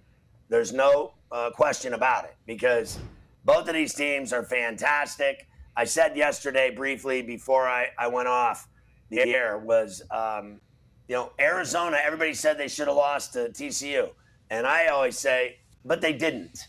There's 0.49 0.73
no 0.73 1.13
uh, 1.31 1.51
question 1.51 1.93
about 1.93 2.25
it 2.25 2.35
because 2.45 2.99
both 3.43 3.67
of 3.67 3.73
these 3.73 3.93
teams 3.93 4.33
are 4.33 4.43
fantastic. 4.43 5.47
I 5.75 5.85
said 5.85 6.15
yesterday 6.15 6.71
briefly 6.73 7.21
before 7.21 7.67
I, 7.67 7.89
I 7.97 8.07
went 8.07 8.27
off 8.27 8.67
the 9.09 9.21
air 9.21 9.57
was, 9.57 10.01
um, 10.11 10.59
you 11.07 11.15
know, 11.15 11.31
Arizona, 11.39 11.97
everybody 12.03 12.33
said 12.33 12.57
they 12.57 12.67
should 12.67 12.87
have 12.87 12.97
lost 12.97 13.33
to 13.33 13.49
TCU. 13.49 14.09
And 14.49 14.65
I 14.65 14.87
always 14.87 15.17
say, 15.17 15.57
but 15.83 16.01
they 16.01 16.13
didn't. 16.13 16.67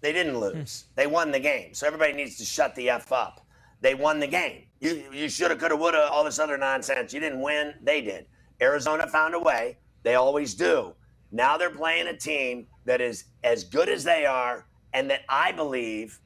They 0.00 0.12
didn't 0.12 0.38
lose. 0.38 0.84
they 0.94 1.06
won 1.06 1.32
the 1.32 1.40
game. 1.40 1.74
So 1.74 1.86
everybody 1.86 2.12
needs 2.12 2.36
to 2.36 2.44
shut 2.44 2.74
the 2.76 2.90
F 2.90 3.10
up. 3.10 3.44
They 3.80 3.94
won 3.94 4.20
the 4.20 4.26
game. 4.26 4.64
You, 4.80 5.04
you 5.12 5.28
shoulda, 5.28 5.56
coulda, 5.56 5.76
woulda, 5.76 6.08
all 6.10 6.24
this 6.24 6.38
other 6.38 6.58
nonsense. 6.58 7.12
You 7.12 7.20
didn't 7.20 7.40
win. 7.40 7.74
They 7.82 8.00
did. 8.00 8.26
Arizona 8.60 9.06
found 9.06 9.34
a 9.34 9.38
way. 9.38 9.78
They 10.02 10.14
always 10.14 10.54
do. 10.54 10.94
Now 11.30 11.56
they're 11.56 11.70
playing 11.70 12.06
a 12.06 12.16
team 12.16 12.66
that 12.84 13.00
is 13.00 13.24
as 13.44 13.64
good 13.64 13.88
as 13.88 14.04
they 14.04 14.24
are 14.24 14.66
and 14.94 15.10
that 15.10 15.22
I 15.28 15.52
believe 15.52 16.20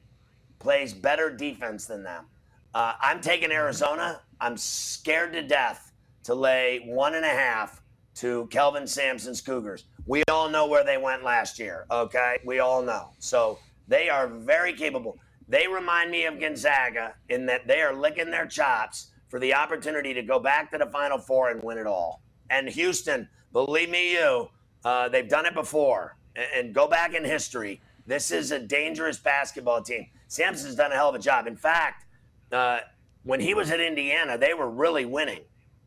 plays 0.59 0.93
better 0.93 1.29
defense 1.29 1.85
than 1.85 2.03
them. 2.03 2.25
Uh, 2.73 2.93
I'm 3.01 3.21
taking 3.21 3.51
Arizona. 3.51 4.21
I'm 4.39 4.57
scared 4.57 5.33
to 5.33 5.41
death 5.41 5.91
to 6.23 6.33
lay 6.33 6.81
one 6.85 7.15
and 7.15 7.25
a 7.25 7.29
half 7.29 7.81
to 8.15 8.47
Kelvin 8.47 8.87
Sampson's 8.87 9.41
Cougars. 9.41 9.85
We 10.05 10.23
all 10.29 10.49
know 10.49 10.67
where 10.67 10.83
they 10.83 10.97
went 10.97 11.23
last 11.23 11.59
year, 11.59 11.85
okay? 11.91 12.37
We 12.45 12.59
all 12.59 12.81
know. 12.81 13.11
So 13.19 13.59
they 13.87 14.09
are 14.09 14.27
very 14.27 14.73
capable. 14.73 15.17
They 15.53 15.67
remind 15.67 16.09
me 16.09 16.25
of 16.25 16.39
Gonzaga 16.39 17.13
in 17.29 17.45
that 17.45 17.67
they 17.67 17.81
are 17.81 17.93
licking 17.93 18.31
their 18.31 18.47
chops 18.47 19.11
for 19.29 19.39
the 19.39 19.53
opportunity 19.53 20.11
to 20.15 20.23
go 20.23 20.39
back 20.39 20.71
to 20.71 20.79
the 20.79 20.87
Final 20.87 21.19
Four 21.19 21.51
and 21.51 21.61
win 21.61 21.77
it 21.77 21.85
all. 21.85 22.23
And 22.49 22.67
Houston, 22.67 23.29
believe 23.51 23.91
me, 23.91 24.13
you, 24.13 24.49
uh, 24.83 25.09
they've 25.09 25.29
done 25.29 25.45
it 25.45 25.53
before. 25.53 26.17
And, 26.35 26.47
and 26.55 26.73
go 26.73 26.87
back 26.87 27.13
in 27.13 27.23
history. 27.23 27.81
This 28.07 28.31
is 28.31 28.49
a 28.49 28.57
dangerous 28.57 29.19
basketball 29.19 29.83
team. 29.83 30.07
Sampson's 30.27 30.73
done 30.73 30.91
a 30.91 30.95
hell 30.95 31.09
of 31.09 31.13
a 31.13 31.19
job. 31.19 31.45
In 31.45 31.55
fact, 31.55 32.07
uh, 32.51 32.79
when 33.21 33.39
he 33.39 33.53
was 33.53 33.69
at 33.69 33.79
Indiana, 33.79 34.39
they 34.39 34.55
were 34.55 34.71
really 34.71 35.05
winning 35.05 35.41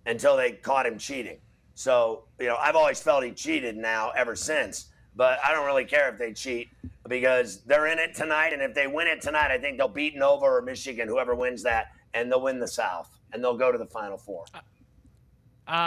until 0.06 0.36
they 0.36 0.52
caught 0.52 0.86
him 0.86 0.96
cheating. 0.96 1.38
So, 1.74 2.26
you 2.38 2.46
know, 2.46 2.56
I've 2.56 2.76
always 2.76 3.00
felt 3.00 3.24
he 3.24 3.32
cheated 3.32 3.76
now 3.76 4.12
ever 4.16 4.36
since, 4.36 4.92
but 5.16 5.38
I 5.44 5.52
don't 5.52 5.66
really 5.66 5.86
care 5.86 6.08
if 6.10 6.18
they 6.18 6.32
cheat 6.32 6.68
because 7.08 7.62
they're 7.62 7.86
in 7.86 7.98
it 7.98 8.14
tonight. 8.14 8.52
And 8.52 8.62
if 8.62 8.74
they 8.74 8.86
win 8.86 9.06
it 9.06 9.22
tonight, 9.22 9.50
I 9.50 9.58
think 9.58 9.78
they'll 9.78 9.88
beat 9.88 10.16
Nova 10.16 10.44
or 10.44 10.62
Michigan, 10.62 11.08
whoever 11.08 11.34
wins 11.34 11.62
that, 11.62 11.92
and 12.14 12.30
they'll 12.30 12.42
win 12.42 12.60
the 12.60 12.68
South 12.68 13.18
and 13.32 13.42
they'll 13.42 13.56
go 13.56 13.72
to 13.72 13.78
the 13.78 13.86
Final 13.86 14.18
Four. 14.18 14.44
Uh, 14.54 14.60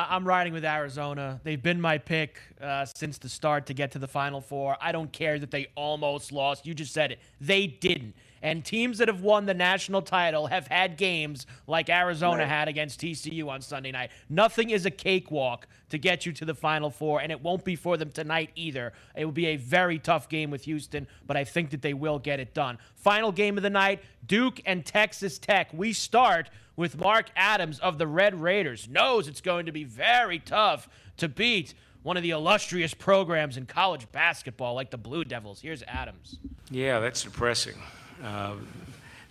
I'm 0.10 0.28
riding 0.28 0.52
with 0.52 0.66
Arizona. 0.66 1.40
They've 1.44 1.62
been 1.62 1.80
my 1.80 1.98
pick 1.98 2.42
uh, 2.60 2.86
since 2.86 3.18
the 3.18 3.30
start 3.30 3.66
to 3.68 3.74
get 3.74 3.92
to 3.92 4.00
the 4.00 4.10
Final 4.10 4.42
Four. 4.42 4.76
I 4.82 4.92
don't 4.92 5.12
care 5.14 5.40
that 5.40 5.52
they 5.52 5.68
almost 5.76 6.34
lost. 6.34 6.66
You 6.66 6.74
just 6.74 6.94
said 6.94 7.14
it. 7.14 7.20
They 7.40 7.68
didn't. 7.68 8.16
And 8.42 8.64
teams 8.64 8.98
that 9.00 9.08
have 9.08 9.22
won 9.22 9.46
the 9.46 9.54
national 9.54 10.02
title 10.02 10.48
have 10.48 10.68
had 10.68 10.98
games 10.98 11.46
like 11.68 11.90
Arizona 11.90 12.40
right. 12.40 12.48
had 12.48 12.68
against 12.68 13.02
TCU 13.02 13.48
on 13.48 13.62
Sunday 13.62 13.92
night. 13.92 14.12
Nothing 14.30 14.70
is 14.70 14.86
a 14.86 14.92
cakewalk 14.92 15.68
to 15.90 15.98
get 15.98 16.26
you 16.26 16.32
to 16.34 16.46
the 16.46 16.54
Final 16.54 16.90
Four, 16.90 17.22
and 17.22 17.32
it 17.32 17.42
won't 17.42 17.66
be 17.66 17.76
for 17.76 17.98
them 17.98 18.12
tonight 18.12 18.52
either. 18.56 18.94
It 19.16 19.26
will 19.26 19.32
be 19.32 19.48
a 19.48 19.56
very 19.58 20.00
tough 20.00 20.30
game 20.30 20.52
with 20.52 20.64
Houston, 20.64 21.08
but 21.26 21.36
I 21.36 21.44
think 21.44 21.72
that 21.72 21.82
they 21.82 21.94
will 21.94 22.20
get 22.20 22.40
it 22.40 22.54
done. 22.54 22.78
Final 22.96 23.32
game 23.32 23.58
of 23.58 23.64
the 23.64 23.70
night 23.70 24.02
Duke 24.26 24.62
and 24.66 24.86
Texas 24.86 25.40
Tech. 25.40 25.70
We 25.74 25.94
start 25.94 26.50
with 26.76 26.98
Mark 26.98 27.30
Adams 27.36 27.80
of 27.80 27.98
the 27.98 28.08
Red 28.08 28.40
Raiders. 28.40 28.88
Knows 28.88 29.28
it's 29.28 29.42
going 29.42 29.66
to 29.66 29.72
be 29.72 29.84
very 29.84 30.40
tough 30.40 30.88
to 31.18 31.28
beat 31.28 31.74
one 32.04 32.16
of 32.16 32.24
the 32.24 32.30
illustrious 32.30 32.94
programs 32.94 33.58
in 33.58 33.66
college 33.66 34.10
basketball 34.12 34.74
like 34.76 34.90
the 34.90 34.98
Blue 34.98 35.26
Devils. 35.26 35.60
Here's 35.60 35.84
Adams. 35.84 36.38
Yeah, 36.72 37.00
that's 37.00 37.24
depressing. 37.24 37.76
Uh, 38.24 38.56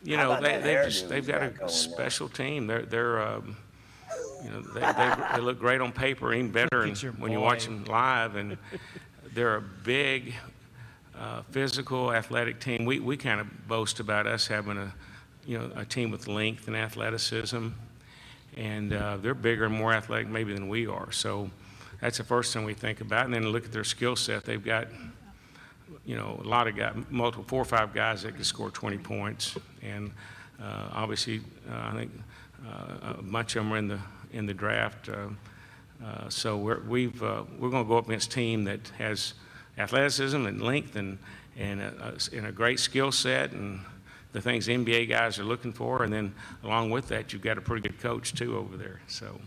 you 0.02 0.16
know, 0.16 0.40
they, 0.40 0.60
they've 0.60 0.84
just 0.84 1.08
they've 1.08 1.26
got 1.26 1.42
a 1.42 1.68
special 1.68 2.28
team. 2.28 2.66
They're 2.66 2.82
they're 2.82 3.20
um, 3.20 3.56
you 4.44 4.50
know 4.50 4.60
they, 4.60 4.80
they, 4.80 5.14
they 5.34 5.40
look 5.40 5.58
great 5.58 5.80
on 5.80 5.92
paper, 5.92 6.32
even 6.32 6.50
better 6.50 6.86
when 7.18 7.32
you 7.32 7.40
watch 7.40 7.64
them 7.64 7.84
live. 7.84 8.36
And 8.36 8.56
they're 9.34 9.56
a 9.56 9.60
big, 9.62 10.34
uh, 11.18 11.42
physical, 11.50 12.12
athletic 12.12 12.60
team. 12.60 12.84
We 12.84 13.00
we 13.00 13.16
kind 13.16 13.40
of 13.40 13.68
boast 13.68 14.00
about 14.00 14.26
us 14.26 14.46
having 14.46 14.78
a 14.78 14.94
you 15.44 15.58
know 15.58 15.70
a 15.74 15.84
team 15.84 16.10
with 16.10 16.28
length 16.28 16.68
and 16.68 16.76
athleticism, 16.76 17.68
and 18.56 18.92
uh, 18.92 19.16
they're 19.16 19.34
bigger 19.34 19.64
and 19.64 19.74
more 19.74 19.92
athletic 19.92 20.28
maybe 20.28 20.54
than 20.54 20.68
we 20.68 20.86
are. 20.86 21.10
So 21.10 21.50
that's 22.00 22.18
the 22.18 22.24
first 22.24 22.52
thing 22.52 22.64
we 22.64 22.74
think 22.74 23.00
about. 23.00 23.24
And 23.24 23.34
then 23.34 23.48
look 23.48 23.64
at 23.64 23.72
their 23.72 23.84
skill 23.84 24.14
set. 24.16 24.44
They've 24.44 24.64
got 24.64 24.86
you 26.04 26.16
know, 26.16 26.40
a 26.44 26.48
lot 26.48 26.66
of 26.66 26.76
guys, 26.76 26.94
multiple, 27.10 27.44
four 27.46 27.60
or 27.60 27.64
five 27.64 27.92
guys 27.92 28.22
that 28.22 28.34
can 28.34 28.44
score 28.44 28.70
20 28.70 28.98
points. 28.98 29.56
And 29.82 30.10
uh, 30.60 30.88
obviously, 30.92 31.40
uh, 31.70 31.90
I 31.92 31.92
think 31.96 32.12
uh, 32.66 33.14
a 33.18 33.22
bunch 33.22 33.56
of 33.56 33.64
them 33.64 33.72
are 33.72 33.76
in 33.76 33.88
the, 33.88 33.98
in 34.32 34.46
the 34.46 34.54
draft. 34.54 35.08
Uh, 35.08 35.28
uh, 36.04 36.28
so 36.28 36.56
we're, 36.56 36.80
we've, 36.80 37.22
uh, 37.22 37.44
we're 37.58 37.70
going 37.70 37.84
to 37.84 37.88
go 37.88 37.98
up 37.98 38.06
against 38.06 38.30
a 38.32 38.34
team 38.34 38.64
that 38.64 38.88
has 38.98 39.34
athleticism 39.76 40.46
and 40.46 40.62
length 40.62 40.96
and, 40.96 41.18
and, 41.56 41.80
a, 41.80 42.16
and 42.32 42.46
a 42.46 42.52
great 42.52 42.80
skill 42.80 43.12
set 43.12 43.52
and 43.52 43.80
the 44.32 44.40
things 44.40 44.68
NBA 44.68 45.08
guys 45.08 45.38
are 45.38 45.44
looking 45.44 45.72
for. 45.72 46.04
And 46.04 46.12
then 46.12 46.34
along 46.62 46.90
with 46.90 47.08
that, 47.08 47.32
you've 47.32 47.42
got 47.42 47.58
a 47.58 47.60
pretty 47.60 47.88
good 47.88 47.98
coach, 48.00 48.34
too, 48.34 48.56
over 48.56 48.76
there. 48.76 49.00
So. 49.06 49.40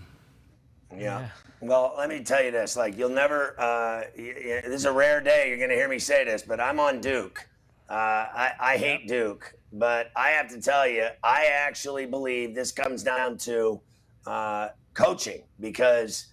Yeah. 0.97 1.29
Well, 1.61 1.93
let 1.95 2.09
me 2.09 2.23
tell 2.23 2.43
you 2.43 2.49
this. 2.49 2.75
Like, 2.75 2.97
you'll 2.97 3.09
never, 3.09 3.59
uh, 3.59 4.03
this 4.15 4.65
is 4.65 4.85
a 4.85 4.91
rare 4.91 5.21
day 5.21 5.47
you're 5.47 5.57
going 5.57 5.69
to 5.69 5.75
hear 5.75 5.87
me 5.87 5.99
say 5.99 6.25
this, 6.25 6.41
but 6.41 6.59
I'm 6.59 6.79
on 6.79 7.01
Duke. 7.01 7.47
Uh, 7.87 7.93
I, 7.93 8.51
I 8.59 8.77
hate 8.77 9.07
Duke, 9.07 9.53
but 9.73 10.11
I 10.15 10.29
have 10.29 10.49
to 10.49 10.59
tell 10.59 10.87
you, 10.87 11.07
I 11.23 11.45
actually 11.53 12.07
believe 12.07 12.55
this 12.55 12.71
comes 12.71 13.03
down 13.03 13.37
to 13.39 13.79
uh, 14.25 14.69
coaching 14.95 15.43
because 15.59 16.27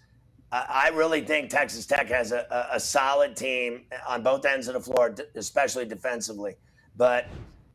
I 0.51 0.91
really 0.95 1.21
think 1.21 1.51
Texas 1.51 1.85
Tech 1.85 2.09
has 2.09 2.33
a, 2.33 2.69
a, 2.73 2.81
solid 2.81 3.37
team 3.37 3.83
on 4.09 4.23
both 4.23 4.47
ends 4.47 4.67
of 4.67 4.75
the 4.75 4.81
floor, 4.81 5.15
especially 5.35 5.85
defensively. 5.85 6.57
But 6.97 7.27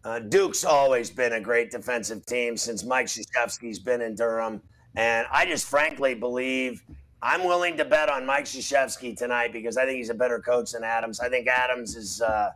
uh, 0.04 0.20
Duke's 0.20 0.66
always 0.66 1.12
been 1.12 1.34
a 1.34 1.40
great 1.40 1.70
defensive 1.70 2.26
team 2.26 2.58
since 2.58 2.84
Mike 2.84 3.06
Krzyzewski's 3.06 3.78
been 3.78 4.02
in 4.02 4.16
Durham. 4.16 4.60
And 4.96 5.28
I 5.32 5.46
just 5.46 5.68
frankly 5.68 6.16
believe 6.16 6.82
I'm 7.24 7.46
willing 7.46 7.78
to 7.78 7.86
bet 7.86 8.10
on 8.10 8.26
Mike 8.26 8.44
Krzyzewski 8.44 9.16
tonight 9.16 9.54
because 9.54 9.78
I 9.78 9.86
think 9.86 9.98
he's 9.98 10.10
a 10.10 10.14
better 10.14 10.40
coach 10.40 10.74
than 10.74 10.84
Adams. 10.84 11.22
I 11.22 11.30
think 11.30 11.48
Adams 11.48 11.96
is, 11.96 12.22
uh, 12.22 12.52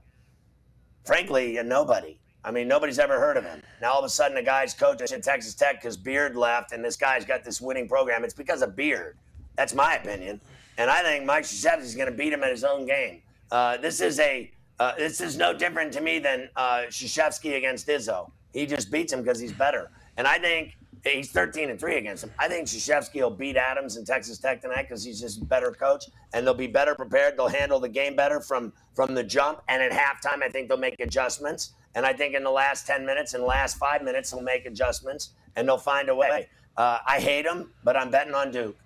frankly, 1.05 1.55
a 1.55 1.63
nobody. 1.63 2.20
I 2.43 2.51
mean, 2.51 2.68
nobody's 2.68 2.99
ever 2.99 3.18
heard 3.18 3.38
of 3.38 3.45
him. 3.45 3.61
Now 3.82 3.93
all 3.93 3.99
of 3.99 4.05
a 4.05 4.09
sudden, 4.09 4.36
the 4.36 4.43
guy's 4.43 4.74
coach 4.74 5.01
at 5.01 5.24
Texas 5.24 5.55
Tech 5.55 5.82
because 5.82 5.95
Beard 5.95 6.36
left, 6.36 6.74
and 6.74 6.84
this 6.84 6.97
guy's 6.97 7.24
got 7.24 7.45
this 7.45 7.61
winning 7.61 7.88
program. 7.88 8.26
It's 8.26 8.34
because 8.34 8.61
of 8.61 8.76
Beard. 8.76 9.18
That's 9.55 9.74
my 9.74 9.95
opinion. 9.95 10.41
And 10.78 10.89
I 10.91 11.01
think 11.01 11.24
Mike 11.24 11.45
Krzyzewski 11.45 11.84
is 11.84 11.95
going 11.95 12.11
to 12.11 12.18
beat 12.18 12.34
him 12.34 12.43
at 12.43 12.51
his 12.51 12.65
own 12.65 12.86
game. 12.86 13.22
Uh, 13.49 13.78
this 13.78 14.01
is 14.01 14.20
a 14.20 14.51
uh, 14.80 14.91
this 14.97 15.22
is 15.22 15.38
no 15.38 15.53
different 15.53 15.93
to 15.93 16.01
me 16.01 16.20
than 16.20 16.49
uh, 16.57 16.84
Krzyzewski 16.89 17.55
against 17.55 17.88
Izzo. 17.88 18.32
He 18.51 18.65
just 18.65 18.91
beats 18.91 19.13
him 19.13 19.22
because 19.22 19.39
he's 19.39 19.53
better. 19.53 19.89
And 20.18 20.28
I 20.28 20.39
think 20.39 20.77
He's 21.04 21.32
13 21.32 21.70
and 21.70 21.80
3 21.80 21.98
against 21.98 22.24
him. 22.24 22.32
I 22.39 22.48
think 22.48 22.68
Krzyzewski 22.68 23.22
will 23.22 23.30
beat 23.30 23.56
Adams 23.56 23.98
and 23.98 24.06
Texas 24.06 24.38
Tech 24.39 24.62
tonight 24.62 24.84
because 24.84 25.04
he's 25.04 25.20
just 25.20 25.41
a 25.41 25.45
better 25.45 25.72
coach 25.72 26.06
and 26.34 26.45
they'll 26.45 26.54
be 26.54 26.68
better 26.68 26.95
prepared. 26.95 27.38
They'll 27.38 27.48
handle 27.48 27.80
the 27.80 27.89
game 27.89 28.16
better 28.16 28.41
from 28.41 28.74
from 28.95 29.14
the 29.14 29.24
jump. 29.24 29.62
And 29.70 29.82
at 29.82 29.91
halftime, 29.91 30.43
I 30.43 30.50
think 30.50 30.70
they'll 30.70 30.78
make 30.78 31.00
adjustments. 31.00 31.74
And 31.95 32.06
I 32.06 32.14
think 32.14 32.36
in 32.36 32.43
the 32.43 32.52
last 32.52 32.88
10 32.88 33.06
minutes 33.06 33.34
and 33.34 33.43
last 33.43 33.78
five 33.78 34.04
minutes, 34.04 34.32
they'll 34.32 34.41
make 34.41 34.66
adjustments 34.66 35.32
and 35.56 35.68
they'll 35.68 35.78
find 35.78 36.10
a 36.10 36.16
way. 36.16 36.48
Uh, 36.76 37.00
I 37.08 37.20
hate 37.20 37.45
them, 37.45 37.72
but 37.84 37.95
I'm 37.95 38.12
betting 38.12 38.34
on 38.34 38.52
Duke. 38.52 38.78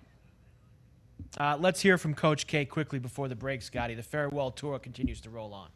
Uh, 1.38 1.56
let's 1.58 1.80
hear 1.80 1.96
from 1.96 2.14
Coach 2.14 2.46
K 2.46 2.64
quickly 2.64 2.98
before 2.98 3.28
the 3.28 3.36
break, 3.36 3.62
Scotty. 3.62 3.94
The 3.94 4.02
farewell 4.02 4.50
tour 4.50 4.78
continues 4.78 5.20
to 5.22 5.30
roll 5.30 5.54
on. 5.54 5.68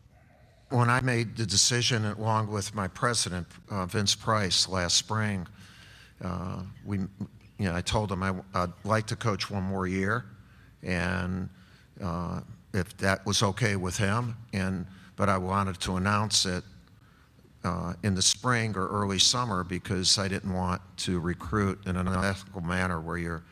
When 0.71 0.91
I 0.91 1.01
made 1.01 1.37
the 1.37 1.47
decision, 1.47 2.05
along 2.05 2.49
with 2.49 2.75
my 2.75 2.89
president, 2.89 3.47
uh, 3.71 3.87
Vince 3.87 4.15
Price, 4.15 4.69
last 4.69 4.97
spring, 4.97 5.47
uh, 6.25 6.63
we, 6.85 6.99
you 6.99 7.09
know, 7.59 7.75
I 7.75 7.81
told 7.81 8.11
him 8.11 8.23
I, 8.23 8.31
would 8.31 8.73
like 8.85 9.07
to 9.09 9.17
coach 9.17 9.51
one 9.51 9.63
more 9.63 9.87
year, 9.87 10.25
and 10.83 11.49
uh, 12.03 12.41
if 12.73 12.97
that 12.99 13.25
was 13.27 13.43
okay 13.43 13.77
with 13.77 13.97
him, 13.97 14.37
and 14.53 14.87
but 15.17 15.29
I 15.29 15.39
wanted 15.39 15.81
to 15.81 15.97
announce 15.97 16.45
it 16.45 16.63
uh, 17.65 17.95
in 18.03 18.15
the 18.15 18.23
spring 18.23 18.77
or 18.77 18.87
early 18.89 19.19
summer 19.19 19.65
because 19.65 20.19
I 20.19 20.29
didn't 20.29 20.53
want 20.53 20.81
to 20.99 21.19
recruit 21.19 21.81
in 21.87 21.97
an 21.97 22.07
unethical 22.07 22.61
manner 22.61 23.01
where 23.01 23.19
you're 23.19 23.43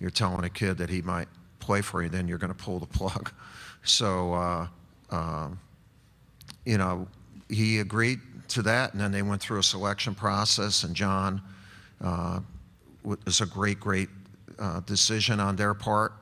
you're 0.00 0.10
telling 0.10 0.44
a 0.44 0.50
kid 0.50 0.76
that 0.78 0.90
he 0.90 1.02
might 1.02 1.28
play 1.60 1.80
for 1.80 2.02
you, 2.02 2.08
then 2.08 2.28
you're 2.28 2.38
going 2.38 2.52
to 2.52 2.64
pull 2.64 2.78
the 2.78 2.86
plug. 2.86 3.32
So, 3.86 4.32
uh, 4.32 4.66
um, 5.10 5.60
you 6.64 6.78
know, 6.78 7.06
he 7.50 7.80
agreed 7.80 8.18
to 8.48 8.62
that, 8.62 8.92
and 8.92 9.00
then 9.02 9.12
they 9.12 9.20
went 9.20 9.42
through 9.42 9.58
a 9.58 9.62
selection 9.62 10.14
process, 10.14 10.84
and 10.84 10.96
John 10.96 11.42
uh, 12.04 12.40
was 13.02 13.40
a 13.40 13.46
great, 13.46 13.80
great 13.80 14.08
uh, 14.58 14.80
decision 14.80 15.40
on 15.40 15.56
their 15.56 15.74
part. 15.74 16.12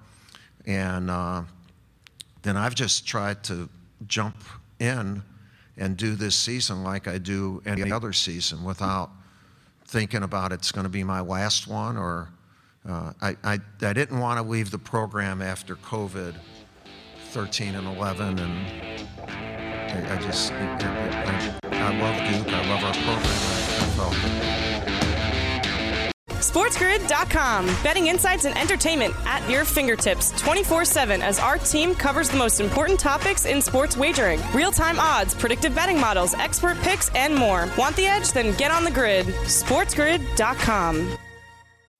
And 0.67 1.11
uh, 1.11 1.43
then 2.43 2.57
I've 2.57 2.75
just 2.75 3.07
tried 3.07 3.43
to 3.45 3.69
jump 4.07 4.37
in 4.79 5.23
and 5.77 5.97
do 5.97 6.15
this 6.15 6.37
season 6.37 6.85
like 6.85 7.09
I 7.09 7.19
do 7.19 7.63
any 7.67 7.91
other 7.91 8.13
season 8.13 8.63
without 8.65 9.11
thinking 9.87 10.23
about 10.23 10.53
it's 10.53 10.73
going 10.73 10.85
to 10.85 10.91
be 10.91 11.05
my 11.05 11.21
last 11.21 11.67
one 11.67 11.97
or 11.97 12.29
uh, 12.89 13.13
I, 13.21 13.37
I, 13.45 13.59
I, 13.83 13.93
didn't 13.93 14.19
want 14.19 14.39
to 14.39 14.43
leave 14.43 14.71
the 14.71 14.79
program 14.79 15.41
after 15.41 15.77
COVID 15.77 16.35
13 17.31 17.75
and 17.75 17.87
11 17.87 18.39
and 18.39 19.09
I, 19.29 20.15
I 20.15 20.17
just 20.21 20.53
I, 20.53 21.59
I, 21.71 22.01
love 22.01 22.45
Duke. 22.45 22.53
I 22.53 22.69
love 22.69 22.85
our 22.85 22.93
program. 22.93 23.25
I 23.25 23.91
felt 23.97 24.52
SportsGrid.com. 26.53 27.65
Betting 27.83 28.09
insights 28.09 28.45
and 28.45 28.55
entertainment 28.59 29.15
at 29.25 29.49
your 29.49 29.65
fingertips 29.65 30.39
24 30.39 30.85
7 30.85 31.23
as 31.23 31.39
our 31.39 31.57
team 31.57 31.95
covers 31.95 32.29
the 32.29 32.37
most 32.37 32.61
important 32.61 33.01
topics 33.01 33.47
in 33.47 33.63
sports 33.63 33.97
wagering 33.97 34.39
real 34.53 34.71
time 34.71 35.01
odds, 35.01 35.33
predictive 35.35 35.75
betting 35.75 35.99
models, 35.99 36.35
expert 36.35 36.77
picks, 36.81 37.09
and 37.15 37.35
more. 37.35 37.71
Want 37.79 37.97
the 37.97 38.05
edge? 38.05 38.33
Then 38.33 38.55
get 38.59 38.71
on 38.71 38.85
the 38.85 38.91
grid. 38.91 39.25
SportsGrid.com. 39.25 41.17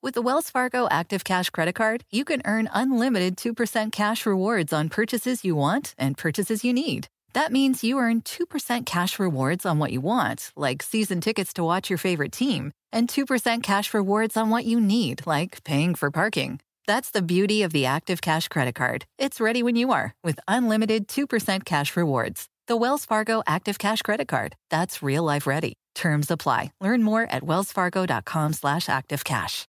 With 0.03 0.13
the 0.13 0.23
Wells 0.23 0.51
Fargo 0.51 0.87
Active 0.91 1.25
Cash 1.25 1.49
Credit 1.49 1.75
Card, 1.75 2.05
you 2.11 2.23
can 2.23 2.43
earn 2.45 2.69
unlimited 2.75 3.39
2% 3.39 3.91
cash 3.91 4.27
rewards 4.27 4.71
on 4.71 4.91
purchases 4.91 5.47
you 5.47 5.55
want 5.57 5.95
and 5.97 6.19
purchases 6.19 6.63
you 6.63 6.75
need. 6.75 7.09
That 7.33 7.53
means 7.53 7.83
you 7.83 7.97
earn 7.99 8.21
2% 8.21 8.85
cash 8.85 9.19
rewards 9.19 9.65
on 9.65 9.79
what 9.79 9.93
you 9.93 10.03
want, 10.03 10.53
like 10.57 10.83
season 10.83 11.23
tickets 11.23 11.55
to 11.55 11.65
watch 11.65 11.89
your 11.89 11.99
favorite 11.99 12.33
team 12.33 12.73
and 12.93 13.09
2% 13.09 13.63
cash 13.63 13.95
rewards 13.95 14.37
on 14.37 14.51
what 14.51 14.65
you 14.65 14.81
need, 14.81 15.27
like 15.27 15.65
paying 15.65 15.95
for 15.95 16.11
parking. 16.11 16.61
That's 16.87 17.11
the 17.11 17.23
beauty 17.23 17.63
of 17.63 17.73
the 17.73 17.87
Active 17.87 18.21
Cash 18.21 18.49
credit 18.49 18.75
card. 18.75 19.05
It's 19.19 19.41
ready 19.41 19.63
when 19.63 19.77
you 19.77 19.93
are 19.93 20.15
with 20.25 20.41
unlimited 20.49 21.09
2% 21.09 21.65
cash 21.65 21.97
rewards. 21.97 22.49
The 22.67 22.77
Wells 22.77 23.05
Fargo 23.05 23.43
Active 23.47 23.79
Cash 23.79 24.03
credit 24.03 24.29
card. 24.29 24.55
That's 24.71 25.03
real 25.03 25.23
life 25.23 25.47
ready. 25.47 25.75
Terms 25.95 26.31
apply. 26.31 26.73
Learn 26.81 27.03
more 27.03 27.23
at 27.23 27.43
wellsfargo.com/slash 27.43 28.87
activecash. 28.87 29.65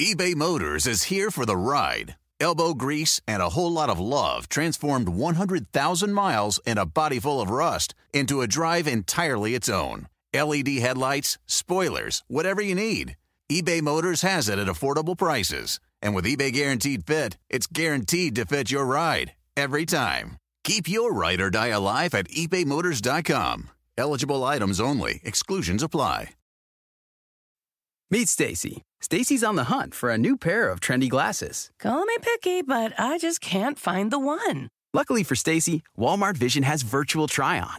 eBay 0.00 0.34
Motors 0.34 0.86
is 0.86 1.04
here 1.04 1.30
for 1.30 1.46
the 1.46 1.56
ride. 1.56 2.16
Elbow 2.40 2.74
grease 2.74 3.20
and 3.28 3.40
a 3.40 3.50
whole 3.50 3.70
lot 3.70 3.88
of 3.88 4.00
love 4.00 4.48
transformed 4.48 5.08
100,000 5.08 6.12
miles 6.12 6.58
and 6.66 6.78
a 6.78 6.86
body 6.86 7.20
full 7.20 7.40
of 7.40 7.50
rust 7.50 7.94
into 8.12 8.40
a 8.40 8.48
drive 8.48 8.88
entirely 8.88 9.54
its 9.54 9.68
own. 9.68 10.08
LED 10.34 10.68
headlights, 10.78 11.38
spoilers, 11.46 12.22
whatever 12.28 12.60
you 12.60 12.74
need. 12.74 13.16
eBay 13.50 13.82
Motors 13.82 14.22
has 14.22 14.48
it 14.48 14.58
at 14.58 14.66
affordable 14.66 15.16
prices. 15.16 15.80
And 16.00 16.14
with 16.14 16.24
eBay 16.24 16.52
Guaranteed 16.52 17.06
Fit, 17.06 17.38
it's 17.48 17.66
guaranteed 17.66 18.34
to 18.36 18.46
fit 18.46 18.70
your 18.70 18.86
ride 18.86 19.34
every 19.56 19.86
time. 19.86 20.36
Keep 20.64 20.88
your 20.88 21.12
ride 21.12 21.40
or 21.40 21.50
die 21.50 21.68
alive 21.68 22.14
at 22.14 22.28
ebaymotors.com. 22.28 23.70
Eligible 23.98 24.44
items 24.44 24.80
only, 24.80 25.20
exclusions 25.24 25.82
apply. 25.82 26.30
Meet 28.10 28.28
Stacy. 28.28 28.82
Stacy's 29.00 29.42
on 29.42 29.56
the 29.56 29.64
hunt 29.64 29.94
for 29.94 30.10
a 30.10 30.18
new 30.18 30.36
pair 30.36 30.68
of 30.68 30.80
trendy 30.80 31.08
glasses. 31.08 31.70
Call 31.78 32.04
me 32.04 32.14
picky, 32.20 32.60
but 32.60 32.92
I 32.98 33.16
just 33.16 33.40
can't 33.40 33.78
find 33.78 34.10
the 34.10 34.18
one. 34.18 34.68
Luckily 34.92 35.22
for 35.22 35.34
Stacy, 35.34 35.82
Walmart 35.98 36.36
Vision 36.36 36.62
has 36.62 36.82
virtual 36.82 37.26
try 37.26 37.58
on. 37.58 37.78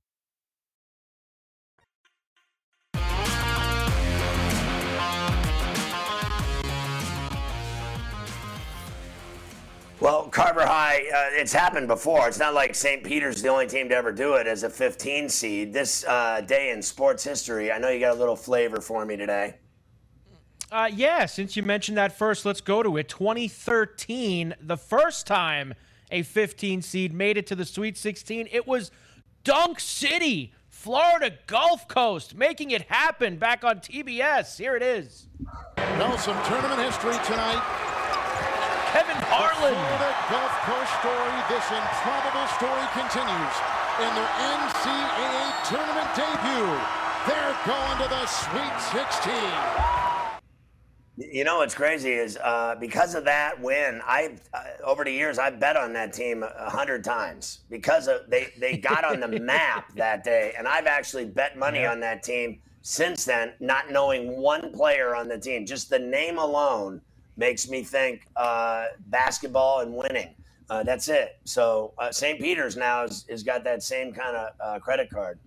Well, 10.01 10.29
Carver 10.29 10.65
High, 10.65 10.97
uh, 11.13 11.39
it's 11.39 11.53
happened 11.53 11.87
before. 11.87 12.27
It's 12.27 12.39
not 12.39 12.55
like 12.55 12.73
St. 12.73 13.03
Peter's 13.03 13.39
the 13.43 13.49
only 13.49 13.67
team 13.67 13.87
to 13.89 13.95
ever 13.95 14.11
do 14.11 14.33
it 14.33 14.47
as 14.47 14.63
a 14.63 14.69
15 14.69 15.29
seed. 15.29 15.71
This 15.71 16.03
uh, 16.05 16.41
day 16.41 16.71
in 16.71 16.81
sports 16.81 17.23
history, 17.23 17.71
I 17.71 17.77
know 17.77 17.89
you 17.89 17.99
got 17.99 18.15
a 18.15 18.19
little 18.19 18.35
flavor 18.35 18.81
for 18.81 19.05
me 19.05 19.15
today. 19.15 19.57
Uh, 20.71 20.89
yeah, 20.91 21.27
since 21.27 21.55
you 21.55 21.61
mentioned 21.61 21.99
that 21.99 22.17
first, 22.17 22.45
let's 22.45 22.61
go 22.61 22.81
to 22.81 22.97
it. 22.97 23.09
2013, 23.09 24.55
the 24.59 24.75
first 24.75 25.27
time 25.27 25.75
a 26.09 26.23
15 26.23 26.81
seed 26.81 27.13
made 27.13 27.37
it 27.37 27.45
to 27.45 27.55
the 27.55 27.65
Sweet 27.65 27.95
16, 27.95 28.47
it 28.51 28.67
was 28.67 28.89
Dunk 29.43 29.79
City, 29.79 30.51
Florida 30.67 31.37
Gulf 31.45 31.87
Coast, 31.87 32.33
making 32.33 32.71
it 32.71 32.81
happen 32.89 33.37
back 33.37 33.63
on 33.63 33.81
TBS. 33.81 34.57
Here 34.57 34.75
it 34.75 34.81
is. 34.81 35.27
Well, 35.77 36.17
some 36.17 36.43
tournament 36.45 36.81
history 36.81 37.13
tonight. 37.23 37.90
Kevin 38.91 39.15
Harlan. 39.31 39.71
The 39.71 39.79
Florida 39.87 40.11
Gulf 40.27 40.51
Coast 40.67 40.91
story. 40.99 41.37
This 41.47 41.63
improbable 41.71 42.47
story 42.59 42.83
continues 42.91 43.55
in 44.03 44.11
their 44.19 44.31
NCAA 44.51 45.47
tournament 45.63 46.11
debut. 46.11 46.75
They're 47.23 47.55
going 47.63 47.97
to 48.03 48.07
the 48.11 48.25
Sweet 48.27 48.75
16. 48.91 49.31
You 51.15 51.45
know 51.45 51.59
what's 51.59 51.73
crazy 51.73 52.11
is 52.11 52.35
uh, 52.43 52.75
because 52.81 53.15
of 53.15 53.23
that 53.23 53.61
win, 53.61 54.01
I 54.05 54.35
uh, 54.53 54.63
over 54.83 55.05
the 55.05 55.11
years 55.11 55.39
I 55.39 55.51
bet 55.51 55.77
on 55.77 55.93
that 55.93 56.11
team 56.11 56.43
a 56.43 56.69
hundred 56.69 57.05
times 57.05 57.59
because 57.69 58.09
of 58.09 58.29
they 58.29 58.51
they 58.59 58.75
got 58.75 59.05
on 59.05 59.21
the 59.21 59.39
map 59.39 59.95
that 59.95 60.25
day, 60.25 60.53
and 60.57 60.67
I've 60.67 60.87
actually 60.87 61.25
bet 61.25 61.57
money 61.57 61.81
yeah. 61.81 61.91
on 61.91 62.01
that 62.01 62.23
team 62.23 62.59
since 62.81 63.23
then, 63.23 63.53
not 63.61 63.89
knowing 63.89 64.35
one 64.41 64.73
player 64.73 65.15
on 65.15 65.29
the 65.29 65.37
team. 65.37 65.65
Just 65.65 65.89
the 65.89 65.99
name 65.99 66.37
alone 66.37 66.99
makes 67.41 67.67
me 67.67 67.81
think 67.81 68.27
uh, 68.35 68.85
basketball 69.07 69.79
and 69.79 69.91
winning. 69.91 70.29
Uh, 70.69 70.83
that's 70.83 71.09
it. 71.09 71.39
So 71.43 71.91
uh, 71.97 72.11
St. 72.11 72.39
Peter's 72.39 72.77
now 72.77 73.01
has, 73.01 73.25
has 73.29 73.41
got 73.41 73.63
that 73.63 73.81
same 73.81 74.13
kind 74.13 74.37
of 74.37 74.49
uh, 74.63 74.79
credit 74.79 75.09
card. 75.09 75.39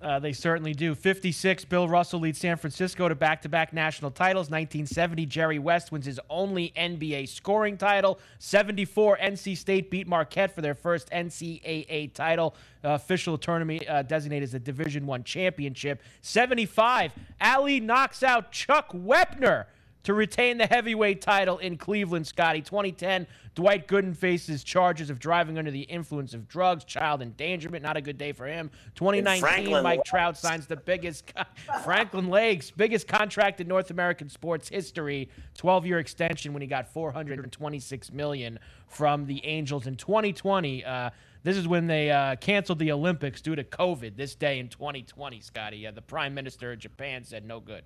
Uh, 0.00 0.20
they 0.20 0.32
certainly 0.32 0.72
do. 0.72 0.94
56, 0.94 1.64
Bill 1.64 1.88
Russell 1.88 2.20
leads 2.20 2.38
San 2.38 2.56
Francisco 2.56 3.08
to 3.08 3.16
back 3.16 3.42
to 3.42 3.48
back 3.48 3.72
national 3.72 4.12
titles. 4.12 4.44
1970, 4.44 5.26
Jerry 5.26 5.58
West 5.58 5.90
wins 5.90 6.06
his 6.06 6.20
only 6.30 6.72
NBA 6.76 7.28
scoring 7.28 7.76
title. 7.76 8.20
74, 8.38 9.18
NC 9.20 9.56
State 9.56 9.90
beat 9.90 10.06
Marquette 10.06 10.54
for 10.54 10.62
their 10.62 10.76
first 10.76 11.10
NCAA 11.10 12.14
title. 12.14 12.54
Official 12.84 13.36
tournament 13.36 13.82
uh, 13.88 14.02
designated 14.02 14.44
as 14.44 14.54
a 14.54 14.60
Division 14.60 15.04
One 15.04 15.24
championship. 15.24 16.00
75, 16.20 17.12
Ali 17.40 17.80
knocks 17.80 18.22
out 18.22 18.52
Chuck 18.52 18.92
Wepner 18.92 19.64
to 20.04 20.14
retain 20.14 20.58
the 20.58 20.66
heavyweight 20.66 21.20
title 21.20 21.58
in 21.58 21.76
Cleveland, 21.76 22.26
Scotty. 22.26 22.62
2010, 22.62 23.26
Dwight 23.54 23.88
Gooden 23.88 24.16
faces 24.16 24.62
charges 24.62 25.10
of 25.10 25.18
driving 25.18 25.58
under 25.58 25.70
the 25.70 25.82
influence 25.82 26.34
of 26.34 26.48
drugs, 26.48 26.84
child 26.84 27.20
endangerment. 27.20 27.82
Not 27.82 27.96
a 27.96 28.00
good 28.00 28.16
day 28.16 28.32
for 28.32 28.46
him. 28.46 28.70
2019, 28.94 29.82
Mike 29.82 30.04
Trout 30.04 30.36
signs 30.36 30.66
the 30.66 30.76
biggest, 30.76 31.32
Franklin 31.84 32.28
Lakes, 32.28 32.70
biggest 32.70 33.08
contract 33.08 33.60
in 33.60 33.68
North 33.68 33.90
American 33.90 34.28
sports 34.28 34.68
history. 34.68 35.28
12 35.56 35.86
year 35.86 35.98
extension 35.98 36.52
when 36.52 36.62
he 36.62 36.68
got 36.68 36.92
426 36.92 38.12
million 38.12 38.58
from 38.86 39.26
the 39.26 39.44
Angels 39.44 39.86
in 39.86 39.96
2020. 39.96 40.84
Uh, 40.84 41.10
this 41.42 41.56
is 41.56 41.68
when 41.68 41.86
they 41.86 42.10
uh, 42.10 42.36
canceled 42.36 42.78
the 42.78 42.92
Olympics 42.92 43.40
due 43.40 43.56
to 43.56 43.64
COVID 43.64 44.16
this 44.16 44.34
day 44.34 44.58
in 44.58 44.68
2020, 44.68 45.40
Scotty. 45.40 45.86
Uh, 45.86 45.90
the 45.90 46.02
prime 46.02 46.34
minister 46.34 46.72
of 46.72 46.78
Japan 46.78 47.24
said 47.24 47.44
no 47.44 47.60
good. 47.60 47.82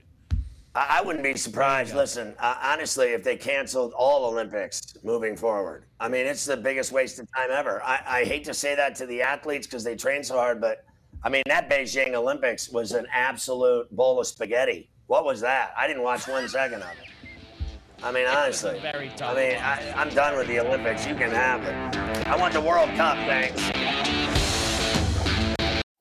I 0.74 1.02
wouldn't 1.04 1.22
be 1.22 1.34
surprised. 1.36 1.94
Listen, 1.94 2.34
uh, 2.38 2.54
honestly, 2.62 3.08
if 3.08 3.22
they 3.22 3.36
canceled 3.36 3.92
all 3.92 4.24
Olympics 4.24 4.80
moving 5.02 5.36
forward, 5.36 5.84
I 6.00 6.08
mean, 6.08 6.24
it's 6.24 6.46
the 6.46 6.56
biggest 6.56 6.92
waste 6.92 7.18
of 7.18 7.28
time 7.36 7.50
ever. 7.50 7.82
I, 7.84 8.00
I 8.06 8.24
hate 8.24 8.44
to 8.44 8.54
say 8.54 8.74
that 8.74 8.94
to 8.96 9.06
the 9.06 9.20
athletes 9.20 9.66
because 9.66 9.84
they 9.84 9.96
train 9.96 10.24
so 10.24 10.36
hard, 10.36 10.62
but 10.62 10.86
I 11.22 11.28
mean, 11.28 11.42
that 11.46 11.68
Beijing 11.68 12.14
Olympics 12.14 12.70
was 12.70 12.92
an 12.92 13.06
absolute 13.12 13.94
bowl 13.94 14.18
of 14.18 14.26
spaghetti. 14.26 14.88
What 15.08 15.26
was 15.26 15.42
that? 15.42 15.74
I 15.76 15.86
didn't 15.86 16.04
watch 16.04 16.26
one 16.26 16.48
second 16.48 16.82
of 16.82 16.90
it. 16.90 17.32
I 18.02 18.10
mean, 18.10 18.26
honestly. 18.26 18.80
Very. 18.80 19.12
I 19.20 19.34
mean, 19.34 19.58
I, 19.58 19.92
I'm 19.94 20.08
done 20.08 20.36
with 20.36 20.48
the 20.48 20.58
Olympics. 20.58 21.06
You 21.06 21.14
can 21.14 21.30
have 21.30 21.62
it. 21.62 22.26
I 22.26 22.34
want 22.34 22.54
the 22.54 22.60
World 22.60 22.88
Cup, 22.96 23.16
thanks. 23.18 23.60